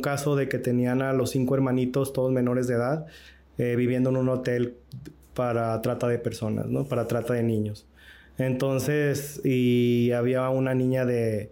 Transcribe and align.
un 0.00 0.02
caso 0.02 0.34
de 0.34 0.48
que 0.48 0.58
tenían 0.58 1.02
a 1.02 1.12
los 1.12 1.30
cinco 1.30 1.54
hermanitos, 1.54 2.14
todos 2.14 2.32
menores 2.32 2.66
de 2.66 2.74
edad, 2.74 3.06
eh, 3.58 3.76
viviendo 3.76 4.08
en 4.08 4.16
un 4.16 4.30
hotel 4.30 4.76
para 5.34 5.80
trata 5.82 6.08
de 6.08 6.18
personas, 6.18 6.66
¿no? 6.66 6.84
Para 6.84 7.06
trata 7.06 7.34
de 7.34 7.42
niños. 7.42 7.86
Entonces, 8.38 9.42
y 9.44 10.12
había 10.12 10.48
una 10.48 10.74
niña 10.74 11.04
de, 11.04 11.50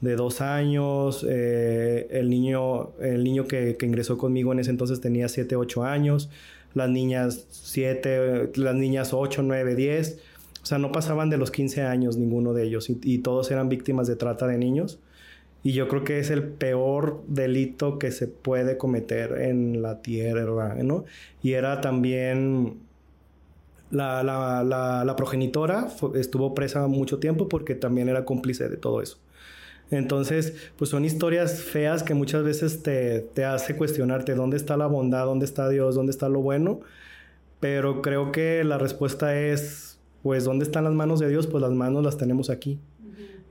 de 0.00 0.16
dos 0.16 0.40
años, 0.40 1.24
eh, 1.28 2.08
el 2.10 2.28
niño, 2.28 2.90
el 3.00 3.22
niño 3.22 3.46
que, 3.46 3.76
que, 3.76 3.86
ingresó 3.86 4.18
conmigo 4.18 4.52
en 4.52 4.58
ese 4.58 4.70
entonces 4.70 5.00
tenía 5.00 5.28
siete, 5.28 5.54
ocho 5.54 5.84
años, 5.84 6.30
las 6.74 6.90
niñas 6.90 7.46
siete, 7.50 8.50
las 8.56 8.74
niñas 8.74 9.14
ocho, 9.14 9.44
nueve, 9.44 9.76
diez, 9.76 10.18
o 10.64 10.66
sea, 10.66 10.78
no 10.78 10.90
pasaban 10.90 11.30
de 11.30 11.36
los 11.36 11.52
15 11.52 11.82
años 11.82 12.16
ninguno 12.16 12.54
de 12.54 12.64
ellos 12.64 12.90
y, 12.90 12.98
y 13.04 13.18
todos 13.18 13.52
eran 13.52 13.68
víctimas 13.68 14.08
de 14.08 14.16
trata 14.16 14.48
de 14.48 14.58
niños. 14.58 14.98
Y 15.64 15.72
yo 15.72 15.88
creo 15.88 16.04
que 16.04 16.18
es 16.18 16.30
el 16.30 16.44
peor 16.44 17.22
delito 17.26 17.98
que 17.98 18.12
se 18.12 18.28
puede 18.28 18.76
cometer 18.76 19.40
en 19.40 19.80
la 19.82 20.02
tierra, 20.02 20.76
¿no? 20.82 21.06
Y 21.42 21.54
era 21.54 21.80
también 21.80 22.80
la, 23.90 24.22
la, 24.22 24.62
la, 25.04 25.16
progenitora, 25.16 25.88
estuvo 26.14 26.54
presa 26.54 26.86
mucho 26.86 27.18
tiempo 27.18 27.48
porque 27.48 27.74
también 27.74 28.10
era 28.10 28.26
cómplice 28.26 28.68
de 28.68 28.76
todo 28.76 29.00
eso. 29.00 29.18
Entonces, 29.90 30.54
pues 30.76 30.90
son 30.90 31.04
historias 31.04 31.62
feas 31.62 32.02
que 32.02 32.14
muchas 32.14 32.42
veces 32.42 32.82
te, 32.82 33.20
te 33.20 33.44
hace 33.44 33.76
cuestionarte 33.76 34.34
dónde 34.34 34.58
está 34.58 34.76
la 34.76 34.86
bondad, 34.86 35.24
dónde 35.24 35.46
está 35.46 35.68
Dios, 35.70 35.94
dónde 35.94 36.10
está 36.10 36.28
lo 36.28 36.40
bueno. 36.40 36.80
Pero 37.60 38.02
creo 38.02 38.32
que 38.32 38.64
la 38.64 38.76
respuesta 38.76 39.38
es, 39.38 39.98
pues, 40.22 40.44
¿dónde 40.44 40.64
están 40.64 40.84
las 40.84 40.92
manos 40.92 41.20
de 41.20 41.28
Dios? 41.28 41.46
Pues 41.46 41.62
las 41.62 41.72
manos 41.72 42.04
las 42.04 42.18
tenemos 42.18 42.50
aquí. 42.50 42.78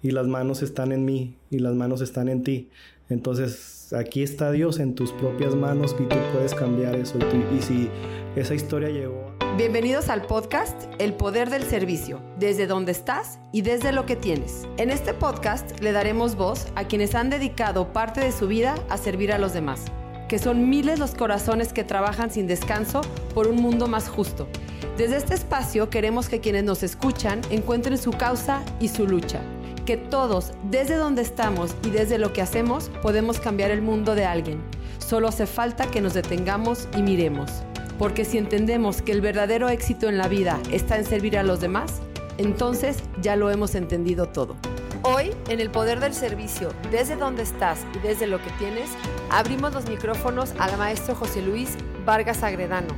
Y 0.04 0.12
las 0.12 0.28
manos 0.28 0.62
están 0.62 0.92
en 0.92 1.06
mí 1.06 1.38
y 1.50 1.60
las 1.60 1.76
manos 1.76 2.02
están 2.02 2.28
en 2.28 2.44
ti. 2.44 2.70
Entonces, 3.08 3.94
aquí 3.94 4.22
está 4.22 4.52
Dios 4.52 4.82
en 4.82 4.96
tus 4.96 5.14
propias 5.14 5.56
manos 5.56 5.96
y 5.98 6.04
tú 6.04 6.18
puedes 6.34 6.54
cambiar 6.54 6.96
eso. 6.96 7.18
Y, 7.18 7.56
y 7.56 7.62
si 7.62 7.90
esa 8.36 8.54
historia 8.54 8.90
llegó... 8.90 9.34
Bienvenidos 9.56 10.10
al 10.10 10.24
podcast 10.24 10.92
El 11.00 11.14
Poder 11.14 11.50
del 11.50 11.64
Servicio, 11.64 12.20
desde 12.38 12.68
donde 12.68 12.92
estás 12.92 13.40
y 13.54 13.62
desde 13.62 13.94
lo 13.94 14.06
que 14.06 14.18
tienes. 14.18 14.68
En 14.76 14.90
este 14.90 15.14
podcast 15.14 15.80
le 15.80 15.94
daremos 15.94 16.36
voz 16.36 16.68
a 16.76 16.86
quienes 16.86 17.16
han 17.16 17.30
dedicado 17.30 17.94
parte 17.94 18.20
de 18.20 18.34
su 18.34 18.50
vida 18.50 18.76
a 18.90 18.98
servir 18.98 19.32
a 19.32 19.38
los 19.38 19.54
demás, 19.54 19.86
que 20.28 20.38
son 20.38 20.70
miles 20.70 21.00
los 21.00 21.16
corazones 21.16 21.72
que 21.72 21.86
trabajan 21.86 22.30
sin 22.30 22.46
descanso 22.46 23.00
por 23.34 23.48
un 23.48 23.56
mundo 23.56 23.88
más 23.88 24.10
justo. 24.10 24.50
Desde 24.98 25.16
este 25.16 25.36
espacio 25.36 25.90
queremos 25.90 26.28
que 26.28 26.42
quienes 26.42 26.66
nos 26.66 26.84
escuchan 26.84 27.40
encuentren 27.52 27.98
su 27.98 28.12
causa 28.12 28.66
y 28.82 28.90
su 28.90 29.08
lucha 29.08 29.42
que 29.86 29.98
todos, 29.98 30.54
desde 30.70 30.96
donde 30.96 31.22
estamos 31.22 31.76
y 31.86 31.90
desde 31.90 32.18
lo 32.18 32.34
que 32.34 32.42
hacemos, 32.42 32.90
podemos 33.02 33.40
cambiar 33.40 33.72
el 33.72 33.82
mundo 33.82 34.16
de 34.16 34.26
alguien. 34.26 34.62
Solo 35.00 35.28
hace 35.28 35.46
falta 35.46 35.88
que 35.88 36.02
nos 36.02 36.14
detengamos 36.14 36.88
y 36.96 37.02
miremos. 37.02 37.52
Porque 38.00 38.26
si 38.26 38.38
entendemos 38.38 39.02
que 39.02 39.12
el 39.12 39.22
verdadero 39.22 39.70
éxito 39.70 40.10
en 40.10 40.18
la 40.18 40.28
vida 40.28 40.60
está 40.72 40.98
en 40.98 41.06
servir 41.06 41.38
a 41.38 41.44
los 41.44 41.60
demás, 41.60 42.02
entonces 42.38 42.98
ya 43.22 43.36
lo 43.36 43.52
hemos 43.52 43.76
entendido 43.76 44.28
todo. 44.28 44.56
Hoy, 45.04 45.32
en 45.50 45.60
el 45.60 45.70
poder 45.70 46.00
del 46.00 46.14
servicio, 46.14 46.70
desde 46.90 47.16
donde 47.16 47.44
estás 47.44 47.80
y 47.94 48.00
desde 48.00 48.26
lo 48.26 48.38
que 48.38 48.50
tienes, 48.58 48.90
abrimos 49.30 49.74
los 49.74 49.88
micrófonos 49.90 50.54
al 50.60 50.78
maestro 50.78 51.14
José 51.14 51.42
Luis 51.42 51.76
Vargas 52.06 52.42
Agredano. 52.42 52.96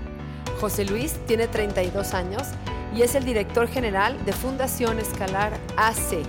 José 0.61 0.85
Luis 0.85 1.13
tiene 1.25 1.47
32 1.47 2.13
años 2.13 2.43
y 2.95 3.01
es 3.01 3.15
el 3.15 3.25
director 3.25 3.67
general 3.67 4.23
de 4.23 4.31
Fundación 4.31 4.99
Escalar 4.99 5.53
AC, 5.75 6.19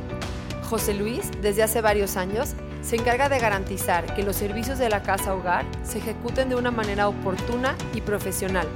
José 0.66 0.94
Luis, 0.94 1.30
desde 1.42 1.62
hace 1.62 1.80
varios 1.80 2.16
años, 2.16 2.54
se 2.82 2.96
encarga 2.96 3.28
de 3.28 3.38
garantizar 3.38 4.14
que 4.14 4.24
los 4.24 4.34
servicios 4.34 4.78
de 4.78 4.88
la 4.88 5.02
casa 5.02 5.32
hogar 5.32 5.64
se 5.84 5.98
ejecuten 5.98 6.48
de 6.48 6.56
una 6.56 6.72
manera 6.72 7.08
oportuna 7.08 7.76
y 7.94 8.00
profesional, 8.00 8.66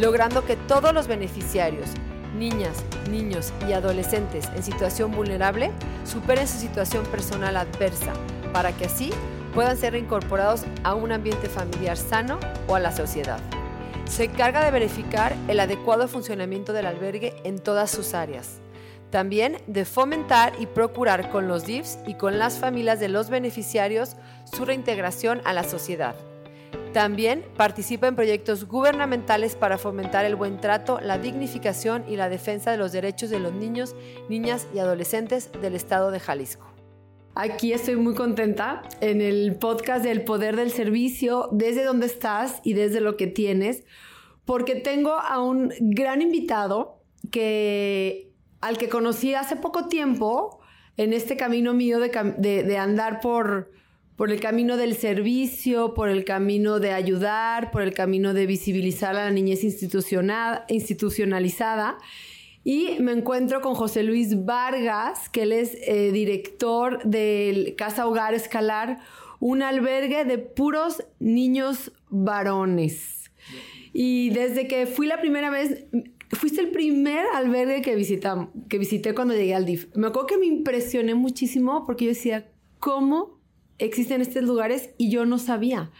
logrando 0.00 0.44
que 0.44 0.56
todos 0.56 0.92
los 0.92 1.06
beneficiarios, 1.06 1.90
niñas, 2.36 2.82
niños 3.08 3.52
y 3.68 3.72
adolescentes 3.72 4.48
en 4.56 4.64
situación 4.64 5.12
vulnerable, 5.12 5.70
superen 6.04 6.48
su 6.48 6.58
situación 6.58 7.04
personal 7.06 7.56
adversa, 7.56 8.12
para 8.52 8.72
que 8.72 8.86
así 8.86 9.12
puedan 9.54 9.76
ser 9.76 9.92
reincorporados 9.92 10.64
a 10.82 10.94
un 10.94 11.12
ambiente 11.12 11.48
familiar 11.48 11.96
sano 11.96 12.40
o 12.66 12.74
a 12.74 12.80
la 12.80 12.90
sociedad. 12.90 13.38
Se 14.06 14.24
encarga 14.24 14.64
de 14.64 14.72
verificar 14.72 15.36
el 15.46 15.60
adecuado 15.60 16.08
funcionamiento 16.08 16.72
del 16.72 16.86
albergue 16.86 17.34
en 17.44 17.60
todas 17.60 17.90
sus 17.90 18.14
áreas 18.14 18.60
también 19.10 19.58
de 19.66 19.84
fomentar 19.84 20.52
y 20.58 20.66
procurar 20.66 21.30
con 21.30 21.48
los 21.48 21.64
DIFs 21.64 21.98
y 22.06 22.14
con 22.14 22.38
las 22.38 22.58
familias 22.58 23.00
de 23.00 23.08
los 23.08 23.30
beneficiarios 23.30 24.16
su 24.44 24.64
reintegración 24.64 25.40
a 25.44 25.52
la 25.52 25.64
sociedad. 25.64 26.14
También 26.92 27.44
participa 27.56 28.08
en 28.08 28.16
proyectos 28.16 28.66
gubernamentales 28.66 29.56
para 29.56 29.78
fomentar 29.78 30.24
el 30.24 30.36
buen 30.36 30.60
trato, 30.60 31.00
la 31.00 31.18
dignificación 31.18 32.04
y 32.08 32.16
la 32.16 32.28
defensa 32.28 32.70
de 32.70 32.78
los 32.78 32.92
derechos 32.92 33.30
de 33.30 33.38
los 33.38 33.52
niños, 33.52 33.94
niñas 34.28 34.66
y 34.74 34.78
adolescentes 34.78 35.50
del 35.60 35.74
estado 35.74 36.10
de 36.10 36.20
Jalisco. 36.20 36.66
Aquí 37.34 37.72
estoy 37.72 37.96
muy 37.96 38.14
contenta 38.14 38.82
en 39.00 39.20
el 39.20 39.56
podcast 39.56 40.02
del 40.02 40.24
Poder 40.24 40.56
del 40.56 40.72
Servicio, 40.72 41.48
desde 41.52 41.84
donde 41.84 42.06
estás 42.06 42.60
y 42.64 42.72
desde 42.72 43.00
lo 43.00 43.16
que 43.16 43.28
tienes, 43.28 43.84
porque 44.44 44.74
tengo 44.74 45.12
a 45.12 45.40
un 45.40 45.72
gran 45.78 46.20
invitado 46.20 47.00
que 47.30 48.27
al 48.60 48.76
que 48.78 48.88
conocí 48.88 49.34
hace 49.34 49.56
poco 49.56 49.86
tiempo 49.86 50.60
en 50.96 51.12
este 51.12 51.36
camino 51.36 51.74
mío 51.74 52.00
de, 52.00 52.78
andar 52.78 53.20
por, 53.20 53.70
por 54.16 54.32
el 54.32 54.40
camino 54.40 54.76
del 54.76 54.96
servicio, 54.96 55.94
por 55.94 56.08
el 56.08 56.24
camino 56.24 56.80
de 56.80 56.90
ayudar, 56.92 57.70
por 57.70 57.82
el 57.82 57.94
camino 57.94 58.34
de 58.34 58.46
visibilizar 58.46 59.14
a 59.16 59.26
la 59.26 59.30
niñez 59.30 59.62
institucionalizada. 59.62 61.98
Y 62.64 62.96
me 63.00 63.12
encuentro 63.12 63.60
con 63.60 63.74
José 63.74 64.02
Luis 64.02 64.44
Vargas, 64.44 65.28
que 65.28 65.42
él 65.42 65.52
es 65.52 65.76
eh, 65.86 66.10
director 66.10 67.04
del 67.04 67.76
Casa 67.76 68.04
Hogar 68.06 68.34
Escalar, 68.34 68.98
un 69.40 69.62
albergue 69.62 70.24
de 70.24 70.38
puros 70.38 71.04
niños 71.20 71.92
varones. 72.10 73.30
Y 73.92 74.30
desde 74.30 74.66
que 74.66 74.86
fui 74.86 75.06
la 75.06 75.20
primera 75.20 75.48
vez, 75.48 75.86
Fuiste 76.30 76.60
el 76.60 76.70
primer 76.70 77.24
albergue 77.34 77.80
que, 77.80 78.20
que 78.68 78.78
visité 78.78 79.14
cuando 79.14 79.34
llegué 79.34 79.54
al 79.54 79.64
DIF. 79.64 79.86
Me 79.94 80.08
acuerdo 80.08 80.26
que 80.26 80.38
me 80.38 80.46
impresioné 80.46 81.14
muchísimo 81.14 81.86
porque 81.86 82.04
yo 82.04 82.10
decía, 82.10 82.50
¿cómo 82.78 83.40
existen 83.78 84.20
estos 84.20 84.42
lugares? 84.42 84.90
Y 84.98 85.10
yo 85.10 85.24
no 85.24 85.38
sabía. 85.38 85.90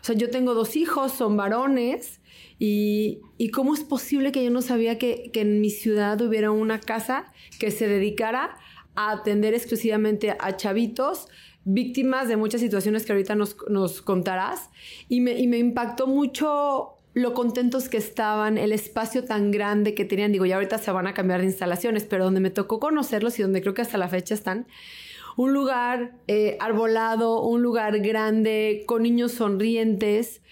O 0.00 0.04
sea, 0.04 0.14
yo 0.14 0.30
tengo 0.30 0.54
dos 0.54 0.76
hijos, 0.76 1.12
son 1.12 1.36
varones, 1.36 2.20
y, 2.58 3.20
y 3.38 3.50
cómo 3.50 3.74
es 3.74 3.84
posible 3.84 4.32
que 4.32 4.44
yo 4.44 4.50
no 4.50 4.62
sabía 4.62 4.98
que, 4.98 5.30
que, 5.32 5.42
en 5.42 5.60
mi 5.60 5.70
ciudad 5.70 6.20
hubiera 6.22 6.50
una 6.50 6.80
casa 6.80 7.32
que 7.58 7.70
se 7.70 7.86
dedicara 7.86 8.56
a 8.94 9.10
atender 9.10 9.52
exclusivamente 9.52 10.36
a 10.38 10.56
chavitos 10.56 11.28
víctimas 11.64 12.28
de 12.28 12.36
muchas 12.36 12.60
situaciones 12.60 13.04
que 13.04 13.12
ahorita 13.12 13.34
nos, 13.34 13.56
nos 13.68 14.00
contarás. 14.00 14.70
Y 15.08 15.20
me, 15.20 15.38
y 15.38 15.48
me 15.48 15.58
impactó 15.58 16.06
mucho 16.06 16.95
lo 17.16 17.32
contentos 17.32 17.88
que 17.88 17.96
estaban, 17.96 18.58
el 18.58 18.72
espacio 18.72 19.24
tan 19.24 19.50
grande 19.50 19.94
que 19.94 20.04
tenían. 20.04 20.32
Digo, 20.32 20.44
ya 20.44 20.56
ahorita 20.56 20.76
se 20.76 20.92
van 20.92 21.06
a 21.06 21.14
cambiar 21.14 21.40
de 21.40 21.46
instalaciones, 21.46 22.04
pero 22.04 22.24
donde 22.24 22.40
me 22.40 22.50
tocó 22.50 22.78
conocerlos 22.78 23.38
y 23.38 23.42
donde 23.42 23.62
creo 23.62 23.72
que 23.72 23.80
hasta 23.80 23.96
la 23.96 24.10
fecha 24.10 24.34
están, 24.34 24.66
un 25.34 25.54
lugar 25.54 26.12
eh, 26.26 26.58
arbolado, 26.60 27.40
un 27.40 27.62
lugar 27.62 28.00
grande, 28.00 28.84
con 28.86 29.02
niños 29.02 29.32
sonrientes 29.32 30.42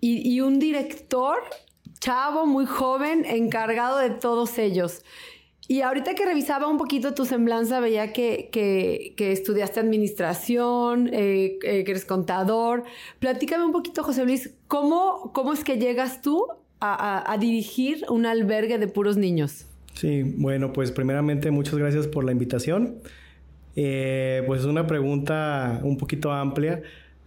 y, 0.00 0.28
y 0.28 0.40
un 0.40 0.58
director 0.58 1.36
chavo, 2.00 2.44
muy 2.44 2.66
joven, 2.66 3.24
encargado 3.24 3.98
de 3.98 4.10
todos 4.10 4.58
ellos. 4.58 5.04
Y 5.66 5.80
ahorita 5.80 6.14
que 6.14 6.26
revisaba 6.26 6.68
un 6.68 6.76
poquito 6.76 7.14
tu 7.14 7.24
semblanza, 7.24 7.80
veía 7.80 8.12
que, 8.12 8.50
que, 8.52 9.32
estudiaste 9.32 9.80
administración, 9.80 11.08
eh, 11.08 11.58
eh, 11.62 11.84
que 11.84 11.90
eres 11.90 12.04
contador. 12.04 12.84
Platícame 13.18 13.64
un 13.64 13.72
poquito, 13.72 14.02
José 14.02 14.24
Luis, 14.24 14.50
¿cómo, 14.68 15.30
cómo 15.32 15.54
es 15.54 15.64
que 15.64 15.78
llegas 15.78 16.20
tú 16.20 16.46
a, 16.80 17.34
dirigir 17.40 18.04
un 18.10 18.26
albergue 18.26 18.76
de 18.76 18.88
puros 18.88 19.16
niños? 19.16 19.64
Sí, 19.94 20.22
bueno, 20.36 20.74
pues 20.74 20.92
primeramente 20.92 21.50
muchas 21.50 21.76
gracias 21.76 22.08
por 22.08 22.24
la 22.24 22.32
invitación. 22.32 22.98
Eh, 23.74 24.42
pues 24.46 24.60
es 24.60 24.66
una 24.66 24.86
pregunta 24.86 25.80
un 25.82 25.96
poquito 25.96 26.30
amplia. 26.30 26.82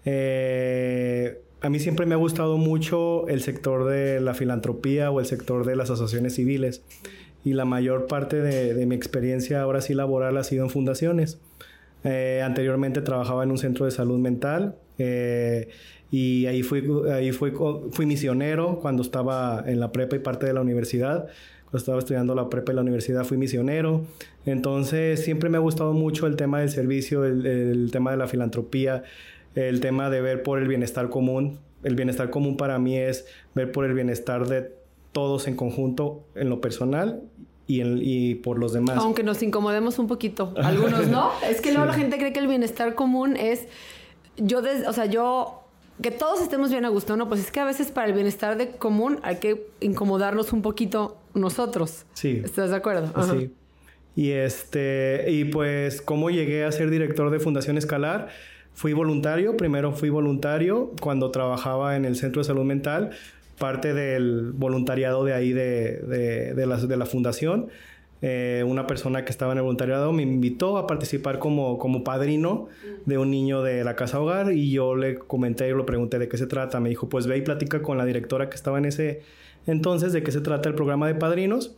a 0.06 1.70
mí 1.70 1.80
siempre 1.80 2.06
me 2.06 2.14
ha 2.14 2.18
gustado 2.18 2.58
mucho 2.58 3.28
el 3.30 3.42
sector 3.42 3.86
de 3.86 4.22
la 4.22 4.36
filantropía 4.36 5.10
o 5.10 5.20
el 5.20 5.26
sector 5.26 5.66
de 5.66 5.76
las 5.76 5.90
asociaciones 5.90 6.36
civiles 6.36 6.84
y 7.48 7.54
la 7.54 7.64
mayor 7.64 8.08
parte 8.08 8.42
de, 8.42 8.86
mi 8.86 8.96
experiencia 8.96 9.62
ahora 9.62 9.80
sí 9.80 9.94
laboral 9.94 10.36
ha 10.36 10.44
sido 10.44 10.66
en 10.66 10.70
fundaciones. 10.70 11.40
Eh, 12.04 12.42
anteriormente 12.44 13.02
trabajaba 13.02 13.44
en 13.44 13.52
un 13.52 13.58
centro 13.58 13.86
de 13.86 13.92
salud 13.92 14.20
mental 14.20 14.76
eh, 14.98 15.70
y 16.12 16.46
ahí, 16.46 16.62
fui, 16.62 16.84
ahí 17.10 17.32
fui, 17.32 17.54
fui 17.92 18.06
misionero 18.06 18.80
cuando 18.82 19.02
estaba 19.02 19.64
en 19.66 19.80
la 19.80 19.94
prepa 19.94 20.18
y 20.18 20.20
parte 20.20 20.46
de 20.46 20.54
la 20.54 20.60
universidad. 20.60 21.28
Cuando 21.64 21.78
estaba 21.78 22.00
estudiando 22.00 22.36
la 22.36 22.50
prepa 22.50 22.74
y 22.74 22.76
la 22.76 22.82
universidad 22.82 23.24
fui 23.24 23.38
misionero. 23.38 24.06
Entonces 24.46 25.24
siempre 25.24 25.50
me 25.50 25.56
ha 25.56 25.62
gustado 25.62 25.94
mucho 25.94 26.28
el 26.28 26.36
tema 26.36 26.60
del 26.60 26.70
servicio, 26.70 27.24
el, 27.24 27.46
el 27.46 27.92
tema 27.92 28.12
de 28.12 28.18
la 28.18 28.28
filantropía. 28.28 29.04
el 29.56 29.80
tema 29.80 30.10
de 30.10 30.20
ver 30.20 30.44
por 30.44 30.60
el 30.60 30.68
bienestar 30.68 31.10
común. 31.10 31.60
El 31.84 31.96
bienestar 31.96 32.30
común 32.30 32.58
para 32.58 32.78
mí 32.78 32.98
es 32.98 33.26
ver 33.56 33.72
por 33.72 33.86
el 33.86 33.94
bienestar 33.94 34.48
de 34.48 34.77
todos 35.12 35.48
en 35.48 35.56
conjunto, 35.56 36.24
en 36.36 36.50
lo 36.50 36.62
personal 36.62 37.24
y, 37.68 37.82
y, 37.82 38.36
por 38.36 38.60
los 38.60 38.74
demás. 38.74 38.98
Aunque 38.98 39.24
nos 39.24 39.42
incomodemos 39.44 40.00
un 40.00 40.08
poquito, 40.08 40.54
algunos 40.64 41.08
no. 41.08 41.32
Es 41.48 41.62
que 41.62 41.72
luego 41.72 41.86
la 41.86 41.94
gente 41.94 42.18
cree 42.18 42.34
que 42.34 42.40
el 42.40 42.48
bienestar 42.48 42.96
común 42.96 43.36
es, 43.36 43.68
yo, 44.38 44.62
o 44.88 44.94
sea, 44.94 45.06
yo, 45.06 45.64
que 46.02 46.12
todos 46.12 46.42
estemos 46.42 46.70
bien 46.70 46.86
a 46.86 46.90
gusto, 46.90 47.18
¿no? 47.18 47.28
Pues 47.28 47.42
es 47.42 47.52
que 47.52 47.60
a 47.60 47.66
veces 47.66 47.92
para 47.92 48.08
el 48.08 48.14
bienestar 48.14 48.58
de 48.58 48.70
común 48.70 49.20
hay 49.24 49.38
que 49.38 49.68
incomodarnos 49.82 50.54
un 50.54 50.62
poquito 50.62 51.18
nosotros. 51.34 52.06
Sí. 52.14 52.42
¿Estás 52.44 52.70
de 52.70 52.76
acuerdo? 52.76 53.12
Sí. 53.24 53.52
Y 54.16 54.32
este, 54.32 55.26
y 55.28 55.46
pues, 55.46 56.02
¿cómo 56.02 56.30
llegué 56.30 56.66
a 56.66 56.72
ser 56.72 56.90
director 56.90 57.30
de 57.30 57.40
Fundación 57.40 57.78
Escalar? 57.78 58.30
Fui 58.74 58.94
voluntario, 58.94 59.58
primero 59.58 59.92
fui 59.92 60.10
voluntario 60.10 60.92
cuando 61.02 61.32
trabajaba 61.32 61.96
en 61.96 62.06
el 62.06 62.16
Centro 62.16 62.42
de 62.42 62.48
Salud 62.48 62.64
Mental, 62.64 63.12
parte 63.58 63.94
del 63.94 64.52
voluntariado 64.54 65.26
de 65.26 65.34
ahí 65.34 65.54
de, 65.54 66.54
de, 66.56 66.66
la, 66.66 66.78
de 66.78 66.98
la 66.98 67.06
fundación. 67.06 67.68
Eh, 68.22 68.64
una 68.66 68.88
persona 68.88 69.26
que 69.26 69.32
estaba 69.32 69.52
en 69.52 69.60
el 69.60 69.64
voluntariado 69.64 70.12
me 70.12 70.24
invitó 70.24 70.78
a 70.78 70.88
participar 70.88 71.38
como, 71.38 71.78
como 71.78 72.04
padrino 72.04 72.68
de 73.06 73.20
un 73.20 73.30
niño 73.30 73.62
de 73.62 73.84
la 73.84 73.96
casa 73.96 74.20
hogar 74.20 74.52
y 74.52 74.72
yo 74.72 74.96
le 74.96 75.20
comenté 75.20 75.70
y 75.70 75.76
le 75.76 75.84
pregunté 75.84 76.18
de 76.18 76.28
qué 76.28 76.38
se 76.38 76.48
trata. 76.48 76.80
Me 76.80 76.90
dijo, 76.90 77.10
pues 77.10 77.28
ve 77.28 77.38
y 77.38 77.42
platica 77.42 77.82
con 77.82 77.98
la 77.98 78.06
directora 78.06 78.50
que 78.50 78.56
estaba 78.56 78.78
en 78.80 78.86
ese 78.86 79.22
entonces 79.68 80.14
de 80.14 80.24
qué 80.24 80.32
se 80.32 80.42
trata 80.42 80.70
el 80.70 80.76
programa 80.76 81.08
de 81.08 81.16
padrinos 81.16 81.76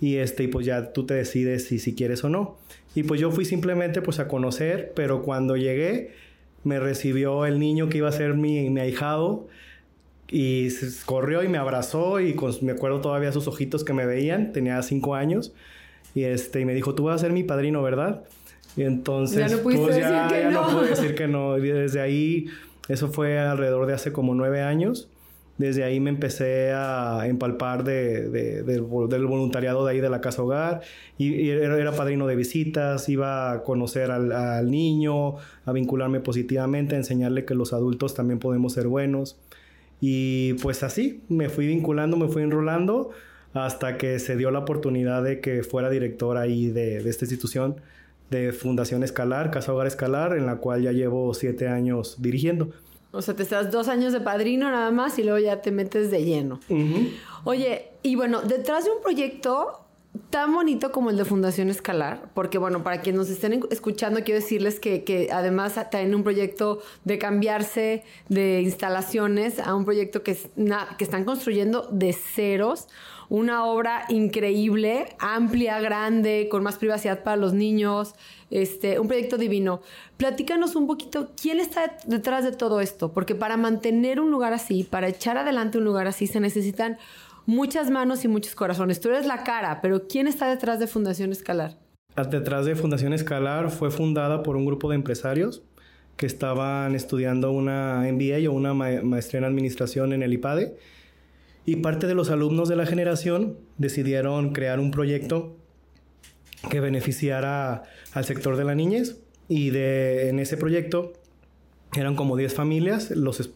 y 0.00 0.16
este 0.16 0.44
y 0.44 0.48
pues 0.48 0.66
ya 0.66 0.92
tú 0.92 1.06
te 1.06 1.14
decides 1.14 1.66
si, 1.66 1.78
si 1.78 1.94
quieres 1.94 2.24
o 2.24 2.28
no. 2.28 2.56
Y 2.94 3.02
pues 3.04 3.20
yo 3.20 3.30
fui 3.30 3.44
simplemente 3.44 4.02
pues 4.02 4.18
a 4.18 4.26
conocer, 4.26 4.92
pero 4.94 5.22
cuando 5.22 5.56
llegué 5.56 6.12
me 6.64 6.80
recibió 6.80 7.46
el 7.46 7.60
niño 7.60 7.88
que 7.88 7.98
iba 7.98 8.08
a 8.08 8.12
ser 8.12 8.34
mi, 8.34 8.70
mi 8.70 8.80
ahijado 8.80 9.46
y 10.30 10.68
corrió 11.04 11.42
y 11.42 11.48
me 11.48 11.58
abrazó 11.58 12.20
y 12.20 12.36
me 12.62 12.72
acuerdo 12.72 13.00
todavía 13.00 13.32
sus 13.32 13.46
ojitos 13.48 13.84
que 13.84 13.92
me 13.92 14.06
veían, 14.06 14.52
tenía 14.52 14.80
cinco 14.82 15.14
años 15.14 15.52
y 16.14 16.24
este 16.24 16.60
y 16.60 16.64
me 16.64 16.74
dijo, 16.74 16.94
tú 16.94 17.04
vas 17.04 17.16
a 17.16 17.18
ser 17.24 17.32
mi 17.32 17.42
padrino, 17.42 17.82
¿verdad? 17.82 18.24
Y 18.76 18.82
entonces 18.82 19.50
ya 19.50 19.56
no, 19.56 19.62
pues, 19.62 19.96
ya, 19.96 20.28
ya 20.30 20.50
no. 20.50 20.62
no 20.62 20.78
pude 20.78 20.90
decir 20.90 21.14
que 21.16 21.28
no. 21.28 21.56
Y 21.58 21.68
desde 21.68 22.00
ahí, 22.00 22.46
eso 22.88 23.08
fue 23.08 23.38
alrededor 23.38 23.86
de 23.86 23.94
hace 23.94 24.12
como 24.12 24.34
nueve 24.34 24.60
años 24.60 25.08
desde 25.58 25.84
ahí 25.84 26.00
me 26.00 26.10
empecé 26.10 26.72
a 26.72 27.26
empalpar 27.26 27.82
de, 27.82 28.28
del 28.28 28.82
voluntariado 28.82 29.86
de 29.86 29.92
ahí 29.92 30.00
de 30.00 30.10
la 30.10 30.20
casa 30.20 30.42
hogar 30.42 30.82
y, 31.16 31.48
era, 31.48 31.92
padrino 31.92 32.26
de 32.26 32.36
visitas, 32.36 33.08
iba 33.08 33.52
a 33.52 33.62
conocer 33.62 34.10
al, 34.10 34.70
niño, 34.70 35.36
a 35.64 35.72
vincularme 35.72 36.20
positivamente, 36.20 36.94
a 36.94 36.98
enseñarle 36.98 37.44
que 37.44 37.54
los 37.54 37.72
adultos 37.72 38.14
también 38.14 38.38
podemos 38.38 38.74
ser 38.74 38.86
buenos. 38.86 39.38
Y 40.00 40.54
pues 40.54 40.82
así, 40.82 41.22
me 41.28 41.48
fui 41.48 41.66
vinculando, 41.66 42.16
me 42.16 42.28
fui 42.28 42.42
enrolando 42.42 43.10
hasta 43.54 43.96
que 43.96 44.18
se 44.18 44.36
dio 44.36 44.50
la 44.50 44.60
oportunidad 44.60 45.22
de 45.22 45.40
que 45.40 45.62
fuera 45.62 45.88
director 45.88 46.36
ahí 46.36 46.68
de, 46.68 47.02
de 47.02 47.10
esta 47.10 47.24
institución 47.24 47.76
de 48.30 48.52
Fundación 48.52 49.02
Escalar, 49.02 49.50
Casa 49.50 49.72
Hogar 49.72 49.86
Escalar, 49.86 50.36
en 50.36 50.46
la 50.46 50.56
cual 50.56 50.82
ya 50.82 50.92
llevo 50.92 51.32
siete 51.32 51.68
años 51.68 52.16
dirigiendo. 52.20 52.70
O 53.12 53.22
sea, 53.22 53.34
te 53.34 53.44
estás 53.44 53.70
dos 53.70 53.88
años 53.88 54.12
de 54.12 54.20
padrino 54.20 54.70
nada 54.70 54.90
más 54.90 55.18
y 55.18 55.22
luego 55.22 55.38
ya 55.38 55.62
te 55.62 55.70
metes 55.70 56.10
de 56.10 56.24
lleno. 56.24 56.60
Oye, 57.44 57.88
y 58.02 58.14
bueno, 58.14 58.42
detrás 58.42 58.84
de 58.84 58.90
un 58.90 59.00
proyecto 59.00 59.85
tan 60.30 60.54
bonito 60.54 60.92
como 60.92 61.10
el 61.10 61.16
de 61.16 61.24
Fundación 61.24 61.68
Escalar, 61.68 62.30
porque 62.34 62.58
bueno, 62.58 62.82
para 62.82 63.00
quienes 63.00 63.20
nos 63.20 63.30
estén 63.30 63.62
escuchando, 63.70 64.22
quiero 64.24 64.40
decirles 64.40 64.80
que, 64.80 65.04
que 65.04 65.28
además 65.32 65.78
tienen 65.90 66.14
un 66.14 66.22
proyecto 66.22 66.80
de 67.04 67.18
cambiarse 67.18 68.04
de 68.28 68.60
instalaciones 68.62 69.58
a 69.58 69.74
un 69.74 69.84
proyecto 69.84 70.22
que, 70.22 70.36
que 70.98 71.04
están 71.04 71.24
construyendo 71.24 71.88
de 71.90 72.12
ceros 72.12 72.88
una 73.28 73.64
obra 73.64 74.04
increíble, 74.08 75.16
amplia, 75.18 75.80
grande, 75.80 76.48
con 76.50 76.62
más 76.62 76.76
privacidad 76.76 77.22
para 77.22 77.36
los 77.36 77.52
niños, 77.52 78.14
este, 78.50 79.00
un 79.00 79.08
proyecto 79.08 79.36
divino. 79.36 79.80
Platícanos 80.16 80.76
un 80.76 80.86
poquito, 80.86 81.30
¿quién 81.40 81.60
está 81.60 81.96
detrás 82.06 82.44
de 82.44 82.52
todo 82.52 82.80
esto? 82.80 83.12
Porque 83.12 83.34
para 83.34 83.56
mantener 83.56 84.20
un 84.20 84.30
lugar 84.30 84.52
así, 84.52 84.84
para 84.84 85.08
echar 85.08 85.36
adelante 85.36 85.78
un 85.78 85.84
lugar 85.84 86.06
así, 86.06 86.26
se 86.26 86.40
necesitan 86.40 86.98
muchas 87.46 87.90
manos 87.90 88.24
y 88.24 88.28
muchos 88.28 88.54
corazones. 88.54 89.00
Tú 89.00 89.08
eres 89.08 89.26
la 89.26 89.44
cara, 89.44 89.80
pero 89.80 90.06
¿quién 90.06 90.26
está 90.26 90.48
detrás 90.48 90.78
de 90.78 90.86
Fundación 90.86 91.32
Escalar? 91.32 91.78
Detrás 92.30 92.66
de 92.66 92.74
Fundación 92.74 93.12
Escalar 93.12 93.70
fue 93.70 93.90
fundada 93.90 94.42
por 94.42 94.56
un 94.56 94.66
grupo 94.66 94.90
de 94.90 94.96
empresarios 94.96 95.62
que 96.16 96.26
estaban 96.26 96.94
estudiando 96.94 97.52
una 97.52 98.06
MBA 98.10 98.48
o 98.50 98.52
una 98.52 98.74
maestría 98.74 99.38
en 99.38 99.44
administración 99.44 100.12
en 100.12 100.22
el 100.22 100.32
IPADE 100.32 100.76
y 101.66 101.76
parte 101.76 102.06
de 102.06 102.14
los 102.14 102.30
alumnos 102.30 102.68
de 102.68 102.76
la 102.76 102.86
generación 102.86 103.58
decidieron 103.76 104.52
crear 104.52 104.80
un 104.80 104.90
proyecto 104.90 105.56
que 106.70 106.80
beneficiara 106.80 107.82
al 108.12 108.24
sector 108.24 108.56
de 108.56 108.64
la 108.64 108.74
niñez 108.74 109.20
y 109.48 109.70
de, 109.70 110.28
en 110.28 110.38
ese 110.38 110.56
proyecto 110.56 111.12
eran 111.94 112.16
como 112.16 112.36
10 112.36 112.54
familias. 112.54 113.10
Los, 113.10 113.48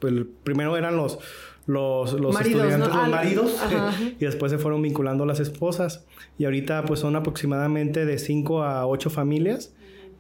primero 0.43 0.76
eran 0.76 0.96
los, 0.96 1.19
los, 1.66 2.12
los 2.14 2.40
estudiantes, 2.40 2.78
los 2.78 2.88
ah, 2.92 3.08
maridos, 3.08 3.56
y 4.18 4.24
después 4.24 4.50
se 4.50 4.58
fueron 4.58 4.82
vinculando 4.82 5.26
las 5.26 5.40
esposas. 5.40 6.04
Y 6.38 6.44
ahorita 6.44 6.84
pues 6.84 7.00
son 7.00 7.16
aproximadamente 7.16 8.04
de 8.06 8.18
5 8.18 8.62
a 8.62 8.86
8 8.86 9.10
familias, 9.10 9.72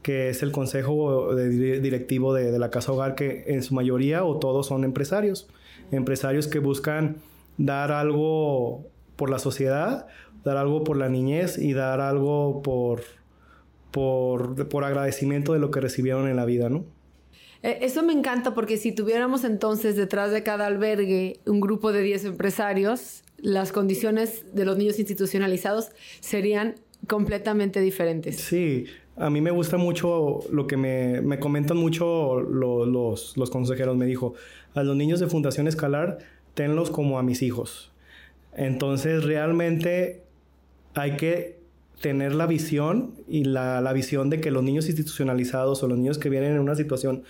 que 0.02 0.28
es 0.30 0.42
el 0.42 0.52
consejo 0.52 1.34
directivo 1.34 2.32
de, 2.34 2.50
de, 2.52 2.58
la 2.58 2.70
casa 2.70 2.92
hogar, 2.92 3.14
que 3.14 3.44
en 3.48 3.62
su 3.62 3.74
mayoría 3.74 4.24
o 4.24 4.38
todos 4.38 4.66
son 4.66 4.84
empresarios. 4.84 5.48
Empresarios 5.90 6.46
que 6.46 6.58
buscan 6.58 7.16
dar 7.58 7.92
algo 7.92 8.86
por 9.16 9.28
la 9.28 9.38
sociedad, 9.38 10.06
dar 10.44 10.56
algo 10.56 10.84
por 10.84 10.96
la 10.96 11.08
niñez 11.08 11.58
y 11.58 11.72
dar 11.74 12.00
algo 12.00 12.62
por, 12.62 13.02
por, 13.90 14.68
por 14.68 14.84
agradecimiento 14.84 15.52
de 15.52 15.58
lo 15.58 15.70
que 15.70 15.80
recibieron 15.80 16.28
en 16.28 16.36
la 16.36 16.44
vida, 16.44 16.68
¿no? 16.68 16.84
Eh, 17.62 17.78
eso 17.82 18.02
me 18.02 18.12
encanta 18.12 18.54
porque 18.54 18.76
si 18.76 18.92
tuviéramos 18.92 19.44
entonces 19.44 19.96
detrás 19.96 20.32
de 20.32 20.42
cada 20.42 20.66
albergue 20.66 21.40
un 21.46 21.60
grupo 21.60 21.92
de 21.92 22.02
10 22.02 22.24
empresarios, 22.24 23.22
las 23.38 23.72
condiciones 23.72 24.54
de 24.54 24.64
los 24.64 24.76
niños 24.76 24.98
institucionalizados 24.98 25.90
serían 26.20 26.74
completamente 27.06 27.80
diferentes. 27.80 28.36
Sí, 28.36 28.86
a 29.16 29.30
mí 29.30 29.40
me 29.40 29.50
gusta 29.50 29.76
mucho 29.76 30.40
lo 30.50 30.66
que 30.66 30.76
me, 30.76 31.20
me 31.20 31.38
comentan 31.38 31.76
mucho 31.76 32.40
los, 32.40 33.36
los 33.36 33.50
consejeros. 33.50 33.96
Me 33.96 34.06
dijo, 34.06 34.34
a 34.74 34.82
los 34.82 34.96
niños 34.96 35.20
de 35.20 35.26
Fundación 35.26 35.66
Escalar 35.68 36.18
tenlos 36.54 36.90
como 36.90 37.18
a 37.18 37.22
mis 37.22 37.42
hijos. 37.42 37.92
Entonces 38.54 39.24
realmente 39.24 40.24
hay 40.94 41.16
que 41.16 41.59
tener 42.00 42.34
la 42.34 42.46
visión 42.46 43.14
y 43.28 43.44
la, 43.44 43.92
visión 43.92 44.30
de 44.30 44.40
que 44.40 44.50
los 44.50 44.62
niños 44.62 44.86
institucionalizados 44.86 45.82
o 45.82 45.88
los 45.88 45.98
niños 45.98 46.18
que 46.18 46.30
vienen 46.30 46.52
en 46.52 46.60
una 46.60 46.74
situación 46.74 47.24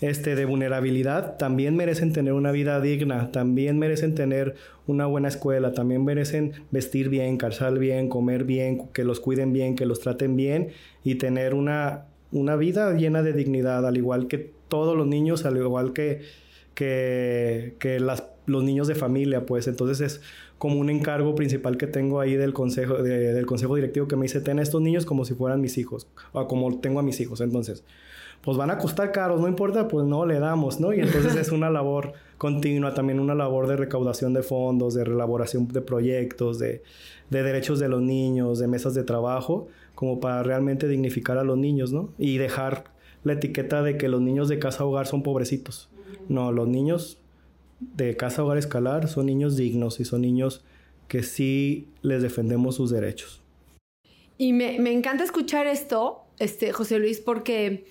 este, 0.00 0.34
de 0.34 0.44
vulnerabilidad 0.44 1.36
también 1.36 1.76
merecen 1.76 2.12
tener 2.12 2.32
una 2.32 2.52
vida 2.52 2.80
digna, 2.80 3.30
también 3.32 3.78
merecen 3.78 4.14
tener 4.14 4.54
una 4.86 5.06
buena 5.06 5.28
escuela, 5.28 5.72
también 5.72 6.04
merecen 6.04 6.52
vestir 6.70 7.08
bien, 7.08 7.36
calzar 7.36 7.78
bien, 7.78 8.08
comer 8.08 8.44
bien, 8.44 8.88
que 8.92 9.04
los 9.04 9.20
cuiden 9.20 9.52
bien, 9.52 9.74
que 9.74 9.86
los 9.86 10.00
traten 10.00 10.36
bien 10.36 10.68
y 11.04 11.16
tener 11.16 11.54
una, 11.54 12.06
una 12.30 12.56
vida 12.56 12.92
llena 12.94 13.22
de 13.22 13.32
dignidad, 13.32 13.86
al 13.86 13.96
igual 13.96 14.28
que 14.28 14.52
todos 14.68 14.96
los 14.96 15.06
niños, 15.06 15.44
al 15.44 15.56
igual 15.56 15.92
que, 15.92 16.22
que, 16.74 17.74
que 17.78 18.00
las 18.00 18.24
los 18.46 18.64
niños 18.64 18.88
de 18.88 18.94
familia, 18.94 19.46
pues. 19.46 19.68
Entonces 19.68 20.00
es 20.00 20.20
como 20.62 20.78
un 20.78 20.90
encargo 20.90 21.34
principal 21.34 21.76
que 21.76 21.88
tengo 21.88 22.20
ahí 22.20 22.36
del 22.36 22.52
consejo, 22.52 23.02
del 23.02 23.46
consejo 23.46 23.74
directivo 23.74 24.06
que 24.06 24.14
me 24.14 24.26
dice, 24.26 24.40
ten 24.40 24.60
a 24.60 24.62
estos 24.62 24.80
niños 24.80 25.04
como 25.04 25.24
si 25.24 25.34
fueran 25.34 25.60
mis 25.60 25.76
hijos, 25.76 26.06
o 26.30 26.46
como 26.46 26.78
tengo 26.78 27.00
a 27.00 27.02
mis 27.02 27.18
hijos, 27.18 27.40
entonces, 27.40 27.82
pues 28.42 28.56
van 28.56 28.70
a 28.70 28.78
costar 28.78 29.10
caros, 29.10 29.40
no 29.40 29.48
importa, 29.48 29.88
pues 29.88 30.06
no, 30.06 30.24
le 30.24 30.38
damos, 30.38 30.78
¿no? 30.78 30.92
Y 30.92 31.00
entonces 31.00 31.34
es 31.34 31.50
una 31.50 31.68
labor 31.68 32.12
continua, 32.38 32.94
también 32.94 33.18
una 33.18 33.34
labor 33.34 33.66
de 33.66 33.76
recaudación 33.76 34.34
de 34.34 34.44
fondos, 34.44 34.94
de 34.94 35.02
elaboración 35.02 35.66
de 35.66 35.80
proyectos, 35.80 36.60
de, 36.60 36.84
de 37.28 37.42
derechos 37.42 37.80
de 37.80 37.88
los 37.88 38.00
niños, 38.00 38.60
de 38.60 38.68
mesas 38.68 38.94
de 38.94 39.02
trabajo, 39.02 39.66
como 39.96 40.20
para 40.20 40.44
realmente 40.44 40.86
dignificar 40.86 41.38
a 41.38 41.42
los 41.42 41.58
niños, 41.58 41.92
¿no? 41.92 42.10
Y 42.18 42.38
dejar 42.38 42.84
la 43.24 43.32
etiqueta 43.32 43.82
de 43.82 43.96
que 43.98 44.06
los 44.06 44.20
niños 44.20 44.48
de 44.48 44.60
casa 44.60 44.84
hogar 44.84 45.08
son 45.08 45.24
pobrecitos. 45.24 45.90
No, 46.28 46.52
los 46.52 46.68
niños 46.68 47.18
de 47.94 48.16
Casa 48.16 48.44
Hogar 48.44 48.58
Escalar 48.58 49.08
son 49.08 49.26
niños 49.26 49.56
dignos 49.56 50.00
y 50.00 50.04
son 50.04 50.22
niños 50.22 50.64
que 51.08 51.22
sí 51.22 51.88
les 52.02 52.22
defendemos 52.22 52.76
sus 52.76 52.90
derechos. 52.90 53.42
Y 54.38 54.52
me, 54.52 54.76
encanta 54.92 55.24
escuchar 55.24 55.66
esto, 55.66 56.24
este, 56.38 56.72
José 56.72 56.98
Luis, 56.98 57.20
porque 57.20 57.86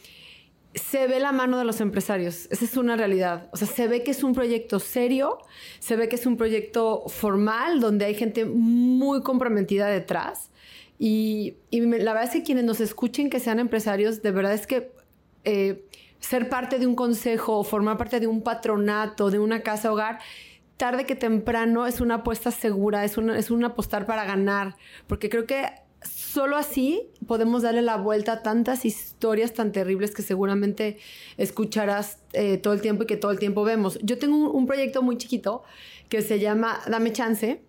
se 0.74 1.08
ve 1.08 1.20
la 1.20 1.32
mano 1.32 1.58
de 1.58 1.66
los 1.66 1.82
empresarios. 1.82 2.48
Esa 2.50 2.66
es 2.66 2.78
una 2.78 2.96
realidad. 2.96 3.50
O 3.52 3.58
sea, 3.58 3.68
se 3.68 3.88
ve 3.88 4.04
que 4.04 4.12
es 4.12 4.24
un 4.24 4.34
proyecto 4.34 4.80
serio, 4.80 5.38
se 5.80 5.96
ve 5.96 6.10
que 6.10 6.16
es 6.16 6.26
un 6.26 6.38
proyecto 6.38 7.04
formal, 7.08 7.80
donde 7.80 8.06
hay 8.06 8.16
gente 8.16 8.46
muy 8.46 9.22
comprometida 9.22 9.88
detrás. 9.88 10.50
Y, 10.98 11.56
la 11.72 12.14
verdad 12.14 12.24
es 12.26 12.32
que 12.32 12.44
quienes 12.44 12.64
nos 12.64 12.80
escuchen 12.80 13.30
que 13.30 13.40
sean 13.40 13.60
empresarios, 13.60 14.22
de 14.22 14.32
verdad 14.32 14.54
es 14.54 14.68
que 14.68 14.92
eh, 15.44 15.86
ser 16.22 16.48
parte 16.50 16.80
de 16.80 16.88
un 16.88 16.96
consejo 16.96 17.64
formar 17.66 17.98
parte 17.98 18.20
de 18.20 18.28
un 18.28 18.42
patronato, 18.42 19.30
de 19.30 19.40
una 19.40 19.62
casa 19.62 19.92
hogar, 19.92 20.20
tarde 20.78 21.06
que 21.06 21.16
temprano 21.16 21.86
es 21.86 22.02
una 22.02 22.16
apuesta 22.16 22.50
segura, 22.50 23.04
es, 23.04 23.18
una, 23.18 23.38
es 23.38 23.52
un 23.52 23.64
apostar 23.66 24.06
para 24.06 24.24
ganar, 24.24 24.78
porque 25.08 25.30
creo 25.30 25.46
que 25.46 25.66
solo 26.04 26.56
así 26.58 27.04
podemos 27.28 27.62
darle 27.62 27.82
la 27.82 27.98
vuelta 27.98 28.34
a 28.34 28.42
tantas 28.42 28.86
historias 28.86 29.54
tan 29.54 29.72
terribles 29.72 30.12
que 30.12 30.22
seguramente 30.22 30.98
escucharás 31.38 32.20
eh, 32.34 32.58
todo 32.58 32.74
el 32.74 32.82
tiempo 32.82 33.04
y 33.04 33.06
que 33.06 33.18
todo 33.18 33.32
el 33.32 33.40
tiempo 33.40 33.64
vemos. 33.64 34.00
Yo 34.02 34.18
tengo 34.18 34.52
un, 34.52 34.66
proyecto 34.66 35.04
muy 35.04 35.18
chiquito 35.18 35.64
que 36.10 36.22
se 36.22 36.40
llama 36.40 36.82
Dame 36.90 37.12
Chance. 37.12 37.62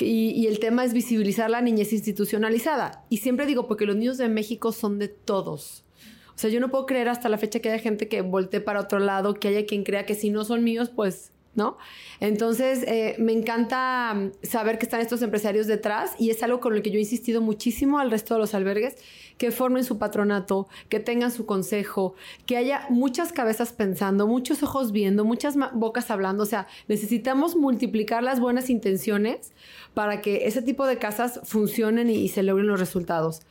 Y, 0.00 0.46
el 0.46 0.60
tema 0.60 0.84
es 0.84 0.92
visibilizar 0.92 1.50
la 1.50 1.60
niñez 1.60 1.92
institucionalizada. 1.92 3.04
Y 3.08 3.16
siempre 3.16 3.46
digo, 3.46 3.66
porque 3.66 3.84
los 3.84 3.96
niños 3.96 4.16
de 4.16 4.28
México 4.28 4.70
son 4.70 5.00
de 5.00 5.08
todos. 5.08 5.84
O 6.38 6.40
sea, 6.40 6.50
yo 6.50 6.60
no 6.60 6.70
puedo 6.70 6.86
creer 6.86 7.08
hasta 7.08 7.28
la 7.28 7.36
fecha 7.36 7.58
que 7.58 7.68
haya 7.68 7.82
gente 7.82 8.06
que 8.06 8.20
voltee 8.20 8.60
para 8.60 8.78
otro 8.78 9.00
lado, 9.00 9.34
que 9.34 9.48
haya 9.48 9.66
quien 9.66 9.82
crea 9.82 10.06
que 10.06 10.14
si 10.14 10.30
no 10.30 10.44
son 10.44 10.62
míos, 10.62 10.88
pues 10.94 11.32
¿no? 11.56 11.76
Entonces, 12.20 12.84
eh, 12.86 13.16
me 13.18 13.32
encanta 13.32 14.14
mm, 14.14 14.46
saber 14.46 14.78
que 14.78 14.84
están 14.84 15.00
estos 15.00 15.22
empresarios 15.22 15.66
detrás 15.66 16.12
y 16.16 16.30
es 16.30 16.40
algo 16.44 16.60
con 16.60 16.76
lo 16.76 16.80
que 16.82 16.92
yo 16.92 16.98
he 16.98 17.00
insistido 17.00 17.40
muchísimo 17.40 17.98
al 17.98 18.12
resto 18.12 18.34
de 18.34 18.40
los 18.40 18.54
albergues, 18.54 18.94
que 19.38 19.50
formen 19.50 19.82
su 19.82 19.98
patronato, 19.98 20.68
que 20.88 21.00
tengan 21.00 21.32
su 21.32 21.46
consejo, 21.46 22.14
que 22.46 22.56
haya 22.56 22.86
muchas 22.90 23.32
cabezas 23.32 23.72
pensando, 23.72 24.28
muchos 24.28 24.62
ojos 24.62 24.92
viendo, 24.92 25.24
muchas 25.24 25.56
bocas 25.72 26.12
hablando. 26.12 26.44
O 26.44 26.46
sea, 26.46 26.68
necesitamos 26.86 27.56
multiplicar 27.56 28.22
las 28.22 28.38
buenas 28.38 28.70
intenciones 28.70 29.50
para 29.94 30.20
que 30.20 30.46
ese 30.46 30.62
tipo 30.62 30.86
de 30.86 30.98
casas 30.98 31.40
funcionen 31.42 32.08
y, 32.08 32.28
se 32.28 32.44
logren 32.44 32.68
los 32.68 32.78
resultados. 32.78 33.42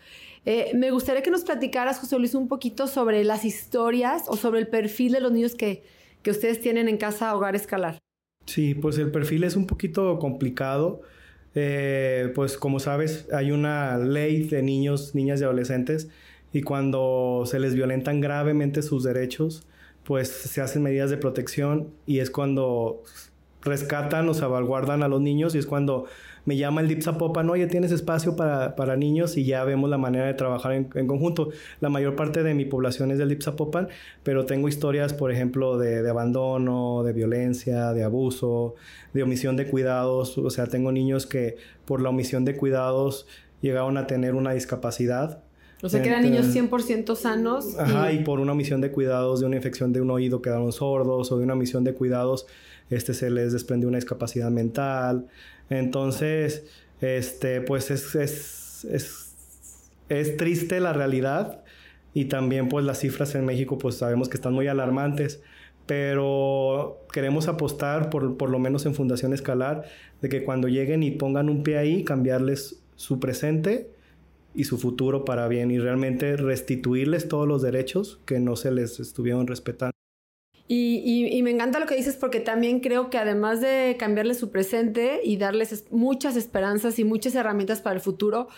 Eh, 0.50 0.72
me 0.74 0.92
gustaría 0.92 1.22
que 1.22 1.30
nos 1.30 1.44
platicaras, 1.44 2.00
José 2.00 2.18
Luis, 2.18 2.34
un 2.34 2.48
poquito 2.48 2.88
sobre 2.88 3.25
las 3.25 3.44
historias 3.44 4.24
o 4.27 4.38
sobre 4.38 4.62
el 4.62 4.68
perfil 4.68 5.12
de 5.12 5.20
los 5.20 5.34
niños 5.34 5.56
que, 5.56 5.84
que 6.22 6.32
ustedes 6.32 6.62
tienen 6.62 6.88
en 6.88 6.96
casa 6.96 7.36
Hogar 7.36 7.58
Escalar. 7.58 7.98
Sí, 8.46 8.74
pues 8.74 8.98
el 8.98 9.12
perfil 9.12 9.44
es 9.44 9.58
un 9.58 9.68
poquito 9.68 10.18
complicado. 10.20 11.01
Eh, 11.54 12.32
pues 12.34 12.56
como 12.56 12.80
sabes, 12.80 13.27
hay 13.34 13.51
una 13.51 13.98
ley 13.98 14.48
de 14.48 14.63
niños, 14.63 15.16
niñas 15.16 15.42
y 15.42 15.44
adolescentes 15.44 16.08
y 16.54 16.62
cuando 16.62 17.44
se 17.46 17.60
les 17.60 17.75
violentan 17.75 18.22
gravemente 18.22 18.84
sus 18.84 19.04
derechos, 19.04 19.68
pues 20.06 20.30
se 20.30 20.62
hacen 20.62 20.82
medidas 20.82 21.10
de 21.10 21.18
protección 21.18 21.89
y 22.06 22.20
es 22.20 22.32
cuando 22.32 23.04
rescatan 23.63 24.30
o 24.30 24.34
salvaguardan 24.34 25.04
a 25.04 25.10
los 25.10 25.20
niños 25.20 25.56
y 25.56 25.58
es 25.58 25.66
cuando 25.66 26.06
me 26.48 26.56
llama 26.56 26.80
el 26.80 26.88
DIP 26.88 27.01
Zapopan, 27.01 27.50
oye, 27.50 27.68
tienes 27.68 27.92
espacio 27.92 28.38
para, 28.38 28.77
para, 28.77 28.96
niños 28.96 29.36
y 29.36 29.44
ya 29.44 29.66
vemos 29.66 29.89
la 29.89 29.98
manera 29.98 30.27
de 30.27 30.34
trabajar 30.34 30.72
en, 30.72 30.86
conjunto. 30.86 31.50
La 31.82 31.89
mayor 31.89 32.16
parte 32.16 32.42
de 32.42 32.54
mi 32.54 32.63
población 32.63 33.12
es 33.12 33.18
del 33.18 33.27
DIP 33.27 33.44
Zapopan, 33.44 33.89
pero 34.24 34.46
tengo 34.46 34.70
historias, 34.70 35.13
por 35.13 35.30
ejemplo, 35.30 35.77
de, 35.77 36.01
de, 36.01 36.10
abandono, 36.10 37.04
de 37.04 37.12
violencia, 37.12 37.92
de 37.92 38.06
abuso, 38.06 38.75
de 39.13 39.24
omisión 39.24 39.58
de 39.58 39.68
cuidados. 39.68 40.38
O 40.38 40.50
sea, 40.50 40.68
tengo 40.68 40.94
niños 40.94 41.25
que 41.25 41.58
por 41.84 42.01
la 42.01 42.12
omisión 42.12 42.46
de 42.46 42.56
cuidados 42.56 43.27
llegaron 43.62 43.98
a 43.98 44.08
tener 44.08 44.34
una 44.34 44.54
discapacidad. 44.54 45.44
O 45.84 45.89
sea, 45.89 46.01
que 46.01 46.08
eran 46.08 46.24
niños 46.24 46.46
100% 46.56 47.13
sanos. 47.18 47.77
Ajá, 47.77 48.13
y... 48.13 48.24
por 48.24 48.39
una 48.39 48.54
omisión 48.54 48.80
de 48.80 48.92
cuidados, 48.92 49.42
de 49.42 49.48
una 49.48 49.58
infección 49.58 49.92
de 49.92 50.00
un 50.00 50.12
oído 50.12 50.42
quedaron 50.42 50.72
sordos, 50.72 51.30
o 51.30 51.38
de 51.38 51.44
una 51.44 51.54
omisión 51.54 51.84
de 51.84 51.94
cuidados, 51.94 52.48
este 52.89 53.13
se 53.13 53.30
les 53.30 53.51
desprendió 53.51 53.89
una 53.89 53.98
discapacidad 53.98 54.50
mental. 54.50 55.27
Entonces, 55.70 56.66
este, 57.02 57.62
pues 57.62 57.92
es, 57.92 58.16
es, 58.16 59.36
es, 60.10 60.38
triste 60.38 60.80
la 60.80 60.94
realidad 60.94 61.64
y 62.14 62.26
también 62.26 62.70
pues 62.70 62.86
las 62.86 63.00
cifras 63.00 63.36
en 63.36 63.46
México 63.46 63.78
pues 63.78 63.96
sabemos 63.96 64.30
que 64.30 64.38
están 64.38 64.54
muy 64.54 64.68
alarmantes, 64.68 65.42
pero 65.86 67.06
queremos 67.12 67.48
apostar 67.48 68.10
por, 68.10 68.38
por 68.38 68.50
lo 68.50 68.60
menos 68.60 68.86
en 68.86 68.96
Fundación 68.96 69.34
Escalar 69.34 69.84
de 70.22 70.30
que 70.30 70.44
cuando 70.44 70.68
lleguen 70.68 71.04
y 71.04 71.12
pongan 71.12 71.50
un 71.50 71.64
pie 71.64 71.78
ahí, 71.78 72.04
cambiarles 72.04 72.82
su 72.96 73.20
presente 73.20 73.92
y 74.56 74.64
su 74.64 74.78
futuro 74.78 75.24
para 75.24 75.48
bien 75.48 75.70
y 75.70 75.78
realmente 75.78 76.36
restituirles 76.36 77.28
todos 77.28 77.48
los 77.48 77.62
derechos 77.62 78.20
que 78.26 78.40
no 78.40 78.56
se 78.56 78.72
les 78.72 79.00
estuvieron 79.00 79.46
respetando. 79.46 79.97
Y, 80.70 81.42
me 81.44 81.52
encanta 81.52 81.80
lo 81.80 81.86
que 81.86 81.96
dices 81.96 82.18
porque 82.18 82.42
también 82.42 82.82
creo 82.82 83.10
que 83.10 83.18
además 83.18 83.62
de 83.62 83.96
cambiarles 83.98 84.38
su 84.38 84.52
presente 84.52 85.22
y 85.24 85.38
darles 85.38 85.86
muchas 85.92 86.36
esperanzas 86.36 87.00
y 87.00 87.06
muchas 87.06 87.36
herramientas 87.36 87.82
para 87.82 87.96
el 87.96 88.02
futuro, 88.02 88.50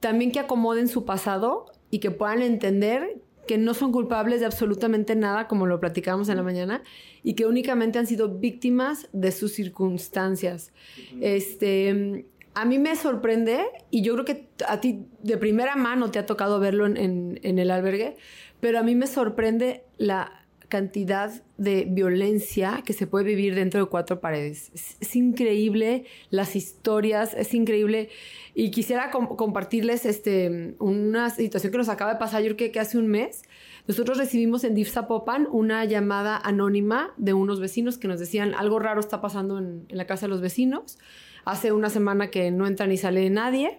también 0.00 0.32
que 0.32 0.40
acomoden 0.40 0.88
su 0.88 1.04
pasado 1.04 1.66
y 1.90 1.98
que 1.98 2.10
puedan 2.10 2.40
entender 2.40 3.20
que 3.46 3.58
no 3.58 3.74
son 3.74 3.92
culpables 3.92 4.40
de 4.40 4.46
absolutamente 4.46 5.16
nada, 5.16 5.46
como 5.46 5.66
lo 5.66 5.80
platicamos 5.80 6.30
en 6.30 6.38
la 6.38 6.42
mañana, 6.42 6.82
y 7.22 7.34
que 7.34 7.44
únicamente 7.44 7.98
han 7.98 8.06
sido 8.06 8.30
víctimas 8.30 9.08
de 9.12 9.30
sus 9.32 9.52
circunstancias. 9.52 10.72
Este, 11.20 12.24
a 12.54 12.64
mí 12.64 12.78
me 12.78 12.96
sorprende, 12.96 13.66
y 13.90 14.00
yo 14.00 14.14
creo 14.14 14.24
que 14.24 14.48
a 14.66 14.80
ti 14.80 15.04
de 15.22 15.36
primera 15.36 15.76
mano 15.76 16.10
te 16.10 16.18
ha 16.18 16.24
tocado 16.24 16.58
verlo 16.58 16.86
en 16.86 17.38
el 17.42 17.70
albergue, 17.70 18.16
pero 18.60 18.78
a 18.78 18.82
mí 18.82 18.94
me 18.94 19.06
sorprende 19.06 19.84
la 19.98 20.43
cantidad 20.74 21.30
de 21.56 21.86
violencia 21.88 22.82
que 22.84 22.94
se 22.94 23.06
puede 23.06 23.24
vivir 23.26 23.54
dentro 23.54 23.78
de 23.78 23.86
cuatro 23.86 24.18
paredes. 24.18 24.72
Es, 25.00 25.14
increíble 25.14 26.04
las 26.30 26.56
historias, 26.56 27.32
es 27.32 27.54
increíble. 27.54 28.08
Y 28.56 28.72
quisiera 28.72 29.12
compartirles 29.12 30.04
este, 30.04 30.74
una 30.80 31.30
situación 31.30 31.70
que 31.70 31.78
nos 31.78 31.88
acaba 31.88 32.14
de 32.14 32.18
pasar, 32.18 32.42
yo 32.42 32.56
creo 32.56 32.72
que, 32.72 32.80
hace 32.80 32.98
un 32.98 33.06
mes. 33.06 33.44
Nosotros 33.86 34.18
recibimos 34.18 34.64
en 34.64 34.74
DIF 34.74 34.92
Popan 35.06 35.46
una 35.48 35.84
llamada 35.84 36.38
anónima 36.38 37.14
de 37.16 37.34
unos 37.34 37.60
vecinos 37.60 37.96
que 37.96 38.08
nos 38.08 38.18
decían 38.18 38.52
algo 38.52 38.80
raro 38.80 38.98
está 38.98 39.20
pasando 39.20 39.58
en, 39.58 39.86
la 39.90 40.08
casa 40.08 40.26
de 40.26 40.30
los 40.30 40.40
vecinos. 40.40 40.98
Hace 41.44 41.70
una 41.70 41.88
semana 41.88 42.32
que 42.32 42.50
no 42.50 42.66
entra 42.66 42.88
ni 42.88 42.96
sale 42.96 43.30
nadie 43.30 43.78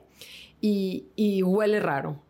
y 0.62 1.44
huele 1.44 1.82
raro. 1.82 2.25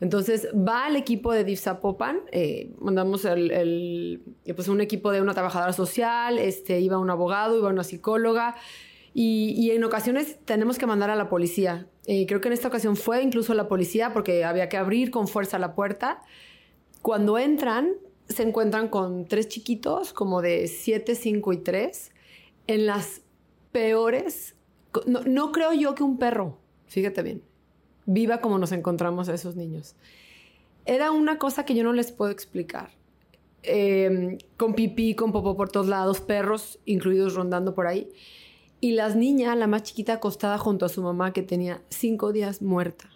Entonces 0.00 0.48
va 0.54 0.88
el 0.88 0.96
equipo 0.96 1.32
de 1.32 1.44
DIF 1.44 1.60
Zapopan, 1.60 2.20
eh, 2.30 2.70
mandamos 2.78 3.24
el, 3.24 4.22
pues 4.54 4.68
un 4.68 4.80
equipo 4.80 5.10
de 5.10 5.22
una 5.22 5.32
trabajadora 5.32 5.72
social, 5.72 6.38
este, 6.38 6.80
iba 6.80 6.98
un 6.98 7.08
abogado, 7.08 7.56
iba 7.56 7.68
una 7.68 7.84
psicóloga 7.84 8.56
y, 9.18 9.70
en 9.70 9.82
ocasiones 9.82 10.36
tenemos 10.44 10.76
que 10.76 10.86
mandar 10.86 11.08
a 11.08 11.16
la 11.16 11.30
policía. 11.30 11.86
Eh, 12.04 12.26
creo 12.26 12.42
que 12.42 12.48
en 12.48 12.52
esta 12.52 12.68
ocasión 12.68 12.96
fue 12.96 13.22
incluso 13.22 13.54
la 13.54 13.66
policía 13.66 14.12
porque 14.12 14.44
había 14.44 14.68
que 14.68 14.76
abrir 14.76 15.10
con 15.10 15.26
fuerza 15.26 15.58
la 15.58 15.74
puerta. 15.74 16.20
Cuando 17.00 17.38
entran, 17.38 17.92
se 18.28 18.42
encuentran 18.42 18.88
con 18.88 19.24
tres 19.26 19.48
chiquitos, 19.48 20.12
como 20.12 20.42
de 20.42 20.68
7, 20.68 21.14
5 21.14 21.52
y 21.54 21.56
3, 21.56 22.12
en 22.66 22.86
las 22.86 23.22
peores... 23.72 24.54
No, 25.06 25.20
no 25.22 25.50
creo 25.50 25.72
yo 25.72 25.94
que 25.94 26.02
un 26.02 26.18
perro, 26.18 26.58
fíjate 26.86 27.22
bien, 27.22 27.42
viva 28.06 28.40
como 28.40 28.58
nos 28.58 28.72
encontramos 28.72 29.28
a 29.28 29.34
esos 29.34 29.56
niños. 29.56 29.94
Era 30.86 31.10
una 31.10 31.38
cosa 31.38 31.64
que 31.64 31.74
yo 31.74 31.84
no 31.84 31.92
les 31.92 32.12
puedo 32.12 32.30
explicar. 32.30 32.90
Em, 33.62 34.38
con 34.56 34.74
pipí, 34.74 35.14
con 35.14 35.32
popó 35.32 35.56
por 35.56 35.70
todos 35.70 35.88
lados, 35.88 36.20
perros 36.20 36.78
incluidos 36.84 37.34
rondando 37.34 37.74
por 37.74 37.88
ahí. 37.88 38.08
Y 38.80 38.92
las 38.92 39.16
niñas, 39.16 39.56
la 39.56 39.66
más 39.66 39.82
chiquita, 39.82 40.14
acostada 40.14 40.58
junto 40.58 40.86
a 40.86 40.88
su 40.88 41.02
mamá 41.02 41.32
que 41.32 41.42
tenía 41.42 41.82
cinco 41.88 42.32
días 42.32 42.62
muerta. 42.62 43.10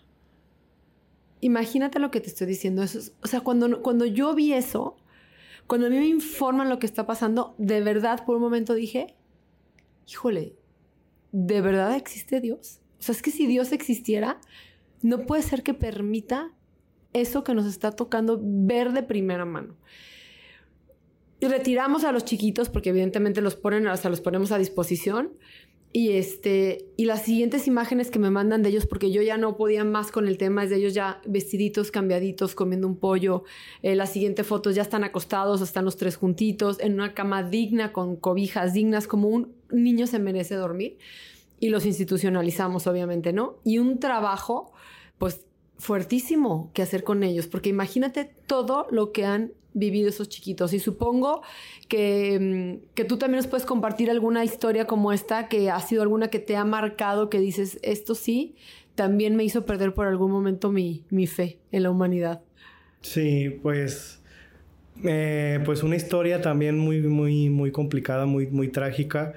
Imagínate 1.40 2.00
lo 2.00 2.10
que 2.10 2.20
te 2.20 2.28
estoy 2.28 2.48
diciendo. 2.48 2.82
Eso 2.82 3.12
o 3.22 3.28
sea, 3.28 3.40
cuando, 3.40 3.80
cuando 3.82 4.04
yo 4.04 4.34
vi 4.34 4.52
eso, 4.52 4.96
cuando 5.66 5.86
a 5.86 5.90
mí 5.90 5.96
me 5.96 6.08
informan 6.08 6.68
lo 6.68 6.80
que 6.80 6.86
está 6.86 7.06
pasando, 7.06 7.54
de 7.56 7.80
verdad 7.80 8.24
por 8.26 8.36
un 8.36 8.42
momento 8.42 8.74
dije, 8.74 9.14
híjole, 10.08 10.56
¿de 11.30 11.60
verdad 11.60 11.94
existe 11.94 12.40
Dios? 12.40 12.80
O 12.98 13.02
sea, 13.02 13.14
es 13.14 13.22
que 13.22 13.30
si 13.30 13.46
Dios 13.46 13.70
existiera, 13.70 14.40
no 15.02 15.26
puede 15.26 15.42
ser 15.42 15.62
que 15.62 15.74
permita 15.74 16.52
eso 17.12 17.44
que 17.44 17.54
nos 17.54 17.66
está 17.66 17.92
tocando 17.92 18.38
ver 18.42 18.92
de 18.92 19.02
primera 19.02 19.44
mano. 19.44 19.74
Y 21.40 21.46
retiramos 21.46 22.04
a 22.04 22.12
los 22.12 22.24
chiquitos 22.24 22.68
porque 22.68 22.90
evidentemente 22.90 23.40
los 23.40 23.56
ponen, 23.56 23.86
o 23.86 24.08
los 24.08 24.20
ponemos 24.20 24.52
a 24.52 24.58
disposición. 24.58 25.30
Y 25.92 26.12
este, 26.12 26.86
y 26.96 27.06
las 27.06 27.22
siguientes 27.22 27.66
imágenes 27.66 28.12
que 28.12 28.20
me 28.20 28.30
mandan 28.30 28.62
de 28.62 28.68
ellos, 28.68 28.86
porque 28.86 29.10
yo 29.10 29.22
ya 29.22 29.38
no 29.38 29.56
podía 29.56 29.82
más 29.82 30.12
con 30.12 30.28
el 30.28 30.38
tema, 30.38 30.62
es 30.62 30.70
de 30.70 30.76
ellos 30.76 30.94
ya 30.94 31.20
vestiditos, 31.26 31.90
cambiaditos, 31.90 32.54
comiendo 32.54 32.86
un 32.86 32.96
pollo. 32.96 33.42
Eh, 33.82 33.96
las 33.96 34.12
siguientes 34.12 34.46
fotos 34.46 34.76
ya 34.76 34.82
están 34.82 35.02
acostados, 35.02 35.62
están 35.62 35.84
los 35.84 35.96
tres 35.96 36.16
juntitos, 36.16 36.78
en 36.78 36.94
una 36.94 37.12
cama 37.12 37.42
digna, 37.42 37.92
con 37.92 38.14
cobijas 38.14 38.72
dignas, 38.72 39.08
como 39.08 39.28
un 39.28 39.52
niño 39.70 40.06
se 40.06 40.20
merece 40.20 40.54
dormir. 40.54 40.98
Y 41.58 41.70
los 41.70 41.84
institucionalizamos, 41.84 42.86
obviamente, 42.86 43.32
¿no? 43.32 43.56
Y 43.64 43.78
un 43.78 43.98
trabajo 43.98 44.72
pues 45.20 45.44
fuertísimo 45.76 46.70
que 46.72 46.80
hacer 46.80 47.04
con 47.04 47.22
ellos, 47.22 47.46
porque 47.46 47.68
imagínate 47.68 48.24
todo 48.46 48.86
lo 48.90 49.12
que 49.12 49.26
han 49.26 49.52
vivido 49.74 50.08
esos 50.08 50.30
chiquitos. 50.30 50.72
Y 50.72 50.80
supongo 50.80 51.42
que, 51.88 52.38
mm, 52.40 52.94
que, 52.94 53.04
tú 53.04 53.18
también 53.18 53.36
nos 53.36 53.46
puedes 53.46 53.66
compartir 53.66 54.10
alguna 54.10 54.44
historia 54.44 54.86
como 54.86 55.12
esta, 55.12 55.48
que 55.48 55.70
ha 55.70 55.78
sido 55.80 56.00
alguna 56.00 56.28
que 56.28 56.38
te 56.38 56.56
ha 56.56 56.64
marcado, 56.64 57.28
que 57.28 57.38
dices, 57.38 57.78
esto 57.82 58.14
sí, 58.14 58.56
también 58.94 59.36
me 59.36 59.44
hizo 59.44 59.66
perder 59.66 59.92
por 59.92 60.06
algún 60.06 60.32
momento 60.32 60.72
mi, 60.72 61.04
mi 61.10 61.26
fe 61.26 61.58
en 61.70 61.82
la 61.82 61.90
humanidad. 61.90 62.40
Sí, 63.02 63.50
pues 63.62 64.16
Eh, 65.04 65.60
pues 65.64 65.82
una 65.82 65.96
historia 65.96 66.42
también 66.42 66.78
muy, 66.78 67.02
muy, 67.02 67.50
muy 67.50 67.72
complicada, 67.72 68.26
muy, 68.26 68.46
muy 68.48 68.68
trágica, 68.68 69.34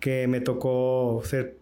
que 0.00 0.26
me 0.28 0.40
tocó 0.40 1.22
ser, 1.24 1.56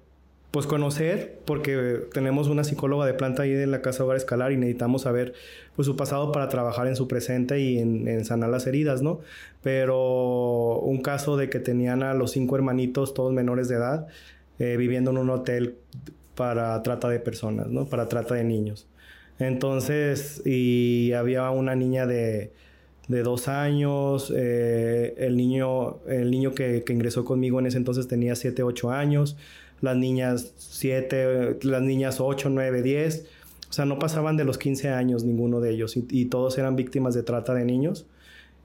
pues 0.57 0.67
conocer, 0.67 1.39
porque 1.45 2.07
tenemos 2.15 2.49
una 2.49 2.65
psicóloga 2.65 3.05
de 3.05 3.13
planta 3.13 3.43
ahí 3.43 3.53
en 3.53 3.71
la 3.71 3.83
Casa 3.83 4.05
Hogar 4.05 4.17
Escalar 4.17 4.53
y 4.53 4.57
necesitamos 4.57 5.03
saber 5.03 5.35
pues 5.75 5.85
su 5.85 5.97
pasado 5.97 6.33
para 6.33 6.49
trabajar 6.49 6.87
en 6.87 6.97
su 6.97 7.07
presente 7.07 7.61
y 7.61 7.79
en, 7.79 8.25
sanar 8.25 8.49
las 8.49 8.67
heridas, 8.67 9.03
¿no? 9.03 9.21
Pero 9.63 10.79
un 10.79 11.03
caso 11.03 11.37
de 11.37 11.51
que 11.51 11.61
tenían 11.61 12.03
a 12.03 12.15
los 12.15 12.31
cinco 12.31 12.57
hermanitos, 12.57 13.13
todos 13.13 13.35
menores 13.35 13.69
de 13.69 13.75
edad, 13.75 14.07
eh, 14.59 14.79
viviendo 14.79 15.11
en 15.11 15.19
un 15.19 15.29
hotel 15.29 15.77
para 16.35 16.83
trata 16.83 17.11
de 17.11 17.21
personas, 17.21 17.67
¿no? 17.67 17.85
Para 17.85 18.09
trata 18.09 18.35
de 18.35 18.45
niños. 18.45 18.89
Entonces, 19.39 20.41
y 20.47 21.13
había 21.13 21.51
una 21.51 21.75
niña 21.75 22.07
de, 22.07 22.51
de 23.09 23.23
dos 23.23 23.49
años, 23.49 24.33
eh, 24.35 25.17
el 25.19 25.37
niño, 25.37 25.99
el 26.09 26.31
niño 26.31 26.55
que, 26.55 26.83
que, 26.83 26.95
ingresó 26.95 27.27
conmigo 27.27 27.61
en 27.61 27.67
ese 27.67 27.77
entonces 27.77 28.09
tenía 28.09 28.35
siete, 28.37 28.63
ocho 28.63 28.91
años, 28.91 29.37
las 29.81 29.97
niñas 29.97 30.53
siete, 30.57 31.59
las 31.63 31.83
niñas 31.83 32.21
ocho, 32.21 32.49
nueve, 32.51 32.83
diez, 32.83 33.27
o 33.69 33.73
sea, 33.73 33.85
no 33.85 33.99
pasaban 33.99 34.37
de 34.37 34.45
los 34.45 34.59
15 34.59 34.91
años 34.91 35.25
ninguno 35.25 35.61
de 35.61 35.71
ellos 35.71 35.97
y, 35.97 36.25
todos 36.27 36.57
eran 36.59 36.77
víctimas 36.77 37.15
de 37.15 37.23
trata 37.23 37.55
de 37.55 37.65
niños. 37.65 38.07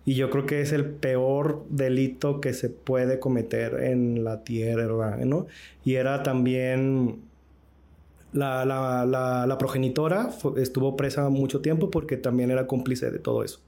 Y 0.03 0.15
yo 0.15 0.29
creo 0.31 0.47
que 0.47 0.61
es 0.61 0.71
el 0.71 0.85
peor 0.85 1.63
delito 1.69 2.41
que 2.41 2.53
se 2.53 2.69
puede 2.69 3.19
cometer 3.19 3.83
en 3.83 4.23
la 4.23 4.43
tierra, 4.43 5.17
¿no? 5.25 5.45
Y 5.85 5.95
era 5.95 6.23
también 6.23 7.19
la, 8.33 8.65
la, 8.65 9.05
la, 9.45 9.57
progenitora 9.59 10.31
estuvo 10.57 10.95
presa 10.97 11.29
mucho 11.29 11.61
tiempo 11.61 11.91
porque 11.91 12.17
también 12.17 12.49
era 12.49 12.65
cómplice 12.65 13.11
de 13.11 13.19
todo 13.19 13.43
eso. 13.43 13.59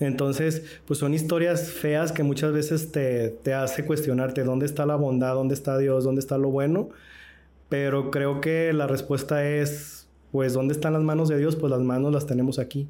Entonces, 0.00 0.62
pues 0.86 0.98
son 1.00 1.12
historias 1.12 1.70
feas 1.70 2.12
que 2.12 2.22
muchas 2.22 2.52
veces 2.52 2.92
te, 2.92 3.30
te 3.30 3.54
hace 3.54 3.84
cuestionarte 3.84 4.44
dónde 4.44 4.66
está 4.66 4.86
la 4.86 4.96
bondad, 4.96 5.34
dónde 5.34 5.54
está 5.54 5.76
Dios, 5.76 6.04
dónde 6.04 6.20
está 6.20 6.38
lo 6.38 6.50
bueno. 6.50 6.90
Pero 7.68 8.10
creo 8.10 8.40
que 8.40 8.72
la 8.72 8.86
respuesta 8.86 9.46
es, 9.46 10.08
pues, 10.32 10.54
¿dónde 10.54 10.72
están 10.72 10.92
las 10.92 11.02
manos 11.02 11.28
de 11.28 11.38
Dios? 11.38 11.56
Pues 11.56 11.70
las 11.70 11.80
manos 11.80 12.12
las 12.12 12.26
tenemos 12.26 12.58
aquí. 12.58 12.88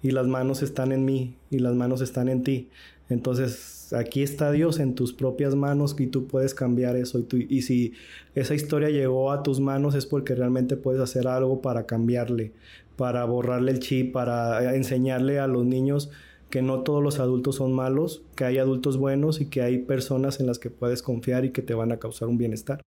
Y 0.00 0.12
las 0.12 0.28
manos 0.28 0.62
están 0.62 0.92
en 0.92 1.04
mí 1.04 1.34
y 1.50 1.58
las 1.58 1.74
manos 1.74 2.00
están 2.00 2.28
en 2.28 2.44
ti. 2.44 2.68
Entonces, 3.08 3.92
aquí 3.92 4.22
está 4.22 4.52
Dios 4.52 4.78
en 4.78 4.94
tus 4.94 5.12
propias 5.12 5.56
manos 5.56 5.96
y 5.98 6.06
tú 6.06 6.28
puedes 6.28 6.54
cambiar 6.54 6.94
eso. 6.94 7.18
Y, 7.18 7.46
y 7.56 7.62
si 7.62 7.94
esa 8.36 8.54
historia 8.54 8.90
llegó 8.90 9.32
a 9.32 9.42
tus 9.42 9.58
manos 9.58 9.96
es 9.96 10.06
porque 10.06 10.36
realmente 10.36 10.76
puedes 10.76 11.00
hacer 11.00 11.26
algo 11.26 11.60
para 11.60 11.84
cambiarle, 11.84 12.52
para 12.96 13.24
borrarle 13.24 13.72
el 13.72 13.80
chip, 13.80 14.12
para 14.12 14.74
enseñarle 14.76 15.40
a 15.40 15.48
los 15.48 15.66
niños 15.66 16.10
que 16.50 16.62
no 16.62 16.82
todos 16.82 17.02
los 17.02 17.18
adultos 17.18 17.56
son 17.56 17.72
malos, 17.72 18.22
que 18.34 18.44
hay 18.44 18.58
adultos 18.58 18.96
buenos 18.96 19.40
y 19.40 19.46
que 19.46 19.62
hay 19.62 19.78
personas 19.78 20.40
en 20.40 20.46
las 20.46 20.58
que 20.58 20.70
puedes 20.70 21.02
confiar 21.02 21.44
y 21.44 21.52
que 21.52 21.62
te 21.62 21.74
van 21.74 21.92
a 21.92 21.98
causar 21.98 22.28
un 22.28 22.38
bienestar. 22.38 22.80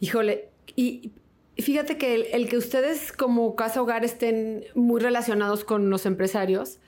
Híjole, 0.00 0.50
y 0.76 1.12
fíjate 1.56 1.98
que 1.98 2.30
el, 2.32 2.48
que 2.48 2.56
ustedes 2.56 3.12
como 3.12 3.56
casa 3.56 3.82
hogar 3.82 4.04
estén 4.04 4.64
muy 4.74 5.00
relacionados 5.00 5.64
con 5.64 5.90
los 5.90 6.06
empresarios, 6.06 6.78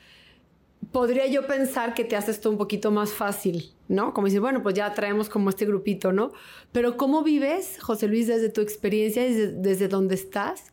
podría 0.93 1.27
yo 1.27 1.47
pensar 1.47 1.95
que 1.95 2.05
te 2.05 2.17
hace 2.17 2.31
esto 2.31 2.51
un 2.51 2.57
poquito 2.57 2.91
más 2.91 3.13
fácil, 3.13 3.73
¿no? 3.89 4.15
Como 4.15 4.27
decir, 4.27 4.41
bueno, 4.41 4.63
pues 4.63 4.75
ya 4.75 4.93
traemos 4.95 5.29
como 5.29 5.51
este 5.51 5.67
grupito, 5.67 6.13
¿no? 6.13 6.33
Pero 6.73 6.97
¿cómo 6.97 7.23
vives, 7.23 7.79
José 7.81 8.07
Luis, 8.07 8.29
desde 8.29 8.49
tu 8.49 8.61
experiencia, 8.61 9.23
desde, 9.25 9.53
desde 9.53 9.89
donde 9.89 10.15
estás? 10.15 10.73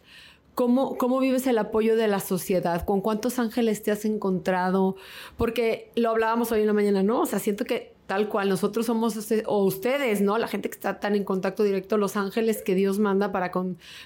¿Cómo, 0.58 0.98
¿Cómo 0.98 1.20
vives 1.20 1.46
el 1.46 1.60
apoyo 1.60 1.96
de 1.96 2.08
la 2.08 2.20
sociedad? 2.20 2.84
¿Con 2.84 3.02
cuántos 3.02 3.38
ángeles 3.38 3.84
te 3.84 3.92
has 3.92 4.06
encontrado? 4.06 4.96
Porque 5.38 5.92
lo 5.96 6.10
hablábamos 6.10 6.52
hoy 6.52 6.62
en 6.62 6.66
la 6.66 6.74
mañana, 6.74 7.04
¿no? 7.04 7.22
O 7.22 7.26
sea, 7.28 7.38
siento 7.38 7.64
que 7.64 7.94
tal 8.08 8.28
cual 8.28 8.50
nosotros 8.50 8.88
somos, 8.88 9.16
o 9.46 9.64
ustedes, 9.66 10.20
¿no? 10.22 10.40
La 10.40 10.48
gente 10.48 10.68
que 10.68 10.74
está 10.74 11.00
tan 11.00 11.14
en 11.14 11.26
contacto 11.26 11.62
directo, 11.62 11.98
los 11.98 12.18
ángeles 12.18 12.64
que 12.64 12.74
Dios 12.74 12.98
manda 12.98 13.32
para 13.32 13.52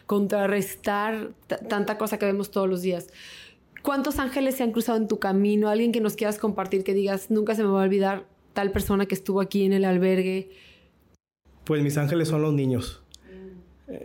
contrarrestar 0.06 1.32
tanta 1.69 1.97
cosa 1.97 2.19
que 2.19 2.25
vemos 2.25 2.52
todos 2.52 2.67
los 2.67 2.82
días. 2.82 3.08
¿Cuántos 3.82 4.19
ángeles 4.19 4.56
se 4.58 4.63
han 4.63 4.73
cruzado 4.73 4.97
en 4.97 5.08
tu 5.08 5.19
camino? 5.19 5.69
Alguien 5.69 5.93
que 5.93 6.02
nos 6.02 6.17
quieras 6.17 6.38
compartir, 6.38 6.84
que 6.84 6.93
digas, 6.93 7.32
nunca 7.32 7.56
se 7.56 7.63
me 7.63 7.69
va 7.69 7.80
a 7.80 7.86
olvidar 7.86 8.25
tal 8.52 8.73
persona 8.73 9.06
que 9.06 9.15
estuvo 9.15 9.39
aquí 9.39 9.63
en 9.63 9.71
el 9.71 9.86
albergue. 9.86 10.49
Pues 11.63 11.82
mis 11.82 11.97
ángeles 11.97 12.28
son 12.28 12.41
los 12.41 12.54
niños. 12.54 13.02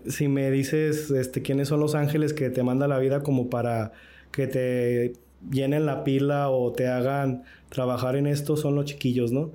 Si 0.08 0.28
me 0.28 0.50
dices 0.50 1.10
este, 1.10 1.42
quiénes 1.42 1.68
son 1.68 1.80
los 1.80 1.94
ángeles 1.94 2.32
que 2.32 2.50
te 2.50 2.62
manda 2.62 2.88
la 2.88 2.98
vida 2.98 3.22
como 3.22 3.50
para 3.50 3.92
que 4.32 4.46
te 4.46 5.12
llenen 5.50 5.86
la 5.86 6.04
pila 6.04 6.50
o 6.50 6.72
te 6.72 6.88
hagan 6.88 7.44
trabajar 7.68 8.16
en 8.16 8.26
esto, 8.26 8.56
son 8.56 8.74
los 8.74 8.86
chiquillos, 8.86 9.32
¿no? 9.32 9.52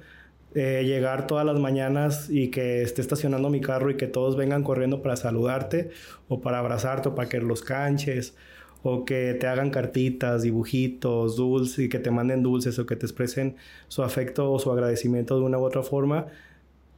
Eh, 0.53 0.83
llegar 0.85 1.27
todas 1.27 1.45
las 1.45 1.59
mañanas 1.59 2.29
y 2.29 2.49
que 2.49 2.81
esté 2.81 3.01
estacionando 3.01 3.49
mi 3.49 3.61
carro 3.61 3.89
y 3.89 3.95
que 3.95 4.07
todos 4.07 4.35
vengan 4.35 4.63
corriendo 4.63 5.01
para 5.01 5.15
saludarte 5.15 5.91
o 6.27 6.41
para 6.41 6.59
abrazarte 6.59 7.09
o 7.09 7.15
para 7.15 7.29
que 7.29 7.39
los 7.39 7.61
canches 7.61 8.35
o 8.83 9.05
que 9.05 9.37
te 9.39 9.47
hagan 9.47 9.69
cartitas, 9.69 10.41
dibujitos, 10.41 11.37
dulces, 11.37 11.85
y 11.85 11.89
que 11.89 11.99
te 11.99 12.11
manden 12.11 12.43
dulces 12.43 12.79
o 12.79 12.85
que 12.85 12.95
te 12.95 13.05
expresen 13.05 13.55
su 13.87 14.03
afecto 14.03 14.51
o 14.51 14.59
su 14.59 14.71
agradecimiento 14.71 15.37
de 15.37 15.45
una 15.45 15.57
u 15.57 15.63
otra 15.63 15.83
forma, 15.83 16.27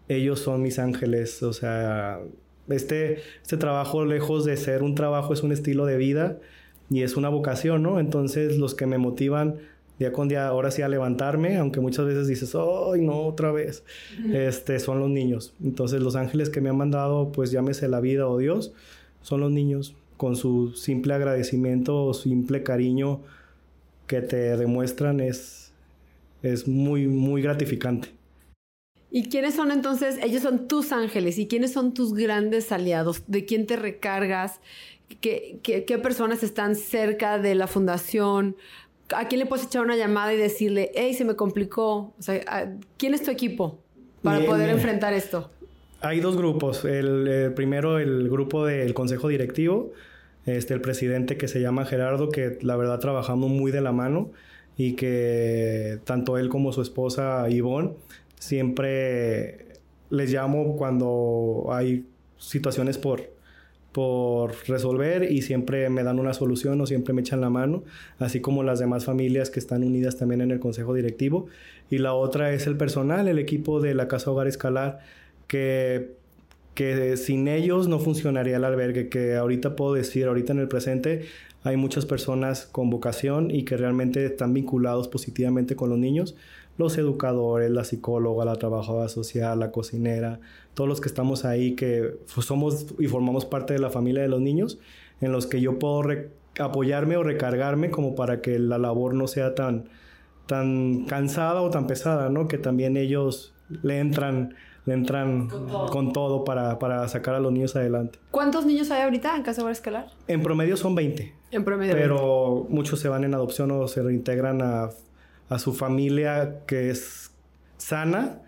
ellos 0.08 0.40
son 0.40 0.62
mis 0.62 0.80
ángeles. 0.80 1.44
O 1.44 1.54
sea, 1.54 2.22
este, 2.70 3.22
este 3.42 3.58
trabajo, 3.58 4.06
lejos 4.06 4.46
de 4.46 4.58
ser 4.58 4.84
un 4.84 4.96
trabajo, 4.96 5.34
es 5.34 5.44
un 5.44 5.52
estilo 5.52 5.86
de 5.86 5.98
vida 5.98 6.38
y 6.90 7.02
es 7.02 7.18
una 7.18 7.30
vocación, 7.30 7.84
¿no? 7.84 8.00
Entonces, 8.00 8.58
los 8.58 8.76
que 8.76 8.86
me 8.86 8.98
motivan 8.98 9.58
día 10.00 10.12
con 10.12 10.28
día, 10.28 10.48
ahora 10.48 10.72
sí 10.72 10.82
a 10.82 10.88
levantarme, 10.88 11.58
aunque 11.58 11.80
muchas 11.80 12.06
veces 12.06 12.28
dices, 12.28 12.56
¡ay, 12.56 13.02
no, 13.02 13.22
otra 13.22 13.52
vez! 13.52 13.84
Este, 14.32 14.80
son 14.80 15.00
los 15.00 15.10
niños. 15.10 15.54
Entonces, 15.64 16.02
los 16.02 16.16
ángeles 16.16 16.50
que 16.50 16.62
me 16.62 16.70
han 16.70 16.78
mandado, 16.78 17.32
pues 17.32 17.52
llámese 17.52 17.88
la 17.88 18.00
vida 18.00 18.28
o 18.28 18.38
Dios, 18.38 18.74
son 19.22 19.42
los 19.42 19.52
niños 19.52 19.96
con 20.18 20.36
su 20.36 20.74
simple 20.74 21.14
agradecimiento 21.14 22.06
o 22.06 22.14
simple 22.14 22.64
cariño 22.64 23.22
que 24.08 24.22
te 24.22 24.58
demuestran 24.58 25.20
es, 25.20 25.72
es 26.42 26.68
muy, 26.68 27.08
muy 27.08 27.42
gratificante. 27.42 28.10
¿Y 29.16 29.30
quiénes 29.30 29.54
son 29.54 29.70
entonces? 29.70 30.18
Ellos 30.24 30.42
son 30.42 30.68
tus 30.68 30.92
ángeles. 30.92 31.38
¿Y 31.38 31.48
quiénes 31.48 31.72
son 31.72 31.94
tus 31.94 32.16
grandes 32.16 32.72
aliados? 32.72 33.22
¿De 33.28 33.46
quién 33.46 33.68
te 33.68 33.76
recargas? 33.76 34.60
¿Qué, 35.22 35.60
qué, 35.62 35.98
personas 36.00 36.42
están 36.42 36.76
cerca 36.76 37.38
de 37.38 37.54
la 37.54 37.68
fundación? 37.68 38.58
¿A 39.16 39.28
quién 39.28 39.38
le 39.38 39.46
puedes 39.46 39.68
echar 39.68 39.84
una 39.84 39.96
llamada 39.96 40.34
y 40.34 40.38
decirle, 40.38 40.92
hey, 40.96 41.14
se 41.14 41.26
me 41.26 41.36
complicó? 41.36 42.12
O 42.18 42.22
sea, 42.22 42.74
¿quién 42.98 43.14
es 43.14 43.22
tu 43.22 43.30
equipo 43.30 43.78
para 44.24 44.44
poder 44.48 44.72
enfrentar 44.72 45.14
esto? 45.14 45.52
Hay 46.02 46.20
dos 46.20 46.36
grupos. 46.36 46.84
El, 46.84 47.54
primero, 47.56 48.00
el 48.00 48.28
grupo 48.30 48.66
del 48.66 48.96
consejo 48.96 49.28
directivo, 49.28 49.92
este, 50.48 50.74
el 50.74 50.82
presidente 50.82 51.38
que 51.38 51.48
se 51.48 51.62
llama 51.62 51.86
Gerardo, 51.86 52.30
que 52.30 52.58
la 52.62 52.76
verdad 52.78 52.98
trabajamos 52.98 53.52
muy 53.52 53.72
de 53.72 53.82
la 53.82 53.92
mano 53.92 54.32
y 54.76 54.94
que 54.94 56.00
tanto 56.04 56.40
él 56.40 56.50
como 56.50 56.74
su 56.74 56.82
esposa 56.82 57.48
Ivonne 57.48 57.92
siempre 58.44 59.68
les 60.10 60.32
llamo 60.32 60.76
cuando 60.76 61.68
hay 61.70 62.06
situaciones 62.38 62.98
por, 62.98 63.32
por 63.94 64.54
resolver 64.68 65.32
y 65.32 65.44
siempre 65.44 65.90
me 65.90 66.04
dan 66.04 66.20
una 66.20 66.34
solución 66.34 66.82
o 66.82 66.86
siempre 66.86 67.14
me 67.14 67.22
echan 67.22 67.40
la 67.40 67.50
mano, 67.50 67.84
así 68.20 68.42
como 68.42 68.62
las 68.64 68.80
demás 68.80 69.06
familias 69.06 69.50
que 69.50 69.62
están 69.62 69.84
unidas 69.84 70.18
también 70.18 70.42
en 70.42 70.52
el 70.52 70.60
consejo 70.60 70.94
directivo. 70.94 71.48
Y 71.90 72.00
la 72.00 72.14
otra 72.14 72.52
es 72.52 72.68
el 72.68 72.76
personal, 72.76 73.30
el 73.30 73.40
equipo 73.40 73.80
de 73.80 73.94
la 73.94 74.10
Casa 74.10 74.30
Hogar 74.30 74.48
Escalar, 74.48 75.00
que 75.48 76.22
que 76.74 77.18
sin 77.18 77.48
ellos 77.48 77.88
no 77.88 78.00
funcionaría 78.00 78.58
el 78.58 78.64
albergue, 78.64 79.10
que 79.10 79.36
ahorita 79.36 79.76
puedo 79.76 79.94
decir, 79.94 80.26
ahorita 80.26 80.54
en 80.54 80.60
el 80.60 80.68
presente 80.68 81.26
hay 81.64 81.78
muchas 81.78 82.06
personas 82.06 82.66
con 82.66 82.90
vocación 82.90 83.52
y 83.52 83.64
que 83.64 83.78
realmente 83.78 84.26
están 84.26 84.54
vinculados 84.54 85.08
positivamente 85.08 85.76
con 85.76 85.90
los 85.90 85.98
niños, 85.98 86.36
los 86.78 86.98
educadores, 86.98 87.70
la 87.70 87.84
psicóloga, 87.84 88.46
la 88.46 88.56
trabajadora 88.56 89.10
social, 89.10 89.60
la 89.60 89.72
cocinera, 89.72 90.40
todos 90.74 90.88
los 90.88 91.02
que 91.02 91.08
estamos 91.08 91.46
ahí 91.46 91.76
que 91.76 92.16
somos 92.28 92.88
y 93.00 93.08
formamos 93.08 93.46
parte 93.46 93.74
de 93.74 93.80
la 93.80 93.90
familia 93.90 94.22
de 94.22 94.30
los 94.30 94.42
niños, 94.42 94.80
en 95.22 95.32
los 95.32 95.46
que 95.46 95.62
yo 95.62 95.80
puedo 95.80 96.04
apoyarme 96.60 97.18
o 97.18 97.24
recargarme 97.24 97.92
como 97.92 98.16
para 98.16 98.42
que 98.42 98.60
la 98.60 98.78
labor 98.78 99.14
no 99.14 99.28
sea 99.28 99.56
tan, 99.56 99.90
tan 100.48 101.06
cansada 101.06 101.62
o 101.62 101.70
tan 101.70 101.88
pesada, 101.88 102.30
¿no? 102.30 102.48
Que 102.48 102.58
también 102.58 102.98
ellos 102.98 103.54
le 103.82 104.00
entran 104.00 104.56
le 104.86 104.94
entran 104.94 105.48
con 105.48 106.12
todo, 106.12 106.44
para, 106.44 107.08
sacar 107.08 107.36
a 107.36 107.40
los 107.40 107.52
niños 107.52 107.76
adelante. 107.76 108.20
¿Cuántos 108.32 108.66
niños 108.66 108.92
hay 108.92 109.04
ahorita 109.04 109.36
en 109.36 109.44
Casa 109.44 109.62
Hogar 109.62 109.72
Escalar? 109.72 110.08
En 110.28 110.44
promedio 110.44 110.76
son 110.76 110.94
20. 110.94 111.34
En 111.52 111.64
promedio. 111.64 111.94
Pero 111.94 112.68
muchos 112.70 113.00
se 113.00 113.08
van 113.08 113.24
en 113.24 113.34
adopción 113.34 113.72
o 113.72 113.88
se 113.88 114.04
reintegran 114.04 114.62
a, 114.62 114.90
su 115.60 115.74
familia 115.74 116.62
que 116.66 116.90
es 116.90 117.32
sana 117.78 118.42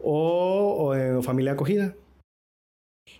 o, 0.00 0.94
en 0.94 1.22
familia 1.22 1.52
acogida. 1.52 1.94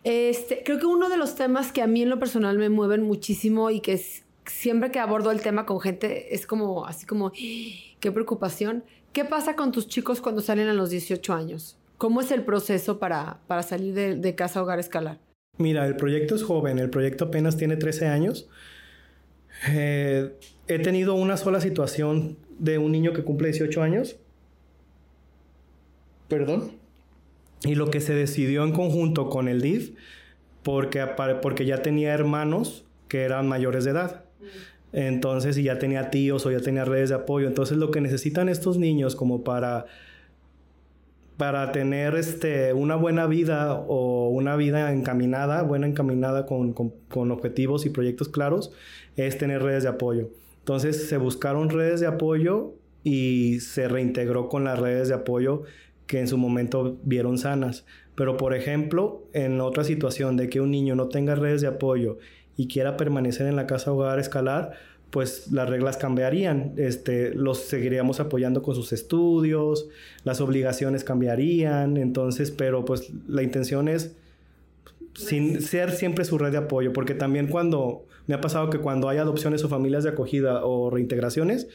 Este, 0.04 0.62
creo 0.64 0.78
que 0.78 0.86
uno 0.86 1.08
de 1.08 1.16
los 1.16 1.34
temas 1.34 1.72
que 1.72 1.82
a 1.82 1.86
mí 1.86 2.02
en 2.02 2.10
lo 2.10 2.18
personal 2.18 2.58
me 2.58 2.68
mueven 2.68 3.02
muchísimo 3.02 3.70
y 3.70 3.80
que 3.80 4.00
siempre 4.46 4.90
que 4.90 4.98
abordo 4.98 5.30
el 5.30 5.40
tema 5.40 5.66
con 5.66 5.80
gente 5.80 6.34
es 6.34 6.46
como 6.46 6.86
así 6.86 7.06
como 7.06 7.32
qué 7.32 8.12
preocupación. 8.12 8.84
¿Qué 9.12 9.24
pasa 9.24 9.56
con 9.56 9.72
tus 9.72 9.88
chicos 9.88 10.20
cuando 10.20 10.42
salen 10.42 10.68
a 10.68 10.74
los 10.74 10.90
18 10.90 11.32
años? 11.32 11.78
¿Cómo 11.96 12.20
es 12.20 12.30
el 12.30 12.44
proceso 12.44 12.98
para, 12.98 13.40
para 13.46 13.62
salir 13.62 13.94
de, 13.94 14.34
casa 14.34 14.62
hogar 14.62 14.78
escalar? 14.78 15.18
Mira, 15.56 15.86
el 15.86 15.96
proyecto 15.96 16.36
es 16.36 16.44
joven, 16.44 16.78
el 16.78 16.90
proyecto 16.90 17.24
apenas 17.24 17.56
tiene 17.56 17.76
13 17.76 18.06
años. 18.06 18.48
Eh, 19.68 20.38
he 20.68 20.78
tenido 20.78 21.14
una 21.14 21.36
sola 21.36 21.60
situación 21.60 22.36
de 22.59 22.79
un 22.79 22.92
niño 22.92 23.12
que 23.12 23.25
cumple 23.25 23.49
18 23.49 23.83
años. 23.83 24.16
Perdón. 26.29 26.73
Y 27.62 27.75
lo 27.75 27.90
que 27.90 28.01
se 28.01 28.14
decidió 28.14 28.64
en 28.64 28.73
conjunto 28.73 29.29
con 29.29 29.49
el 29.49 29.61
DIF, 29.61 29.92
porque, 30.62 31.05
porque 31.42 31.64
ya 31.64 31.83
tenía 31.83 32.12
hermanos 32.12 32.85
que 33.09 33.23
eran 33.23 33.49
mayores 33.49 33.85
de 33.85 33.90
edad. 33.92 34.25
Entonces, 34.92 35.59
y 35.59 35.64
ya 35.64 35.79
tenía 35.79 36.11
tíos 36.11 36.47
o 36.47 36.51
ya 36.51 36.61
tenía 36.61 36.85
redes 36.85 37.09
de 37.09 37.16
apoyo. 37.16 37.47
Entonces, 37.49 37.79
lo 37.79 37.90
que 37.90 38.01
necesitan 38.01 38.49
estos 38.49 38.79
niños 38.79 39.16
como 39.16 39.44
para 39.44 39.87
para 41.38 41.71
tener 41.71 42.16
este, 42.16 42.73
una 42.73 42.97
buena 42.97 43.27
vida 43.27 43.75
o 43.75 44.29
una 44.29 44.57
vida 44.57 44.92
encaminada, 44.92 45.62
buena 45.62 45.87
encaminada 45.87 46.47
con, 46.47 46.73
con, 46.73 47.31
objetivos 47.31 47.87
y 47.87 47.90
proyectos 47.90 48.29
claros, 48.29 48.73
es 49.16 49.38
tener 49.38 49.62
redes 49.62 49.85
de 49.85 49.88
apoyo. 49.88 50.31
Entonces 50.68 51.09
se 51.09 51.16
buscaron 51.16 51.70
redes 51.70 52.00
de 52.00 52.07
apoyo 52.07 52.74
y 53.02 53.59
se 53.61 53.88
reintegró 53.88 54.50
con 54.50 54.64
las 54.64 54.78
redes 54.78 55.09
de 55.09 55.14
apoyo 55.14 55.62
que 56.07 56.20
en 56.20 56.28
su 56.28 56.37
momento 56.37 56.98
vieron 57.04 57.38
sanas. 57.38 57.87
Pero 58.14 58.37
por 58.37 58.52
ejemplo, 58.52 59.22
en 59.33 59.62
otra 59.62 59.83
situación 59.83 60.37
de 60.37 60.50
que 60.50 60.61
un 60.61 60.70
niño 60.70 60.94
no 60.94 61.09
tenga 61.09 61.35
redes 61.37 61.62
de 61.62 61.68
apoyo 61.68 62.18
y 62.54 62.68
quiera 62.68 62.98
permanecer 62.98 63.46
en 63.46 63.57
la 63.57 63.66
casa 63.66 63.92
hogar 63.92 64.18
escalar, 64.18 64.72
pues 65.09 65.50
las 65.52 65.70
reglas 65.70 65.96
cambiarían. 65.96 66.74
Este, 66.76 67.33
los 67.35 67.61
seguiríamos 67.61 68.20
apoyando 68.20 68.61
con 68.61 68.74
sus 68.74 68.92
estudios, 68.92 69.88
las 70.22 70.42
obligaciones 70.42 71.02
cambiarían, 71.02 71.96
entonces, 71.96 72.50
pero 72.50 72.85
pues 72.85 73.11
la 73.26 73.42
intención 73.42 73.88
es 73.88 74.16
sin 75.14 75.62
ser 75.62 75.92
siempre 75.92 76.26
su 76.26 76.37
red 76.37 76.52
de 76.52 76.59
apoyo, 76.59 76.92
porque 76.92 77.14
también 77.14 77.46
cuando 77.46 78.04
me 78.28 78.34
ha 78.34 78.40
pasado 78.40 78.70
que 78.70 78.78
cuando 78.78 79.08
hay 79.08 79.18
adopciones 79.18 79.64
o 79.64 79.68
familias 79.68 80.04
de 80.04 80.10
acogida 80.10 80.64
o 80.64 80.90
reintegraciones, 80.90 81.66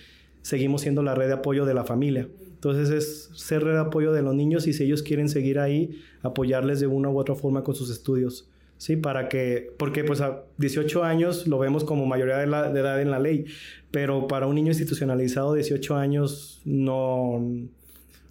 seguimos 0.44 0.82
siendo 0.82 1.02
la 1.02 1.16
red 1.16 1.28
de 1.28 1.34
apoyo 1.34 1.66
de 1.66 1.74
la 1.74 1.84
familia. 1.84 2.30
Entonces 2.54 2.92
es 2.92 3.30
ser 3.34 3.64
red 3.64 3.74
de 3.74 3.80
apoyo 3.80 4.14
de 4.14 4.22
los 4.22 4.36
niños 4.36 4.68
y 4.68 4.74
si 4.74 4.84
ellos 4.84 5.02
quieren 5.02 5.30
seguir 5.30 5.58
ahí, 5.58 6.00
apoyarles 6.22 6.80
de 6.80 6.88
una 6.88 7.10
u 7.10 7.18
otra 7.18 7.34
forma 7.34 7.64
con 7.64 7.74
sus 7.74 7.90
estudios. 7.90 8.48
Sí, 8.78 8.96
para 8.98 9.30
que, 9.30 9.74
porque 9.78 10.04
pues 10.04 10.22
a 10.22 10.44
18 10.58 11.04
años 11.04 11.48
lo 11.48 11.58
vemos 11.58 11.84
como 11.84 12.06
mayoría 12.06 12.38
de, 12.38 12.46
de 12.46 12.80
edad 12.80 13.02
en 13.02 13.10
la 13.10 13.20
ley, 13.20 13.46
pero 13.90 14.28
para 14.28 14.46
un 14.46 14.56
niño 14.56 14.70
institucionalizado 14.70 15.54
18 15.56 15.96
años 15.96 16.62
no 16.66 17.42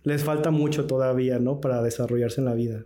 les 0.04 0.22
falta 0.22 0.50
mucho 0.50 0.87
todavía, 0.87 1.38
¿no? 1.38 1.61
Para 1.61 1.82
desarrollarse 1.82 2.40
en 2.40 2.44
la 2.44 2.54
vida. 2.54 2.85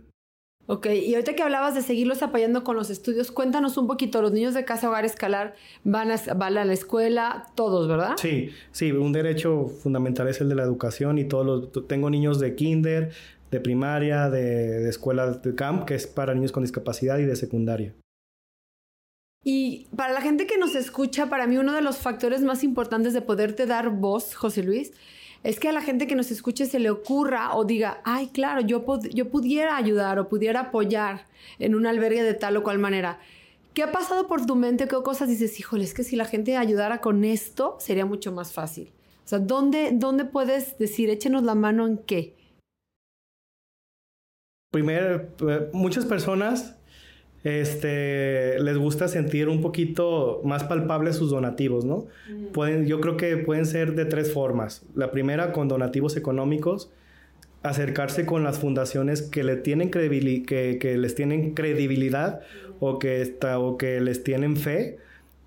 Ok, 0.69 0.87
y 0.87 1.13
ahorita 1.13 1.33
que 1.33 1.43
hablabas 1.43 1.75
de 1.75 1.81
seguirlos 1.81 2.21
apoyando 2.21 2.65
con 2.65 2.75
los 2.75 2.89
estudios, 2.89 3.31
cuéntanos 3.31 3.77
un 3.77 3.87
poquito, 3.87 4.21
los 4.21 4.33
niños 4.33 4.53
de 4.53 4.65
Casa 4.65 4.89
Hogar 4.89 5.05
Escalar 5.05 5.55
van 5.85 6.11
a, 6.11 6.17
van 6.35 6.57
a 6.57 6.65
la 6.65 6.73
escuela, 6.73 7.47
todos, 7.55 7.87
¿verdad? 7.87 8.15
Sí, 8.17 8.49
sí, 8.73 8.91
un 8.91 9.13
derecho 9.13 9.67
fundamental 9.67 10.27
es 10.27 10.41
el 10.41 10.49
de 10.49 10.55
la 10.55 10.63
educación 10.63 11.19
y 11.19 11.23
todos 11.23 11.45
los, 11.45 11.87
tengo 11.87 12.09
niños 12.09 12.41
de 12.41 12.55
kinder, 12.55 13.13
de 13.49 13.59
primaria, 13.61 14.29
de, 14.29 14.89
escuela 14.89 15.31
de 15.31 15.55
camp, 15.55 15.85
que 15.85 15.95
es 15.95 16.05
para 16.05 16.33
niños 16.33 16.51
con 16.51 16.63
discapacidad 16.63 17.17
y 17.19 17.23
de 17.23 17.37
secundaria. 17.37 17.95
Y 19.45 19.87
para 19.95 20.11
la 20.11 20.19
gente 20.19 20.47
que 20.47 20.57
nos 20.57 20.75
escucha, 20.75 21.29
para 21.29 21.47
mí 21.47 21.57
uno 21.57 21.73
de 21.73 21.81
los 21.81 21.99
factores 21.99 22.41
más 22.41 22.65
importantes 22.65 23.13
de 23.13 23.21
poderte 23.21 23.65
dar 23.67 23.89
voz, 23.89 24.35
José 24.35 24.63
Luis, 24.63 24.91
es 25.43 25.59
que 25.59 25.69
a 25.69 25.71
la 25.71 25.81
gente 25.81 26.07
que 26.07 26.15
nos 26.15 26.31
escuche 26.31 26.65
se 26.65 26.79
le 26.79 26.89
ocurra 26.89 27.55
o 27.55 27.65
diga, 27.65 28.01
ay, 28.03 28.27
claro, 28.27 28.61
yo, 28.61 28.83
yo 29.13 29.29
pudiera 29.29 29.77
ayudar 29.77 30.19
o 30.19 30.29
pudiera 30.29 30.61
apoyar 30.61 31.25
en 31.59 31.75
un 31.75 31.85
albergue 31.85 32.23
de 32.23 32.33
tal 32.33 32.57
o 32.57 32.63
cual 32.63 32.79
manera. 32.79 33.19
¿Qué 33.73 33.83
ha 33.83 33.91
pasado 33.91 34.27
por 34.27 34.45
tu 34.45 34.55
mente? 34.55 34.87
¿Qué 34.87 34.95
cosas 35.03 35.29
dices, 35.29 35.59
híjole, 35.59 35.83
es 35.83 35.93
que 35.93 36.03
si 36.03 36.15
la 36.15 36.25
gente 36.25 36.57
ayudara 36.57 36.99
con 36.99 37.23
esto 37.23 37.77
sería 37.79 38.05
mucho 38.05 38.31
más 38.31 38.51
fácil? 38.51 38.91
O 39.23 39.27
sea, 39.27 39.39
¿dónde, 39.39 39.91
dónde 39.93 40.25
puedes 40.25 40.77
decir, 40.77 41.09
échenos 41.09 41.43
la 41.43 41.53
mano 41.53 41.85
en 41.85 41.97
qué? 41.97 42.35
Primero, 44.71 45.29
eh, 45.47 45.69
muchas 45.73 46.05
personas 46.05 46.76
este, 47.47 48.59
les 48.59 48.77
gusta 48.77 49.07
sentir 49.07 49.47
un 49.47 49.61
poquito 49.61 50.41
más 50.43 50.65
palpables 50.65 51.15
sus 51.15 51.31
donativos, 51.31 51.85
¿no? 51.85 52.07
Mm. 52.29 52.45
Pueden, 52.47 52.85
yo 52.87 52.99
creo 52.99 53.15
que 53.15 53.37
pueden 53.37 53.65
ser 53.65 53.95
de 53.95 54.03
tres 54.03 54.33
formas. 54.33 54.85
La 54.95 55.11
primera, 55.11 55.53
con 55.53 55.69
donativos 55.69 56.17
económicos, 56.17 56.91
acercarse 57.63 58.25
con 58.25 58.43
las 58.43 58.59
fundaciones 58.59 59.21
que, 59.21 59.45
le 59.45 59.55
tienen 59.55 59.89
que, 59.91 60.77
que, 60.79 60.97
les 60.97 61.15
tienen 61.15 61.53
credibilidad 61.53 62.41
o 62.81 62.99
que, 62.99 63.21
está, 63.21 63.59
o 63.59 63.77
que 63.77 64.01
les 64.01 64.23
tienen 64.25 64.57
fe 64.57 64.97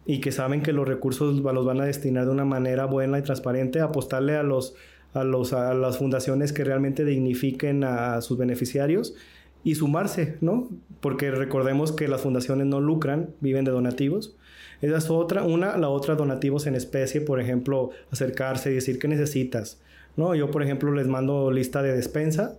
y 0.07 0.21
que 0.21 0.33
saben 0.33 0.63
que 0.63 0.73
los 0.73 0.89
recursos 0.89 1.41
los 1.41 1.67
van 1.67 1.83
a 1.83 1.85
destinar 1.85 2.25
de 2.25 2.31
una 2.31 2.47
manera 2.47 2.87
buena 2.87 3.19
y 3.19 3.23
transparente, 3.23 3.81
apostarle 3.81 4.37
a 4.37 4.43
los 4.43 4.75
a, 5.13 5.25
los, 5.25 5.53
a 5.53 5.75
las 5.75 5.99
fundaciones 5.99 6.53
que 6.53 6.63
realmente 6.63 7.05
dignifiquen 7.05 7.83
a 7.83 8.21
sus 8.21 8.39
beneficiarios 8.39 9.15
y 9.65 9.75
sumarse, 9.75 10.37
¿no? 10.41 10.69
Porque 11.01 11.31
recordemos 11.31 11.93
que 11.93 12.09
las 12.09 12.21
fundaciones 12.21 12.67
no 12.67 12.81
lucran, 12.81 13.31
viven 13.41 13.65
de 13.65 13.71
donativos. 13.71 14.37
Esa 14.81 14.97
es 14.97 15.11
otra, 15.11 15.43
una, 15.43 15.77
la 15.77 15.89
otra 15.89 16.15
donativos 16.15 16.67
en 16.67 16.75
especie, 16.75 17.21
por 17.21 17.41
ejemplo, 17.41 17.91
acercarse 18.11 18.71
y 18.71 18.75
decir 18.75 18.99
qué 18.99 19.09
necesitas, 19.09 19.81
¿no? 20.17 20.35
Yo, 20.35 20.51
por 20.51 20.63
ejemplo, 20.63 20.93
les 20.93 21.07
mando 21.07 21.51
lista 21.51 21.83
de 21.83 21.95
despensa 21.95 22.57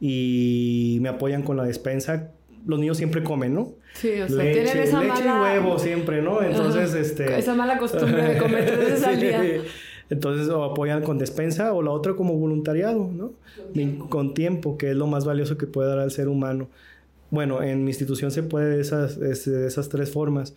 y 0.00 0.98
me 1.00 1.08
apoyan 1.08 1.42
con 1.42 1.56
la 1.56 1.64
despensa. 1.64 2.30
Los 2.66 2.78
niños 2.78 2.96
siempre 2.96 3.22
comen, 3.22 3.54
¿no? 3.54 3.72
Sí, 3.94 4.20
o 4.20 4.28
sea, 4.28 4.36
leche, 4.36 4.62
tienen 4.64 4.82
esa 4.82 5.00
leche 5.00 5.24
y 5.24 5.28
huevo 5.28 5.78
siempre, 5.78 6.20
¿no? 6.22 6.42
Entonces, 6.42 6.94
este... 6.94 7.38
Esa 7.38 7.54
mala 7.54 7.78
costumbre 7.78 8.34
de 8.34 8.38
comer 8.38 8.66
tres 8.66 8.78
veces 8.78 9.04
al 9.06 9.20
día. 9.20 9.42
Entonces, 10.10 10.48
o 10.48 10.64
apoyan 10.64 11.02
con 11.02 11.18
despensa 11.18 11.72
o 11.72 11.82
la 11.82 11.92
otra 11.92 12.14
como 12.14 12.34
voluntariado, 12.34 13.08
¿no? 13.12 13.32
Con 14.08 14.34
tiempo, 14.34 14.76
que 14.76 14.90
es 14.90 14.96
lo 14.96 15.06
más 15.06 15.24
valioso 15.24 15.56
que 15.56 15.66
puede 15.66 15.88
dar 15.88 16.00
al 16.00 16.10
ser 16.10 16.28
humano. 16.28 16.68
Bueno, 17.30 17.62
en 17.62 17.84
mi 17.84 17.90
institución 17.90 18.32
se 18.32 18.42
puede 18.42 18.76
de 18.76 18.80
esas, 18.80 19.16
esas 19.18 19.88
tres 19.88 20.10
formas. 20.10 20.54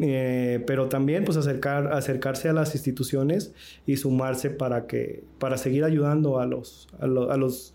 Eh, 0.00 0.62
pero 0.66 0.88
también 0.88 1.24
pues 1.24 1.36
acercar, 1.36 1.92
acercarse 1.92 2.48
a 2.48 2.52
las 2.52 2.74
instituciones 2.74 3.52
y 3.86 3.96
sumarse 3.96 4.50
para 4.50 4.88
que 4.88 5.22
para 5.38 5.56
seguir 5.56 5.84
ayudando 5.84 6.40
a 6.40 6.46
los, 6.46 6.88
a, 6.98 7.06
los, 7.06 7.74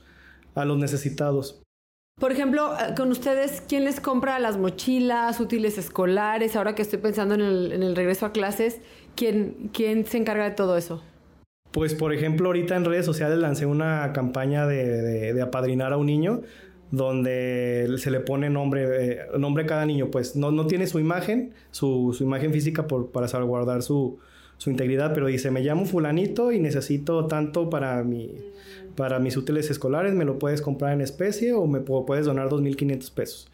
a 0.55 0.65
los 0.65 0.77
necesitados. 0.77 1.61
Por 2.19 2.33
ejemplo, 2.33 2.73
eh, 2.73 2.93
con 2.97 3.09
ustedes, 3.11 3.63
¿quién 3.67 3.85
les 3.85 4.01
compra 4.01 4.37
las 4.39 4.57
mochilas, 4.57 5.39
útiles 5.39 5.77
escolares? 5.77 6.57
Ahora 6.57 6.75
que 6.75 6.81
estoy 6.81 6.99
pensando 6.99 7.35
en 7.35 7.41
el, 7.41 7.71
en 7.71 7.83
el 7.83 7.95
regreso 7.95 8.25
a 8.25 8.33
clases, 8.33 8.81
¿quién, 9.15 9.69
¿quién 9.71 10.05
se 10.05 10.17
encarga 10.17 10.43
de 10.43 10.51
todo 10.51 10.75
eso? 10.75 11.01
Pues, 11.71 11.93
por 11.93 12.13
ejemplo, 12.13 12.47
ahorita 12.47 12.75
en 12.75 12.85
redes 12.85 13.05
sociales 13.05 13.37
lancé 13.37 13.65
una 13.65 14.11
campaña 14.11 14.65
de, 14.65 15.33
de, 15.33 15.41
apadrinar 15.41 15.93
a 15.93 15.97
un 15.97 16.07
niño 16.07 16.41
donde 16.91 17.87
se 17.97 18.09
le 18.09 18.19
pone 18.21 18.49
nombre, 18.49 19.11
eh, 19.11 19.19
nombre 19.37 19.63
a 19.63 19.67
cada 19.67 19.85
niño. 19.85 20.09
Pues 20.09 20.35
no, 20.35 20.51
no 20.51 20.65
tiene 20.65 20.87
su 20.87 20.99
imagen, 20.99 21.53
su, 21.69 22.15
su 22.17 22.23
imagen 22.23 22.51
física 22.51 22.87
por, 22.87 23.11
para 23.11 23.27
salvaguardar 23.27 23.83
su, 23.83 24.17
su, 24.57 24.71
integridad, 24.71 25.13
pero 25.13 25.27
dice, 25.27 25.51
me 25.51 25.61
llamo 25.61 25.85
fulanito 25.85 26.51
y 26.51 26.59
necesito 26.59 27.27
tanto 27.27 27.69
para, 27.69 28.03
mi, 28.03 28.31
para 28.95 29.19
mis 29.19 29.37
útiles 29.37 29.69
escolares, 29.69 30.15
me 30.15 30.25
lo 30.25 30.39
puedes 30.39 30.63
comprar 30.63 30.93
en 30.93 31.01
especie 31.01 31.53
o 31.53 31.67
me 31.67 31.81
puedes 31.81 32.25
donar 32.25 32.49
2.500 32.49 33.13
pesos. 33.13 33.51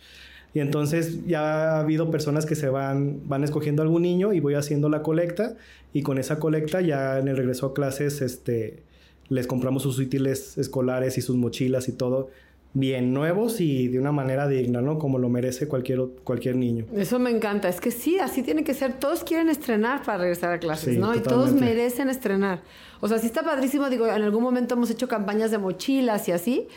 Y 0.55 0.61
entonces 0.61 1.27
ya 1.27 1.75
ha 1.75 1.79
habido 1.81 2.09
personas 2.09 2.45
que 2.45 2.55
se 2.55 2.69
van, 2.69 3.19
van 3.27 3.43
escogiendo 3.43 3.83
algún 3.83 4.03
niño 4.03 4.31
y 4.31 4.39
voy 4.39 4.53
haciendo 4.53 4.87
la 4.87 5.03
colecta 5.03 5.57
y 5.91 6.01
con 6.01 6.17
esa 6.17 6.39
colecta 6.39 6.79
ya 6.79 7.19
en 7.19 7.27
el 7.27 7.35
regreso 7.35 7.65
a 7.65 7.73
clases 7.73 8.21
este, 8.21 8.81
les 9.27 9.47
compramos 9.47 9.83
sus 9.83 9.99
útiles 9.99 10.57
escolares 10.57 11.17
y 11.17 11.21
sus 11.21 11.35
mochilas 11.35 11.89
y 11.89 11.91
todo 11.91 12.29
bien 12.73 13.13
nuevos 13.13 13.59
y 13.59 13.89
de 13.89 13.99
una 13.99 14.13
manera 14.13 14.47
digna, 14.47 14.79
¿no? 14.79 14.97
Como 14.97 15.19
lo 15.19 15.27
merece 15.27 15.67
cualquier, 15.67 15.99
cualquier 16.23 16.55
niño. 16.55 16.85
Eso 16.95 17.19
me 17.19 17.31
encanta. 17.31 17.67
Es 17.67 17.81
que 17.81 17.91
sí, 17.91 18.19
así 18.19 18.41
tiene 18.41 18.63
que 18.63 18.73
ser. 18.73 18.93
Todos 18.93 19.25
quieren 19.25 19.49
estrenar 19.49 20.03
para 20.03 20.19
regresar 20.19 20.53
a 20.53 20.59
clases, 20.59 20.97
¿no? 20.97 21.13
Y 21.15 21.19
todos 21.19 21.51
merecen 21.51 22.07
estrenar. 22.09 22.61
O 23.01 23.09
sea, 23.09 23.19
sí 23.19 23.27
está 23.27 23.43
padrísimo. 23.43 23.89
Digo, 23.89 24.07
en 24.07 24.23
algún 24.23 24.43
momento 24.43 24.75
hemos 24.75 24.89
hecho 24.89 25.09
campañas 25.09 25.51
de 25.51 25.57
mochilas 25.57 26.29
y 26.29 26.31
así. 26.31 26.67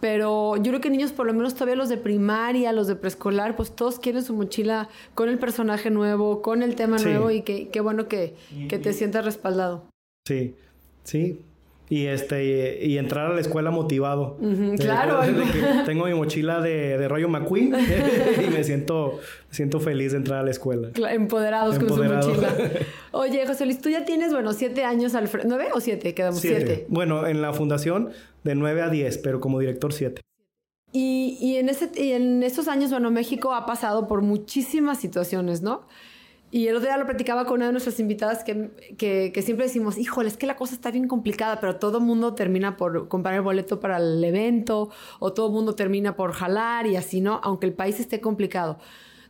Pero 0.00 0.56
yo 0.56 0.64
creo 0.64 0.80
que 0.80 0.90
niños, 0.90 1.12
por 1.12 1.26
lo 1.26 1.34
menos 1.34 1.54
todavía 1.54 1.74
los 1.74 1.88
de 1.88 1.96
primaria, 1.96 2.72
los 2.72 2.86
de 2.86 2.94
preescolar, 2.94 3.56
pues 3.56 3.74
todos 3.74 3.98
quieren 3.98 4.22
su 4.22 4.32
mochila 4.34 4.88
con 5.14 5.28
el 5.28 5.38
personaje 5.38 5.90
nuevo, 5.90 6.40
con 6.40 6.62
el 6.62 6.76
tema 6.76 6.98
nuevo 6.98 7.30
y 7.30 7.42
qué 7.42 7.80
bueno 7.80 8.06
que, 8.06 8.34
que 8.68 8.78
te 8.78 8.92
sientas 8.92 9.24
respaldado. 9.24 9.84
Sí, 10.28 10.54
sí. 11.04 11.40
y 11.88 12.04
este 12.04 12.84
y, 12.84 12.98
entrar 12.98 13.30
a 13.30 13.34
la 13.34 13.40
escuela 13.40 13.70
motivado. 13.70 14.36
claro. 14.78 15.20
tengo 15.86 16.04
mi 16.04 16.12
mochila 16.12 16.60
de, 16.60 16.98
de 16.98 17.08
rollo 17.08 17.30
McQueen 17.30 17.74
y 18.46 18.50
me 18.50 18.62
siento, 18.62 19.18
siento 19.50 19.80
feliz 19.80 20.12
de 20.12 20.18
entrar 20.18 20.40
a 20.40 20.42
la 20.42 20.50
escuela. 20.50 20.90
Empoderados 21.10 21.78
con 21.78 21.88
su 21.88 22.04
mochila. 22.04 22.54
Oye, 23.12 23.46
José 23.46 23.64
Luis, 23.64 23.80
tú 23.80 23.88
ya 23.88 24.04
tienes, 24.04 24.32
bueno, 24.32 24.52
siete 24.52 24.84
años 24.84 25.14
al 25.14 25.28
frente. 25.28 25.48
¿Nueve 25.48 25.68
o 25.72 25.80
siete? 25.80 26.12
Quedamos 26.12 26.40
siete. 26.40 26.84
Bueno, 26.88 27.26
en 27.26 27.40
la 27.40 27.54
fundación 27.54 28.10
de 28.48 28.54
nueve 28.54 28.82
a 28.82 28.88
diez, 28.88 29.18
pero 29.18 29.40
como 29.40 29.58
director 29.58 29.92
siete. 29.92 30.22
Y, 30.92 31.36
y 31.40 31.56
en, 31.56 31.68
ese, 31.68 31.90
y 31.94 32.12
en 32.12 32.42
estos 32.42 32.66
años, 32.66 32.90
bueno, 32.90 33.10
México 33.10 33.52
ha 33.52 33.66
pasado 33.66 34.08
por 34.08 34.22
muchísimas 34.22 34.98
situaciones, 34.98 35.60
¿no? 35.62 35.86
Y 36.50 36.68
el 36.68 36.76
otro 36.76 36.88
día 36.88 36.96
lo 36.96 37.04
platicaba 37.04 37.44
con 37.44 37.56
una 37.56 37.66
de 37.66 37.72
nuestras 37.72 38.00
invitadas 38.00 38.42
que, 38.42 38.70
que, 38.96 39.42
siempre 39.42 39.66
decimos, 39.66 39.98
híjole, 39.98 40.28
es 40.28 40.38
que 40.38 40.46
la 40.46 40.56
cosa 40.56 40.74
está 40.74 40.90
bien 40.90 41.06
complicada, 41.06 41.60
pero 41.60 41.76
todo 41.76 41.98
el 41.98 42.04
mundo 42.04 42.34
termina 42.34 42.78
por 42.78 43.06
comprar 43.08 43.34
el 43.34 43.42
boleto 43.42 43.80
para 43.80 43.98
el 43.98 44.24
evento 44.24 44.88
o 45.18 45.34
todo 45.34 45.48
el 45.48 45.52
mundo 45.52 45.74
termina 45.74 46.16
por 46.16 46.32
jalar 46.32 46.86
y 46.86 46.96
así, 46.96 47.20
¿no? 47.20 47.38
Aunque 47.44 47.66
el 47.66 47.74
país 47.74 48.00
esté 48.00 48.22
complicado. 48.22 48.78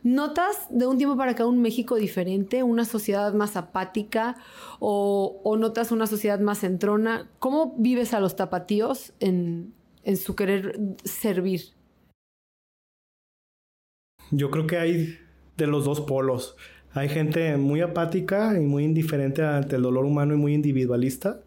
¿Notas 0.03 0.67
de 0.69 0.87
un 0.87 0.97
tiempo 0.97 1.17
para 1.17 1.31
acá 1.31 1.45
un 1.45 1.61
México 1.61 1.95
diferente, 1.95 2.63
una 2.63 2.85
sociedad 2.85 3.33
más 3.33 3.57
apática 3.57 4.37
o, 4.79 5.57
notas 5.59 5.91
una 5.91 6.07
sociedad 6.07 6.39
más 6.39 6.59
centrona? 6.59 7.29
¿Cómo 7.39 7.75
vives 7.77 8.13
a 8.13 8.21
los 8.21 8.35
tapatíos 8.35 9.13
en, 9.19 9.73
en 10.03 10.15
su 10.15 10.35
querer 10.35 10.79
servir? 11.03 11.61
Yo 14.31 14.51
creo 14.51 14.67
que 14.67 14.77
hay 14.77 15.17
de 15.57 15.67
los 15.67 15.83
dos 15.83 15.99
polos. 15.99 16.55
Hay 16.93 17.09
gente 17.09 17.57
muy 17.57 17.81
apática 17.81 18.55
y 18.55 18.61
muy 18.61 18.85
indiferente 18.85 19.43
ante 19.43 19.75
el 19.75 19.81
dolor 19.81 20.05
humano 20.05 20.33
y 20.33 20.37
muy 20.37 20.53
individualista, 20.53 21.41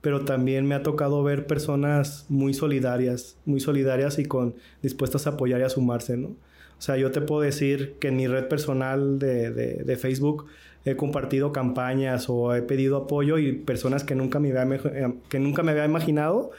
pero 0.00 0.24
también 0.24 0.64
me 0.66 0.76
ha 0.76 0.82
tocado 0.82 1.22
ver 1.24 1.46
personas 1.46 2.24
muy 2.28 2.54
solidarias, 2.54 3.36
muy 3.44 3.58
solidarias 3.58 4.18
y 4.18 4.26
con 4.26 4.54
dispuestas 4.80 5.26
a 5.26 5.30
apoyar 5.30 5.60
y 5.60 5.64
a 5.64 5.68
sumarse, 5.68 6.16
¿no? 6.16 6.36
O 6.80 6.82
sea, 6.82 6.96
yo 6.96 7.10
te 7.10 7.20
puedo 7.20 7.42
decir 7.42 7.96
que 8.00 8.08
en 8.08 8.16
mi 8.16 8.26
red 8.26 8.48
personal 8.48 9.18
de, 9.18 9.50
de, 9.50 9.96
Facebook 9.96 10.46
he 10.86 10.96
compartido 10.96 11.52
campañas 11.52 12.30
o 12.30 12.54
he 12.54 12.62
pedido 12.62 12.96
apoyo 12.96 13.36
y 13.36 13.52
personas 13.52 14.02
que 14.02 14.14
nunca 14.14 14.40
me 14.40 14.58
había, 14.58 14.80
que 15.28 15.38
nunca 15.38 15.62
me 15.62 15.72
había 15.72 15.84
imaginado 15.84 16.52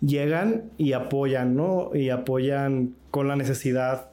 llegan 0.00 0.70
y 0.78 0.92
apoyan, 0.92 1.56
¿no? 1.56 1.90
Y 1.92 2.10
apoyan 2.10 2.94
con 3.10 3.26
la 3.26 3.34
necesidad 3.34 4.10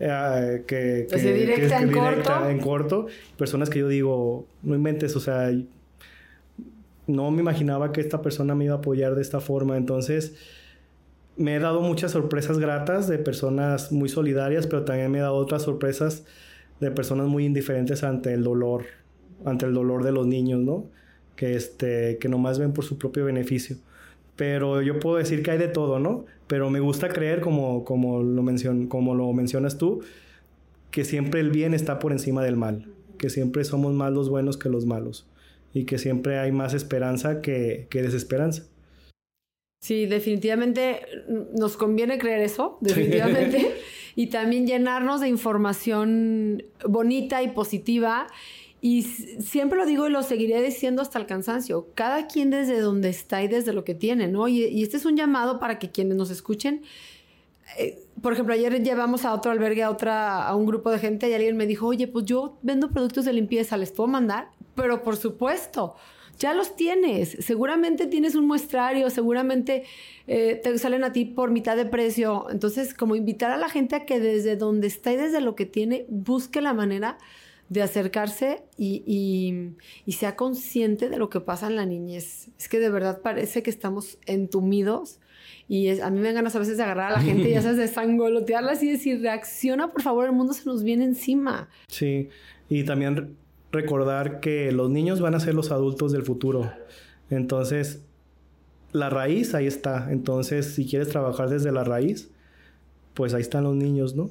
eh, 0.00 0.64
que, 0.66 1.06
que, 1.10 1.32
directa, 1.32 1.80
en, 1.80 1.90
corto. 1.90 2.48
en 2.50 2.58
corto. 2.60 3.06
Personas 3.38 3.70
que 3.70 3.78
yo 3.78 3.88
digo, 3.88 4.46
no 4.62 4.74
inventes, 4.74 5.16
o 5.16 5.20
sea, 5.20 5.50
no 7.06 7.30
me 7.30 7.40
imaginaba 7.40 7.90
que 7.90 8.02
esta 8.02 8.20
persona 8.20 8.54
me 8.54 8.66
iba 8.66 8.74
a 8.74 8.78
apoyar 8.78 9.14
de 9.14 9.22
esta 9.22 9.40
forma. 9.40 9.78
Entonces, 9.78 10.34
me 11.36 11.56
he 11.56 11.58
dado 11.58 11.80
muchas 11.80 12.12
sorpresas 12.12 12.58
gratas 12.58 13.08
de 13.08 13.18
personas 13.18 13.92
muy 13.92 14.08
solidarias, 14.08 14.66
pero 14.66 14.84
también 14.84 15.10
me 15.10 15.18
he 15.18 15.22
dado 15.22 15.36
otras 15.36 15.62
sorpresas 15.62 16.24
de 16.80 16.90
personas 16.90 17.26
muy 17.26 17.44
indiferentes 17.44 18.04
ante 18.04 18.32
el 18.32 18.44
dolor, 18.44 18.84
ante 19.44 19.66
el 19.66 19.74
dolor 19.74 20.04
de 20.04 20.12
los 20.12 20.26
niños, 20.26 20.60
¿no? 20.60 20.86
Que, 21.36 21.56
este, 21.56 22.18
que 22.18 22.28
nomás 22.28 22.58
ven 22.58 22.72
por 22.72 22.84
su 22.84 22.98
propio 22.98 23.24
beneficio 23.24 23.76
pero 24.36 24.82
yo 24.82 24.98
puedo 24.98 25.16
decir 25.16 25.42
que 25.42 25.52
hay 25.52 25.58
de 25.58 25.68
todo, 25.68 25.98
¿no? 25.98 26.24
Pero 26.46 26.70
me 26.70 26.80
gusta 26.80 27.08
creer, 27.08 27.40
como, 27.40 27.84
como, 27.84 28.22
lo, 28.22 28.42
mencion, 28.42 28.88
como 28.88 29.14
lo 29.14 29.32
mencionas 29.32 29.78
tú, 29.78 30.02
que 30.90 31.04
siempre 31.04 31.40
el 31.40 31.50
bien 31.50 31.74
está 31.74 31.98
por 31.98 32.12
encima 32.12 32.42
del 32.42 32.56
mal, 32.56 32.88
que 33.18 33.30
siempre 33.30 33.64
somos 33.64 33.94
más 33.94 34.12
los 34.12 34.28
buenos 34.28 34.56
que 34.56 34.68
los 34.68 34.86
malos 34.86 35.26
y 35.72 35.84
que 35.84 35.98
siempre 35.98 36.38
hay 36.38 36.52
más 36.52 36.74
esperanza 36.74 37.40
que, 37.40 37.86
que 37.90 38.02
desesperanza. 38.02 38.64
Sí, 39.84 40.06
definitivamente 40.06 41.02
nos 41.28 41.76
conviene 41.76 42.16
creer 42.16 42.40
eso, 42.40 42.78
definitivamente, 42.80 43.74
y 44.16 44.28
también 44.28 44.66
llenarnos 44.66 45.20
de 45.20 45.28
información 45.28 46.64
bonita 46.88 47.42
y 47.42 47.48
positiva 47.48 48.26
y 48.80 49.02
siempre 49.02 49.76
lo 49.76 49.84
digo 49.84 50.06
y 50.08 50.10
lo 50.10 50.22
seguiré 50.22 50.62
diciendo 50.62 51.02
hasta 51.02 51.18
el 51.18 51.26
cansancio. 51.26 51.88
Cada 51.94 52.28
quien 52.28 52.48
desde 52.48 52.80
donde 52.80 53.10
está 53.10 53.42
y 53.42 53.48
desde 53.48 53.74
lo 53.74 53.84
que 53.84 53.94
tiene, 53.94 54.26
¿no? 54.26 54.48
Y, 54.48 54.82
este 54.82 54.96
es 54.96 55.04
un 55.04 55.18
llamado 55.18 55.60
para 55.60 55.78
que 55.78 55.90
quienes 55.90 56.16
nos 56.16 56.30
escuchen. 56.30 56.80
Eh, 57.78 58.02
por 58.22 58.32
ejemplo, 58.32 58.54
ayer 58.54 58.82
llevamos 58.82 59.26
a 59.26 59.34
otro 59.34 59.52
albergue, 59.52 59.82
a, 59.82 59.90
otra, 59.90 60.48
a 60.48 60.56
un 60.56 60.64
grupo 60.64 60.92
de 60.92 60.98
gente 60.98 61.28
y 61.28 61.34
alguien 61.34 61.58
me 61.58 61.66
dijo, 61.66 61.88
oye, 61.88 62.08
pues 62.08 62.24
yo 62.24 62.56
vendo 62.62 62.90
productos 62.90 63.26
de 63.26 63.34
limpieza, 63.34 63.76
¿les 63.76 63.92
puedo 63.92 64.06
mandar? 64.06 64.48
Pero 64.74 65.02
por 65.02 65.18
supuesto, 65.18 65.94
ya 66.38 66.54
los 66.54 66.76
tienes. 66.76 67.36
Seguramente 67.40 68.06
tienes 68.06 68.34
un 68.34 68.46
muestrario, 68.46 69.10
seguramente 69.10 69.84
eh, 70.26 70.60
te 70.62 70.78
salen 70.78 71.04
a 71.04 71.12
ti 71.12 71.24
por 71.24 71.50
mitad 71.50 71.76
de 71.76 71.86
precio. 71.86 72.46
Entonces, 72.50 72.94
como 72.94 73.16
invitar 73.16 73.50
a 73.50 73.56
la 73.56 73.68
gente 73.68 73.96
a 73.96 74.06
que 74.06 74.20
desde 74.20 74.56
donde 74.56 74.86
está 74.86 75.12
y 75.12 75.16
desde 75.16 75.40
lo 75.40 75.54
que 75.54 75.66
tiene, 75.66 76.06
busque 76.08 76.60
la 76.60 76.74
manera 76.74 77.18
de 77.68 77.82
acercarse 77.82 78.62
y, 78.76 79.72
sea 80.08 80.36
consciente 80.36 81.08
de 81.08 81.16
lo 81.16 81.30
que 81.30 81.40
pasa 81.40 81.66
en 81.66 81.76
la 81.76 81.86
niñez. 81.86 82.48
Es 82.58 82.68
que 82.68 82.78
de 82.78 82.90
verdad 82.90 83.20
parece 83.22 83.62
que 83.62 83.70
estamos 83.70 84.18
entumidos 84.26 85.20
y 85.66 85.98
a 86.00 86.10
mí 86.10 86.18
me 86.18 86.26
dan 86.26 86.36
ganas 86.36 86.54
a 86.56 86.58
veces 86.58 86.76
de 86.76 86.82
agarrar 86.82 87.12
a 87.12 87.16
la 87.16 87.22
gente 87.22 87.48
y 87.48 87.54
sabes, 87.54 87.78
de 87.78 87.88
sangolotearla 87.88 88.74
y 88.80 88.90
decir, 88.90 89.20
reacciona, 89.22 89.90
por 89.90 90.02
favor, 90.02 90.26
el 90.26 90.32
mundo 90.32 90.52
se 90.52 90.64
nos 90.66 90.82
viene 90.82 91.04
encima. 91.04 91.68
Sí, 91.88 92.28
y 92.68 92.84
también 92.84 93.36
recordar 93.74 94.40
que 94.40 94.72
los 94.72 94.90
niños 94.90 95.20
van 95.20 95.34
a 95.34 95.40
ser 95.40 95.54
los 95.54 95.70
adultos 95.70 96.12
del 96.12 96.22
futuro. 96.22 96.70
Entonces, 97.30 98.02
la 98.92 99.10
raíz 99.10 99.54
ahí 99.54 99.66
está. 99.66 100.10
Entonces, 100.10 100.74
si 100.74 100.86
quieres 100.86 101.08
trabajar 101.08 101.50
desde 101.50 101.72
la 101.72 101.84
raíz, 101.84 102.30
pues 103.12 103.34
ahí 103.34 103.42
están 103.42 103.64
los 103.64 103.74
niños, 103.74 104.14
¿no? 104.14 104.30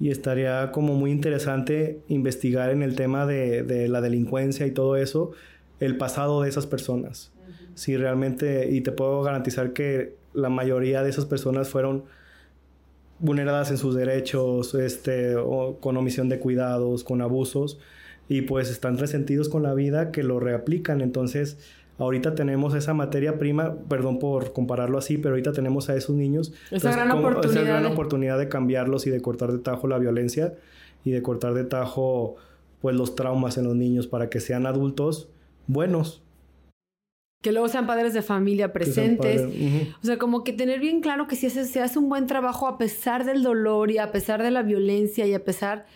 y 0.00 0.10
estaría 0.10 0.72
como 0.72 0.94
muy 0.94 1.10
interesante 1.10 2.00
investigar 2.08 2.70
en 2.70 2.82
el 2.82 2.96
tema 2.96 3.26
de, 3.26 3.88
la 3.88 4.00
delincuencia 4.00 4.66
y 4.66 4.70
todo 4.70 4.96
eso, 4.96 5.32
el 5.80 5.96
pasado 5.96 6.42
de 6.42 6.48
esas 6.48 6.66
personas. 6.66 7.32
Si 7.74 7.96
realmente, 7.96 8.70
y 8.70 8.80
te 8.80 8.92
puedo 8.92 9.22
garantizar 9.22 9.72
que 9.72 10.16
la 10.32 10.48
mayoría 10.48 11.02
de 11.02 11.10
esas 11.10 11.26
personas 11.26 11.68
fueron 11.68 12.04
vulneradas 13.18 13.70
en 13.70 13.78
sus 13.78 13.94
derechos, 13.94 14.74
este, 14.74 15.36
o 15.36 15.78
con 15.80 15.96
omisión 15.96 16.28
de 16.28 16.38
cuidados, 16.38 17.04
con 17.04 17.22
abusos, 17.22 17.78
y 18.28 18.42
pues 18.42 18.70
están 18.70 18.98
resentidos 18.98 19.48
con 19.48 19.62
la 19.62 19.74
vida 19.74 20.12
que 20.12 20.22
lo 20.22 20.40
reaplican. 20.40 21.00
Entonces, 21.00 21.58
Ahorita 21.96 22.34
tenemos 22.34 22.74
esa 22.74 22.92
materia 22.92 23.38
prima, 23.38 23.76
perdón 23.88 24.18
por 24.18 24.52
compararlo 24.52 24.98
así, 24.98 25.16
pero 25.16 25.34
ahorita 25.34 25.52
tenemos 25.52 25.88
a 25.88 25.96
esos 25.96 26.16
niños. 26.16 26.52
Esa 26.72 26.90
gran 26.90 27.10
oportunidad. 27.12 27.62
Esa 27.62 27.62
gran 27.62 27.86
oportunidad 27.86 28.38
de 28.38 28.48
cambiarlos 28.48 29.06
y 29.06 29.10
de 29.10 29.20
cortar 29.20 29.52
de 29.52 29.58
tajo 29.58 29.86
la 29.86 29.98
violencia 29.98 30.54
y 31.04 31.12
de 31.12 31.22
cortar 31.22 31.54
de 31.54 31.64
tajo 31.64 32.34
pues 32.80 32.96
los 32.96 33.14
traumas 33.14 33.58
en 33.58 33.64
los 33.64 33.76
niños 33.76 34.08
para 34.08 34.28
que 34.28 34.40
sean 34.40 34.66
adultos 34.66 35.28
buenos. 35.68 36.22
Que 37.42 37.52
luego 37.52 37.68
sean 37.68 37.86
padres 37.86 38.12
de 38.12 38.22
familia 38.22 38.72
presentes. 38.72 39.42
O 40.02 40.06
sea, 40.06 40.18
como 40.18 40.42
que 40.42 40.52
tener 40.52 40.80
bien 40.80 41.00
claro 41.00 41.28
que 41.28 41.36
si 41.36 41.48
se 41.48 41.80
hace 41.80 41.98
un 41.98 42.08
buen 42.08 42.26
trabajo 42.26 42.66
a 42.66 42.76
pesar 42.76 43.24
del 43.24 43.42
dolor 43.42 43.92
y 43.92 43.98
a 43.98 44.10
pesar 44.10 44.42
de 44.42 44.50
la 44.50 44.62
violencia 44.62 45.26
y 45.26 45.34
a 45.34 45.44
pesar 45.44 45.86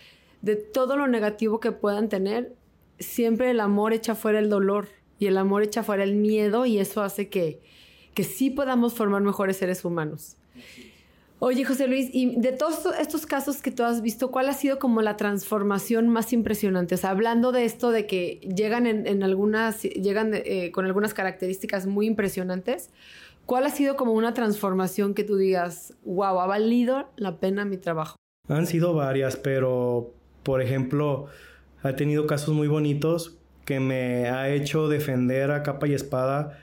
de 0.42 0.56
todo 0.56 0.96
lo 0.96 1.06
negativo 1.06 1.60
que 1.60 1.72
puedan 1.72 2.08
tener, 2.08 2.54
siempre 2.98 3.50
el 3.50 3.60
amor 3.60 3.92
echa 3.92 4.14
fuera 4.14 4.38
el 4.38 4.48
dolor 4.48 4.88
y 5.18 5.26
el 5.26 5.36
amor 5.36 5.62
echa 5.62 5.82
fuera 5.82 6.04
el 6.04 6.14
miedo 6.14 6.66
y 6.66 6.78
eso 6.78 7.02
hace 7.02 7.28
que, 7.28 7.60
que 8.14 8.24
sí 8.24 8.50
podamos 8.50 8.94
formar 8.94 9.22
mejores 9.22 9.56
seres 9.56 9.84
humanos. 9.84 10.36
Oye, 11.40 11.64
José 11.64 11.86
Luis, 11.86 12.10
y 12.12 12.34
de 12.40 12.50
todos 12.50 12.86
estos 12.98 13.24
casos 13.24 13.62
que 13.62 13.70
tú 13.70 13.84
has 13.84 14.02
visto, 14.02 14.32
¿cuál 14.32 14.48
ha 14.48 14.54
sido 14.54 14.80
como 14.80 15.02
la 15.02 15.16
transformación 15.16 16.08
más 16.08 16.32
impresionante? 16.32 16.96
O 16.96 16.98
sea, 16.98 17.10
hablando 17.10 17.52
de 17.52 17.64
esto 17.64 17.92
de 17.92 18.06
que 18.06 18.40
llegan 18.56 18.86
en, 18.88 19.22
algunas, 19.22 19.82
llegan 19.84 20.32
eh, 20.34 20.72
con 20.72 20.84
algunas 20.84 21.14
características 21.14 21.86
muy 21.86 22.06
impresionantes, 22.06 22.90
¿cuál 23.46 23.66
ha 23.66 23.70
sido 23.70 23.94
como 23.94 24.14
una 24.14 24.34
transformación 24.34 25.14
que 25.14 25.22
tú 25.22 25.36
digas, 25.36 25.94
wow, 26.04 26.40
ha 26.40 26.46
valido 26.46 27.08
la 27.14 27.38
pena 27.38 27.64
mi 27.64 27.76
trabajo? 27.76 28.16
Han 28.48 28.66
sido 28.66 28.94
varias, 28.94 29.36
pero, 29.36 30.14
por 30.48 30.62
ejemplo, 30.62 31.26
ha 31.82 31.94
tenido 31.94 32.26
casos 32.26 32.54
muy 32.54 32.68
bonitos 32.68 33.36
que 33.66 33.80
me 33.80 34.30
ha 34.30 34.48
hecho 34.48 34.88
defender 34.88 35.50
a 35.50 35.62
capa 35.62 35.86
y 35.86 35.92
espada 35.92 36.58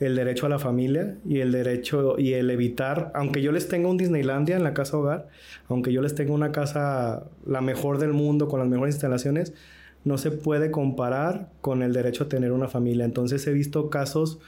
el 0.00 0.16
derecho 0.16 0.46
a 0.46 0.48
la 0.48 0.58
familia 0.58 1.18
y 1.24 1.38
el 1.38 1.52
derecho 1.52 2.18
y 2.18 2.32
el 2.32 2.50
evitar, 2.50 3.12
aunque 3.14 3.40
yo 3.40 3.52
les 3.52 3.68
tenga 3.68 3.88
un 3.88 3.96
Disneylandia 3.96 4.56
en 4.56 4.64
la 4.64 4.74
casa 4.74 4.96
hogar, 4.96 5.28
aunque 5.68 5.92
yo 5.92 6.02
les 6.02 6.16
tenga 6.16 6.32
una 6.32 6.50
casa 6.50 7.28
la 7.46 7.60
mejor 7.60 7.98
del 7.98 8.12
mundo 8.12 8.48
con 8.48 8.58
las 8.58 8.68
mejores 8.68 8.96
instalaciones, 8.96 9.54
no 10.02 10.18
se 10.18 10.32
puede 10.32 10.72
comparar 10.72 11.48
con 11.60 11.84
el 11.84 11.92
derecho 11.92 12.24
a 12.24 12.28
tener 12.28 12.50
una 12.50 12.66
familia. 12.66 13.04
Entonces 13.04 13.46
he 13.46 13.52
visto 13.52 13.88
casos 13.88 14.40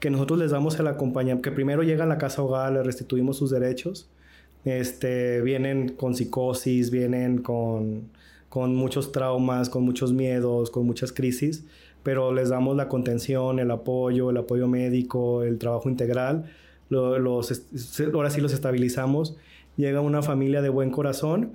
que 0.00 0.08
nosotros 0.08 0.38
les 0.38 0.52
damos 0.52 0.80
el 0.80 0.86
acompañamiento, 0.86 1.42
que 1.42 1.54
primero 1.54 1.82
llegan 1.82 2.06
a 2.06 2.14
la 2.14 2.18
casa 2.18 2.40
hogar, 2.40 2.72
les 2.72 2.86
restituimos 2.86 3.36
sus 3.36 3.50
derechos, 3.50 4.08
este, 4.64 5.40
vienen 5.42 5.90
con 5.90 6.14
psicosis, 6.14 6.90
vienen 6.90 7.38
con 7.38 8.10
con 8.52 8.76
muchos 8.76 9.12
traumas, 9.12 9.70
con 9.70 9.82
muchos 9.82 10.12
miedos, 10.12 10.70
con 10.70 10.84
muchas 10.84 11.10
crisis, 11.10 11.64
pero 12.02 12.34
les 12.34 12.50
damos 12.50 12.76
la 12.76 12.86
contención, 12.86 13.58
el 13.58 13.70
apoyo, 13.70 14.28
el 14.28 14.36
apoyo 14.36 14.68
médico, 14.68 15.42
el 15.42 15.56
trabajo 15.56 15.88
integral. 15.88 16.50
Los, 16.90 17.64
ahora 18.12 18.28
sí 18.28 18.42
los 18.42 18.52
estabilizamos. 18.52 19.38
Llega 19.78 20.02
una 20.02 20.20
familia 20.20 20.60
de 20.60 20.68
buen 20.68 20.90
corazón 20.90 21.52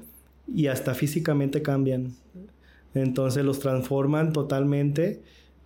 y 0.52 0.70
hasta 0.70 0.96
físicamente 0.96 1.62
cambian. 1.62 2.16
Entonces 2.96 3.46
los 3.46 3.60
transforman 3.60 4.34
totalmente, 4.34 5.22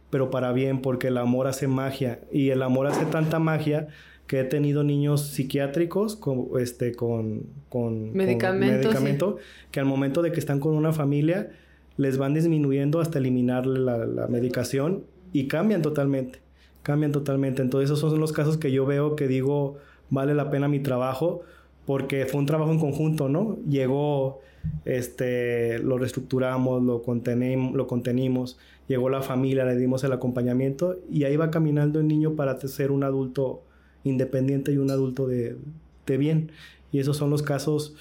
pero 0.09 0.31
para 0.31 0.51
bien, 0.51 0.81
porque 0.81 1.07
el 1.07 1.17
amor 1.17 1.47
hace 1.47 1.69
magia. 1.69 2.19
Y 2.29 2.49
el 2.49 2.61
amor 2.61 2.87
hace 2.87 3.05
tanta 3.05 3.39
magia 3.39 3.87
que 4.31 4.39
he 4.39 4.43
tenido 4.45 4.85
niños 4.85 5.27
psiquiátricos 5.27 6.15
con, 6.15 6.47
este, 6.57 6.93
con, 6.93 7.47
con, 7.67 8.13
medicamento, 8.13 9.35
que 9.71 9.81
al 9.81 9.85
momento 9.85 10.21
de 10.21 10.31
que 10.31 10.39
están 10.39 10.61
con 10.61 10.73
una 10.73 10.93
familia, 10.93 11.51
les 11.97 12.17
van 12.17 12.33
disminuyendo 12.33 13.01
hasta 13.01 13.19
eliminarle 13.19 13.77
la, 13.81 14.27
medicación 14.29 15.03
y 15.33 15.49
cambian 15.49 15.81
totalmente, 15.81 16.39
cambian 16.81 17.11
totalmente. 17.11 17.61
Entonces 17.61 17.89
esos 17.89 17.99
son 18.09 18.21
los 18.21 18.31
casos 18.31 18.57
que 18.57 18.71
yo 18.71 18.85
veo 18.85 19.17
que 19.17 19.27
digo, 19.27 19.75
vale 20.09 20.33
la 20.33 20.49
pena 20.49 20.69
mi 20.69 20.79
trabajo, 20.79 21.41
porque 21.85 22.25
fue 22.25 22.39
un 22.39 22.45
trabajo 22.45 22.71
en 22.71 22.79
conjunto, 22.79 23.27
¿no? 23.27 23.57
Llegó, 23.67 24.39
este, 24.85 25.77
lo 25.79 25.97
reestructuramos, 25.97 26.81
lo, 26.81 27.01
contenimos, 27.01 27.73
lo 27.73 27.85
contenimos, 27.85 28.57
llegó 28.87 29.09
la 29.09 29.23
familia, 29.23 29.65
le 29.65 29.75
dimos 29.75 30.05
el 30.05 30.13
acompañamiento 30.13 30.99
y 31.09 31.25
ahí 31.25 31.35
va 31.35 31.51
caminando 31.51 31.99
el 31.99 32.07
niño 32.07 32.37
para 32.37 32.57
ser 32.61 32.91
un 32.91 33.03
adulto 33.03 33.63
independiente 34.03 34.71
y 34.71 34.77
un 34.77 34.91
adulto 34.91 35.27
de, 35.27 35.57
de 36.05 36.17
bien. 36.17 36.51
Y 36.91 36.99
esos 36.99 37.17
son 37.17 37.29
los 37.29 37.41
casos 37.41 37.95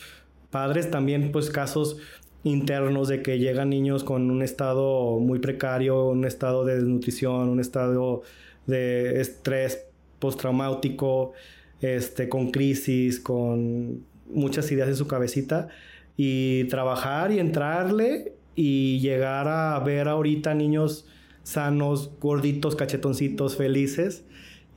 padres, 0.51 0.91
también 0.91 1.33
pues 1.33 1.51
casos 1.51 1.99
internos 2.43 3.09
de 3.09 3.23
que 3.23 3.39
llegan 3.39 3.71
niños 3.71 4.05
con 4.05 4.31
un 4.31 4.43
estado 4.43 5.19
muy 5.19 5.39
precario, 5.39 6.07
un 6.07 6.25
estado 6.25 6.65
de 6.65 6.77
desnutrición, 6.77 7.49
un 7.49 7.61
estado 7.61 8.23
de 8.67 9.21
estrés 9.21 9.85
postraumático, 10.19 11.33
este, 11.81 12.29
con 12.29 12.51
crisis, 12.51 13.21
con 13.21 14.05
muchas 14.33 14.71
ideas 14.73 14.89
en 14.89 14.97
su 14.97 15.07
cabecita 15.07 15.69
y 16.17 16.65
trabajar 16.65 17.33
y 17.33 17.39
entrarle 17.39 18.35
y 18.55 19.01
llegar 19.01 19.49
a 19.49 19.79
ver 19.81 20.09
ahorita 20.09 20.55
niños 20.55 21.07
sanos, 21.43 22.11
gorditos, 22.21 22.77
cachetoncitos, 22.77 23.57
felices 23.57 24.25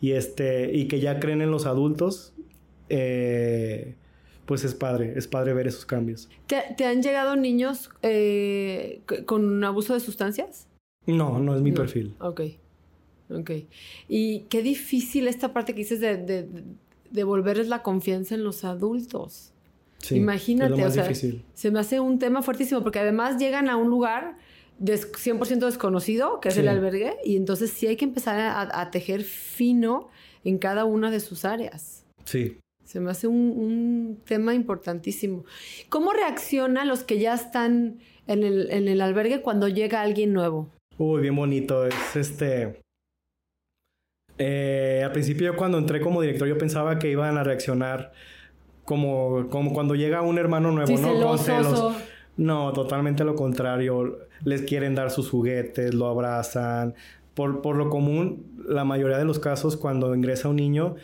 y 0.03 0.11
este 0.11 0.69
y 0.75 0.89
que 0.89 0.99
ya 0.99 1.21
creen 1.21 1.41
en 1.41 1.49
los 1.49 1.65
adultos. 1.65 2.33
Eh, 2.89 3.95
pues 4.45 4.65
es 4.65 4.75
padre, 4.75 5.13
es 5.15 5.27
padre 5.27 5.53
ver 5.53 5.65
esos 5.65 5.85
cambios. 5.85 6.27
¿Te, 6.45 6.85
han 6.85 7.01
llegado 7.01 7.37
niños 7.37 7.89
eh, 8.01 9.01
con 9.25 9.63
abuso 9.63 9.93
de 9.93 10.01
sustancias? 10.01 10.67
No, 11.05 11.39
no 11.39 11.55
es 11.55 11.61
mi 11.61 11.71
perfil. 11.71 12.15
Ok, 12.19 12.41
ok. 13.29 13.51
Y 14.09 14.39
qué 14.49 14.61
difícil 14.61 15.29
esta 15.29 15.53
parte 15.53 15.73
que 15.73 15.79
dices 15.79 16.01
de, 16.01 16.17
de, 16.17 16.49
devolverles 17.09 17.69
la 17.69 17.81
confianza 17.81 18.35
en 18.35 18.43
los 18.43 18.65
adultos. 18.65 19.53
Sí, 19.99 20.15
Imagínate, 20.15 20.73
es 20.73 20.97
lo 20.97 21.03
más 21.05 21.25
se 21.53 21.71
me 21.71 21.79
hace 21.79 22.01
un 22.01 22.19
tema 22.19 22.41
fuertísimo 22.41 22.83
porque 22.83 22.99
además 22.99 23.37
llegan 23.37 23.69
a 23.69 23.77
un 23.77 23.89
lugar 23.89 24.35
100% 24.79 25.65
desconocido, 25.65 26.39
que 26.39 26.49
es 26.49 26.57
el 26.57 26.67
albergue, 26.67 27.17
y 27.23 27.35
entonces 27.35 27.71
sí 27.71 27.87
hay 27.87 27.95
que 27.95 28.05
empezar 28.05 28.39
a, 28.39 28.81
a 28.81 28.91
tejer 28.91 29.23
fino 29.23 30.09
en 30.43 30.57
cada 30.57 30.85
una 30.85 31.11
de 31.11 31.19
sus 31.19 31.45
áreas. 31.45 32.05
Sí, 32.25 32.57
se 32.93 32.99
me 32.99 33.09
hace 33.09 33.27
un, 33.27 34.21
tema 34.25 34.53
importantísimo. 34.53 35.45
¿Cómo 35.89 36.13
reaccionan 36.13 36.87
los 36.87 37.03
que 37.03 37.17
ya 37.17 37.33
están 37.33 37.99
en 38.27 38.43
el, 38.43 38.69
en 38.71 38.87
el 38.87 39.01
albergue 39.01 39.41
cuando 39.41 39.67
llega 39.67 40.01
alguien 40.01 40.31
nuevo? 40.31 40.69
Uy, 40.97 41.21
bien 41.21 41.35
bonito. 41.35 41.87
Es 41.87 42.15
este. 42.15 42.81
Eh, 44.37 45.01
al 45.03 45.11
principio, 45.11 45.55
cuando 45.55 45.77
entré 45.77 46.01
como 46.01 46.21
director, 46.21 46.47
yo 46.47 46.57
pensaba 46.57 46.99
que 46.99 47.09
iban 47.09 47.37
a 47.37 47.43
reaccionar 47.43 48.13
como, 48.83 49.47
como 49.49 49.73
cuando 49.73 49.95
llega 49.95 50.21
un 50.21 50.37
hermano 50.37 50.71
nuevo, 50.71 50.95
¿no? 50.97 51.95
No, 52.37 52.73
totalmente 52.73 53.23
lo 53.23 53.35
contrario. 53.35 54.19
Les 54.43 54.63
quieren 54.63 54.95
dar 54.95 55.11
sus 55.11 55.29
juguetes, 55.29 55.93
lo 55.93 56.07
abrazan. 56.07 56.95
Por, 57.33 57.61
por 57.61 57.75
lo 57.75 57.89
común, 57.89 58.45
la 58.67 58.83
mayoría 58.83 59.17
de 59.17 59.25
los 59.25 59.39
casos, 59.39 59.77
cuando 59.77 60.15
ingresa 60.15 60.49
un 60.49 60.55
niño, 60.57 60.95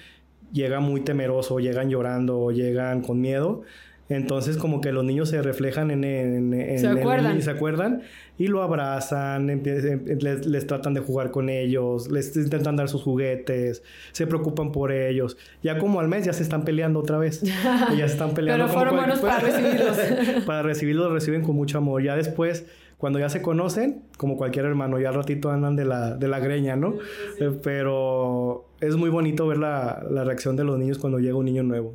llega 0.52 0.80
muy 0.80 1.02
temeroso, 1.02 1.60
llegan 1.60 1.90
llorando 1.90 2.40
o 2.40 2.52
llegan 2.52 3.02
con 3.02 3.22
miedo. 3.22 3.62
Entonces 4.10 4.58
como 4.58 4.82
que 4.82 4.92
los 4.92 5.04
niños 5.06 5.30
se 5.30 5.42
reflejan 5.44 5.92
en, 5.92 6.04
en, 6.04 6.80
¿Se 6.80 6.88
acuerdan? 6.88 7.38
y 7.38 7.42
se 7.44 7.52
acuerdan 7.52 8.02
y 8.40 8.48
lo 8.48 8.64
abrazan, 8.64 9.48
les, 9.48 10.68
tratan 10.68 10.96
de 10.96 11.02
jugar 11.02 11.30
con 11.30 11.48
ellos, 11.48 12.10
les 12.10 12.36
intentan 12.36 12.76
dar 12.76 12.90
sus 12.90 13.04
juguetes, 13.04 13.84
se 14.12 14.26
preocupan 14.26 14.72
por 14.72 14.92
ellos. 14.92 15.38
Ya 15.62 15.78
como 15.78 16.00
al 16.00 16.08
mes 16.08 16.26
ya 16.26 16.34
se 16.34 16.42
están 16.42 16.64
peleando 16.64 17.00
otra 17.00 17.20
vez. 17.20 17.42
ya 17.42 18.08
se 18.08 18.14
están 18.14 18.34
peleando. 18.34 18.66
Pero 18.66 18.76
fueron 18.76 18.96
buenos 18.96 19.20
para 19.20 19.40
recibirlos. 19.42 19.98
para 20.46 20.64
recibirlos 20.64 21.12
reciben 21.12 21.44
con 21.44 21.56
mucho 21.56 21.78
amor. 21.78 22.02
Ya 22.02 22.16
después 22.16 22.66
cuando 22.98 23.20
ya 23.20 23.30
se 23.30 23.42
conocen, 23.42 24.02
como 24.18 24.36
cualquier 24.36 24.66
hermano, 24.66 25.00
ya 25.00 25.10
al 25.10 25.16
ratito 25.16 25.52
andan 25.52 25.76
de 25.78 25.86
la, 25.86 26.16
de 26.16 26.28
la 26.28 26.40
greña, 26.40 26.76
¿no? 26.76 26.96
Eh, 27.40 27.58
pero 27.64 28.66
es 28.82 28.98
muy 28.98 29.10
bonito 29.10 29.48
ver 29.48 29.58
la, 29.58 30.04
la, 30.10 30.26
reacción 30.26 30.58
de 30.58 30.66
los 30.66 30.78
niños 30.78 30.98
cuando 30.98 31.20
llega 31.20 31.36
un 31.36 31.46
niño 31.46 31.64
nuevo. 31.64 31.94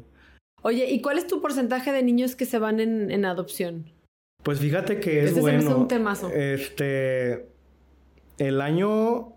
Oye, 0.65 0.91
¿y 0.91 1.01
cuál 1.01 1.19
es 1.19 1.27
tu 1.27 1.41
porcentaje 1.41 1.93
de 1.93 2.03
niños 2.03 2.37
que 2.37 2.47
se 2.47 2.59
van 2.59 2.81
en, 2.81 3.11
en 3.11 3.25
adopción? 3.25 3.93
Pues 4.43 4.59
fíjate 4.59 4.99
que 4.99 5.25
es 5.25 5.39
bueno. 5.39 5.59
Es 5.59 5.67
un 5.67 5.89
temazo. 5.89 6.31
Este, 6.31 7.49
el 8.39 8.61
año, 8.61 9.35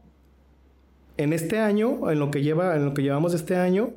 en 1.17 1.33
este 1.33 1.59
año, 1.59 2.09
en 2.09 2.19
lo 2.19 2.31
que 2.31 2.41
lleva, 2.41 2.75
en 2.75 2.85
lo 2.85 2.93
que 2.93 3.03
llevamos 3.03 3.33
este 3.33 3.55
año, 3.55 3.93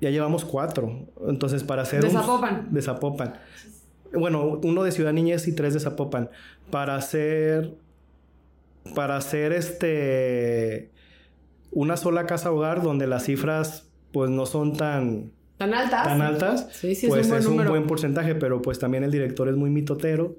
ya 0.00 0.10
llevamos 0.10 0.44
cuatro. 0.44 1.06
Entonces, 1.28 1.62
para 1.64 1.82
hacer... 1.82 2.02
De 2.02 2.10
Zapopan. 2.10 2.68
De 2.72 2.82
Zapopan 2.82 3.34
bueno, 4.12 4.60
uno 4.62 4.82
de 4.82 4.92
Ciudad 4.92 5.12
Niñez 5.12 5.46
y 5.48 5.54
tres 5.54 5.74
de 5.74 5.80
Zapopan, 5.80 6.30
para 6.70 6.96
hacer, 6.96 7.74
para 8.94 9.16
hacer 9.16 9.52
este, 9.52 10.90
una 11.70 11.96
sola 11.96 12.26
casa 12.26 12.50
hogar 12.50 12.82
donde 12.82 13.06
las 13.06 13.24
cifras 13.24 13.89
pues 14.12 14.30
no 14.30 14.46
son 14.46 14.76
tan... 14.76 15.32
Tan 15.56 15.74
altas. 15.74 16.04
Tan 16.04 16.22
altas. 16.22 16.68
Sí, 16.72 16.94
sí, 16.94 17.08
pues 17.08 17.26
es 17.26 17.26
un, 17.26 17.56
buen, 17.56 17.66
es 17.66 17.66
un 17.66 17.68
buen 17.68 17.86
porcentaje, 17.86 18.34
pero 18.34 18.62
pues 18.62 18.78
también 18.78 19.04
el 19.04 19.10
director 19.10 19.48
es 19.48 19.56
muy 19.56 19.68
mitotero 19.68 20.36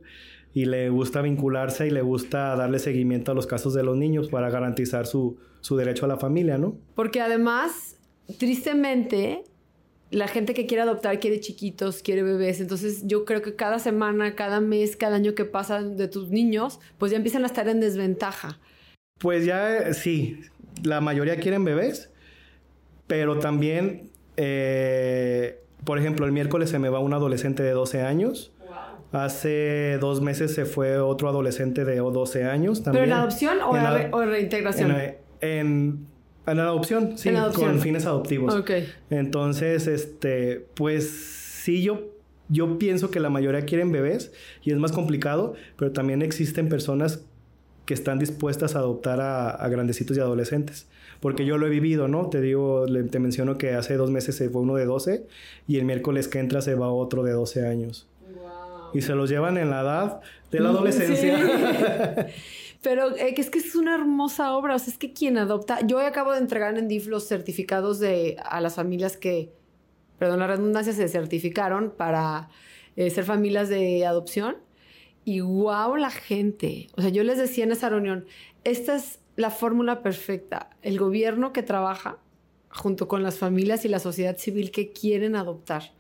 y 0.54 0.66
le 0.66 0.90
gusta 0.90 1.22
vincularse 1.22 1.88
y 1.88 1.92
le 1.92 2.02
gusta 2.02 2.56
darle 2.56 2.80
seguimiento 2.80 3.32
a 3.32 3.36
los 3.36 3.48
casos 3.48 3.74
de 3.74 3.84
los 3.84 3.96
niños 3.98 4.30
para 4.30 4.50
garantizar 4.50 5.06
su, 5.06 5.38
su 5.62 5.78
derecho 5.78 6.06
a 6.06 6.08
la 6.08 6.18
familia, 6.18 6.58
¿no? 6.58 6.76
Porque 6.96 7.22
además, 7.22 7.98
tristemente, 8.38 9.44
la 10.12 10.28
gente 10.28 10.54
que 10.54 10.66
quiere 10.66 10.84
adoptar 10.84 11.20
quiere 11.20 11.40
chiquitos, 11.40 12.02
quiere 12.04 12.22
bebés. 12.22 12.60
Entonces 12.60 13.04
yo 13.06 13.26
creo 13.26 13.42
que 13.42 13.56
cada 13.56 13.80
semana, 13.80 14.36
cada 14.36 14.60
mes, 14.60 14.98
cada 14.98 15.16
año 15.16 15.34
que 15.34 15.46
pasa 15.46 15.82
de 15.82 16.08
tus 16.08 16.30
niños, 16.30 16.80
pues 16.98 17.12
ya 17.12 17.18
empiezan 17.18 17.44
a 17.44 17.48
estar 17.48 17.68
en 17.70 17.80
desventaja. 17.80 18.60
Pues 19.20 19.46
ya 19.46 19.94
sí, 19.94 20.40
la 20.84 21.00
mayoría 21.00 21.38
quieren 21.38 21.64
bebés, 21.64 22.11
pero 23.12 23.40
también, 23.40 24.10
eh, 24.38 25.60
por 25.84 26.00
ejemplo, 26.00 26.26
el 26.26 26.32
miércoles 26.32 26.70
se 26.70 26.80
me 26.80 26.88
va 26.88 27.00
un 27.00 27.14
adolescente 27.14 27.62
de 27.62 27.72
12 27.72 28.04
años. 28.04 28.54
Hace 29.12 29.98
dos 30.00 30.22
meses 30.22 30.54
se 30.54 30.64
fue 30.64 30.98
otro 30.98 31.28
adolescente 31.28 31.84
de 31.84 31.98
12 31.98 32.46
años 32.46 32.84
también. 32.84 33.04
¿Pero 33.04 33.14
en 33.14 33.20
adopción 33.20 33.58
o 33.60 33.76
en, 34.24 34.30
reintegración? 34.30 34.96
en 35.42 36.08
en 36.48 36.58
la 36.58 36.64
adopción, 36.64 37.18
sí, 37.18 37.32
con 37.54 37.82
fines 37.82 38.06
adoptivos. 38.06 38.56
Ok. 38.56 38.72
Entonces, 39.10 39.88
este, 39.88 40.66
pues 40.76 41.12
sí, 41.12 41.84
yo, 41.84 42.14
yo 42.48 42.80
pienso 42.80 43.12
que 43.12 43.20
la 43.20 43.30
mayoría 43.30 43.66
quieren 43.66 43.92
bebés 43.92 44.32
y 44.64 44.72
es 44.72 44.78
más 44.78 44.94
complicado, 44.94 45.56
pero 45.76 45.92
también 45.92 46.22
existen 46.22 46.70
personas 46.70 47.26
que 47.86 47.94
están 47.94 48.20
dispuestas 48.20 48.76
a 48.76 48.80
adoptar 48.80 49.20
a, 49.20 49.68
grandecitos 49.68 50.16
y 50.16 50.22
adolescentes. 50.22 50.88
Porque 51.22 51.46
yo 51.46 51.58
lo 51.60 51.68
he 51.68 51.70
vivido, 51.70 52.08
¿no? 52.08 52.30
Te 52.30 52.42
digo, 52.42 52.86
te 53.10 53.20
menciono 53.20 53.58
que 53.58 53.74
hace 53.74 53.96
dos 53.96 54.10
meses 54.10 54.36
se 54.36 54.50
fue 54.50 54.62
uno 54.62 54.76
de 54.76 54.86
12 54.86 55.28
y 55.68 55.78
el 55.78 55.86
miércoles 55.86 56.28
que 56.28 56.40
entra 56.40 56.62
se 56.62 56.74
va 56.74 56.92
otro 56.92 57.24
de 57.24 57.32
12 57.32 57.68
años. 57.68 58.10
Wow. 58.34 58.90
Y 58.96 59.02
se 59.02 59.14
los 59.14 59.30
llevan 59.30 59.58
en 59.58 59.70
la 59.70 59.82
edad 59.82 60.22
de 60.50 60.60
la 60.60 60.70
adolescencia. 60.72 62.28
Pero 62.82 63.16
eh, 63.16 63.36
es 63.38 63.50
que 63.52 63.60
es 63.60 63.76
una 63.76 63.94
hermosa 63.94 64.54
obra. 64.54 64.76
O 64.76 64.80
sea, 64.80 64.92
es 64.92 64.98
que 64.98 65.14
quien 65.14 65.38
adopta. 65.38 65.86
Yo 65.86 66.00
acabo 66.00 66.32
de 66.32 66.40
entregar 66.40 66.76
en 66.78 66.88
DIF 66.88 67.08
los 67.08 67.28
certificados 67.28 68.00
de 68.00 68.38
a 68.44 68.60
las 68.60 68.76
familias 68.76 69.16
que, 69.16 69.54
perdón 70.18 70.40
la 70.40 70.48
redundancia, 70.48 70.92
se 70.92 71.08
certificaron 71.08 71.94
para 71.96 72.50
eh, 72.96 73.12
ser 73.12 73.26
familias 73.26 73.70
de 73.70 74.08
adopción. 74.08 74.58
Y 75.24 75.42
wow, 75.42 75.96
la 75.98 76.10
gente. 76.10 76.88
O 76.98 77.02
sea, 77.02 77.12
yo 77.12 77.24
les 77.24 77.38
decía 77.38 77.64
en 77.64 77.72
esa 77.72 77.90
reunión, 77.90 78.26
esta 78.64 78.96
es 78.96 79.20
la 79.42 79.52
fórmula 79.52 80.02
perfecta. 80.02 80.70
El 80.82 80.98
gobierno 80.98 81.52
que 81.52 81.64
trabaja 81.64 82.18
junto 82.70 83.08
con 83.08 83.24
las 83.24 83.38
familias 83.38 83.84
y 83.86 83.90
la 83.90 84.00
sociedad 84.00 84.38
civil 84.38 84.72
que 84.72 84.92
quieren 84.92 85.36
adoptar. 85.36 85.92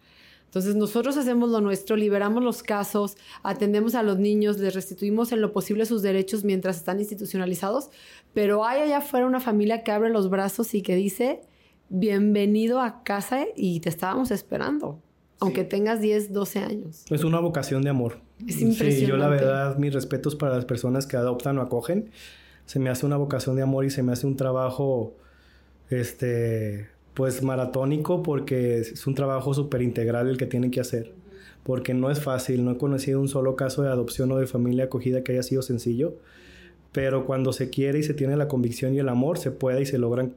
Entonces 0.46 0.76
nosotros 0.76 1.16
hacemos 1.16 1.50
lo 1.50 1.62
nuestro, 1.62 1.96
liberamos 1.96 2.44
los 2.44 2.62
casos, 2.62 3.16
atendemos 3.42 3.96
a 3.96 4.04
los 4.04 4.20
niños, 4.20 4.60
les 4.60 4.76
restituimos 4.76 5.32
en 5.32 5.40
lo 5.40 5.54
posible 5.54 5.86
sus 5.86 6.02
derechos 6.02 6.44
mientras 6.44 6.76
están 6.76 7.00
institucionalizados, 7.00 7.90
pero 8.34 8.66
hay 8.66 8.82
allá 8.82 8.98
afuera 8.98 9.26
una 9.26 9.40
familia 9.40 9.84
que 9.84 9.92
abre 9.92 10.10
los 10.10 10.30
brazos 10.30 10.74
y 10.74 10.82
que 10.82 10.96
dice, 10.96 11.40
bienvenido 11.88 12.82
a 12.82 13.02
casa 13.04 13.46
y 13.56 13.80
te 13.80 13.88
estábamos 13.88 14.30
esperando, 14.30 15.00
aunque 15.40 15.64
tengas 15.64 16.02
10, 16.02 16.34
12 16.34 16.60
años. 16.60 17.06
Es 17.10 17.24
una 17.24 17.40
vocación 17.40 17.82
de 17.82 17.90
amor. 17.90 18.20
Es 18.46 18.60
impresionante. 18.60 19.00
Sí, 19.00 19.06
yo 19.06 19.16
la 19.16 19.30
verdad, 19.30 19.78
mis 19.78 19.94
respetos 19.94 20.36
para 20.36 20.56
las 20.56 20.66
personas 20.66 21.08
que 21.08 21.16
adoptan 21.16 21.60
o 21.60 21.62
acogen. 21.62 22.12
Se 22.66 22.80
me 22.80 22.90
hace 22.90 23.06
una 23.06 23.18
vocación 23.18 23.56
de 23.56 23.62
amor 23.62 23.86
y 23.86 23.90
se 23.90 24.04
me 24.04 24.12
hace 24.12 24.28
un 24.28 24.36
trabajo, 24.36 25.16
este, 25.90 26.90
pues 27.14 27.44
maratónico 27.44 28.24
porque 28.24 28.80
es 28.80 29.08
un 29.08 29.16
trabajo 29.16 29.54
súper 29.54 29.82
integral 29.82 30.28
el 30.28 30.38
que 30.38 30.46
tienen 30.46 30.72
que 30.72 30.80
hacer. 30.80 31.14
Porque 31.64 31.94
no 31.94 32.10
es 32.10 32.22
fácil, 32.22 32.66
no 32.66 32.72
he 32.72 32.78
conocido 32.78 33.20
un 33.20 33.28
solo 33.28 33.56
caso 33.56 33.84
de 33.84 33.90
adopción 33.90 34.32
o 34.32 34.38
de 34.38 34.48
familia 34.48 34.86
acogida 34.86 35.24
que 35.24 35.34
haya 35.34 35.44
sido 35.44 35.62
sencillo. 35.62 36.16
Pero 36.92 37.26
cuando 37.26 37.54
se 37.54 37.70
quiere 37.70 38.00
y 38.00 38.04
se 38.04 38.14
tiene 38.14 38.36
la 38.36 38.48
convicción 38.48 38.94
y 38.94 39.00
el 39.00 39.10
amor, 39.10 39.38
se 39.38 39.52
puede 39.52 39.82
y 39.82 39.86
se 39.86 39.98
logran 39.98 40.36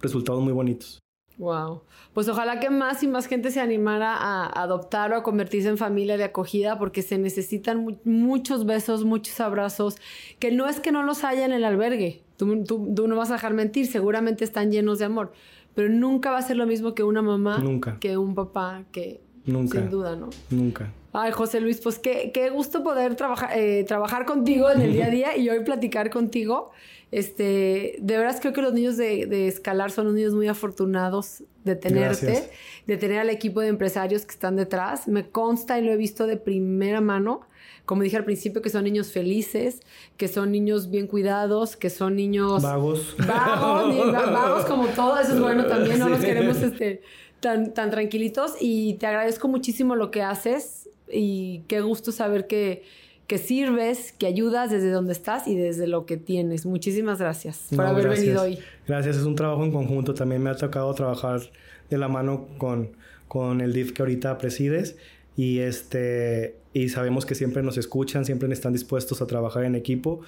resultados 0.00 0.42
muy 0.42 0.52
bonitos. 0.52 1.02
Wow. 1.42 1.82
Pues 2.14 2.28
ojalá 2.28 2.60
que 2.60 2.70
más 2.70 3.02
y 3.02 3.08
más 3.08 3.26
gente 3.26 3.50
se 3.50 3.60
animara 3.60 4.14
a 4.14 4.46
adoptar 4.62 5.12
o 5.12 5.16
a 5.16 5.22
convertirse 5.22 5.68
en 5.68 5.76
familia 5.76 6.16
de 6.16 6.24
acogida 6.24 6.78
porque 6.78 7.02
se 7.02 7.18
necesitan 7.18 7.98
muchos 8.04 8.64
besos, 8.64 9.04
muchos 9.04 9.40
abrazos, 9.40 9.96
que 10.38 10.52
no 10.52 10.68
es 10.68 10.78
que 10.80 10.92
no 10.92 11.02
los 11.02 11.24
haya 11.24 11.44
en 11.44 11.52
el 11.52 11.64
albergue. 11.64 12.22
Tú, 12.36 12.64
tú 12.64 13.08
no 13.08 13.16
vas 13.16 13.30
a 13.30 13.34
dejar 13.34 13.54
mentir, 13.54 13.86
seguramente 13.86 14.44
están 14.44 14.70
llenos 14.70 14.98
de 14.98 15.04
amor 15.06 15.32
pero 15.74 15.88
nunca 15.88 16.30
va 16.30 16.38
a 16.38 16.42
ser 16.42 16.56
lo 16.56 16.66
mismo 16.66 16.94
que 16.94 17.02
una 17.02 17.22
mamá, 17.22 17.58
nunca. 17.58 17.98
que 17.98 18.16
un 18.16 18.34
papá, 18.34 18.84
que 18.92 19.20
nunca. 19.44 19.78
sin 19.80 19.90
duda, 19.90 20.16
¿no? 20.16 20.30
Nunca. 20.50 20.92
Ay, 21.12 21.32
José 21.32 21.60
Luis, 21.60 21.80
pues 21.80 21.98
qué, 21.98 22.30
qué 22.32 22.50
gusto 22.50 22.82
poder 22.82 23.16
trabajar, 23.16 23.50
eh, 23.54 23.84
trabajar 23.84 24.24
contigo 24.24 24.70
en 24.70 24.80
el 24.80 24.92
día 24.92 25.06
a 25.06 25.10
día 25.10 25.36
y 25.36 25.48
hoy 25.48 25.62
platicar 25.64 26.10
contigo. 26.10 26.70
Este, 27.12 27.96
de 28.00 28.16
veras 28.16 28.40
creo 28.40 28.54
que 28.54 28.62
los 28.62 28.72
niños 28.72 28.96
de, 28.96 29.26
de 29.26 29.46
Escalar 29.46 29.90
son 29.90 30.06
unos 30.06 30.16
niños 30.16 30.34
muy 30.34 30.48
afortunados 30.48 31.42
de 31.62 31.76
tenerte, 31.76 32.50
de 32.86 32.96
tener 32.96 33.18
al 33.18 33.28
equipo 33.28 33.60
de 33.60 33.68
empresarios 33.68 34.24
que 34.24 34.32
están 34.32 34.56
detrás. 34.56 35.06
Me 35.08 35.28
consta 35.28 35.78
y 35.78 35.84
lo 35.84 35.92
he 35.92 35.96
visto 35.98 36.26
de 36.26 36.38
primera 36.38 37.02
mano. 37.02 37.42
Como 37.84 38.02
dije 38.02 38.16
al 38.16 38.24
principio, 38.24 38.62
que 38.62 38.70
son 38.70 38.84
niños 38.84 39.12
felices, 39.12 39.80
que 40.16 40.26
son 40.26 40.50
niños 40.52 40.90
bien 40.90 41.06
cuidados, 41.06 41.76
que 41.76 41.90
son 41.90 42.16
niños... 42.16 42.62
Vagos. 42.62 43.14
Vagos, 43.18 44.12
vagos 44.12 44.64
como 44.64 44.86
todo, 44.86 45.18
eso 45.18 45.34
es 45.34 45.40
bueno 45.40 45.66
también, 45.66 45.98
no 45.98 46.08
los 46.08 46.20
queremos 46.20 46.62
este, 46.62 47.02
tan, 47.40 47.74
tan 47.74 47.90
tranquilitos. 47.90 48.54
Y 48.58 48.94
te 48.94 49.06
agradezco 49.06 49.48
muchísimo 49.48 49.96
lo 49.96 50.10
que 50.10 50.22
haces. 50.22 50.88
Y 51.10 51.64
qué 51.68 51.82
gusto 51.82 52.10
saber 52.10 52.46
que, 52.46 52.84
que 53.32 53.38
sirves, 53.38 54.12
que 54.12 54.26
ayudas 54.26 54.70
desde 54.70 54.90
donde 54.90 55.14
estás 55.14 55.48
y 55.48 55.56
desde 55.56 55.86
lo 55.86 56.04
que 56.04 56.18
tienes. 56.18 56.66
Muchísimas 56.66 57.18
gracias 57.18 57.68
por 57.74 57.86
haber 57.86 58.06
venido 58.06 58.42
hoy. 58.42 58.58
Gracias, 58.86 59.16
es 59.16 59.22
un 59.22 59.36
trabajo 59.36 59.64
en 59.64 59.72
conjunto. 59.72 60.12
También 60.12 60.42
me 60.42 60.50
ha 60.50 60.54
tocado 60.54 60.92
trabajar 60.92 61.40
de 61.88 61.96
la 61.96 62.08
mano 62.08 62.46
con, 62.58 62.90
con 63.28 63.62
el 63.62 63.72
DIF 63.72 63.92
que 63.92 64.02
ahorita 64.02 64.36
presides 64.36 64.98
y 65.34 65.60
este 65.60 66.58
y 66.74 66.90
sabemos 66.90 67.24
que 67.24 67.34
siempre 67.34 67.62
nos 67.62 67.78
escuchan, 67.78 68.26
siempre 68.26 68.52
están 68.52 68.74
dispuestos 68.74 69.22
a 69.22 69.26
trabajar 69.26 69.64
en 69.64 69.76
equipo 69.76 70.20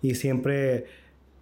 y 0.00 0.14
siempre 0.14 0.84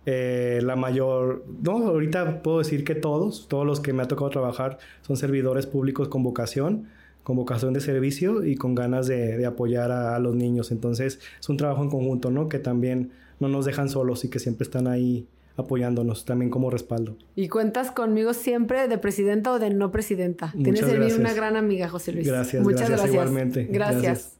eh, 0.06 0.60
la 0.62 0.74
mayor, 0.74 1.44
no, 1.62 1.86
ahorita 1.86 2.42
puedo 2.42 2.60
decir 2.60 2.82
que 2.82 2.94
todos, 2.94 3.46
todos 3.46 3.66
los 3.66 3.80
que 3.80 3.92
me 3.92 4.02
ha 4.02 4.08
tocado 4.08 4.30
trabajar 4.30 4.78
son 5.02 5.18
servidores 5.18 5.66
públicos 5.66 6.08
con 6.08 6.22
vocación, 6.22 6.88
con 7.22 7.36
vocación 7.36 7.72
de 7.72 7.80
servicio 7.80 8.44
y 8.44 8.56
con 8.56 8.74
ganas 8.74 9.06
de, 9.06 9.44
apoyar 9.44 9.90
a, 9.92 10.18
los 10.18 10.34
niños. 10.34 10.70
Entonces 10.70 11.20
es 11.38 11.48
un 11.48 11.56
trabajo 11.56 11.82
en 11.82 11.90
conjunto, 11.90 12.30
¿no? 12.30 12.48
Que 12.48 12.58
también 12.58 13.10
no 13.38 13.48
nos 13.48 13.64
dejan 13.64 13.88
solos 13.88 14.24
y 14.24 14.28
que 14.28 14.38
siempre 14.38 14.64
están 14.64 14.86
ahí 14.86 15.26
apoyándonos 15.56 16.24
también 16.24 16.50
como 16.50 16.70
respaldo. 16.70 17.16
Y 17.36 17.48
cuentas 17.48 17.90
conmigo 17.90 18.32
siempre 18.32 18.88
de 18.88 18.98
presidenta 18.98 19.52
o 19.52 19.58
de 19.58 19.70
no 19.70 19.90
presidenta. 19.90 20.52
Tienes 20.52 20.82
en 20.82 21.00
mí 21.00 21.12
una 21.12 21.34
gran 21.34 21.56
amiga, 21.56 21.88
José 21.88 22.12
Luis. 22.12 22.26
Gracias, 22.26 22.62
Muchas 22.62 22.88
gracias, 22.88 23.10
igualmente. 23.10 23.64
gracias. 23.70 24.36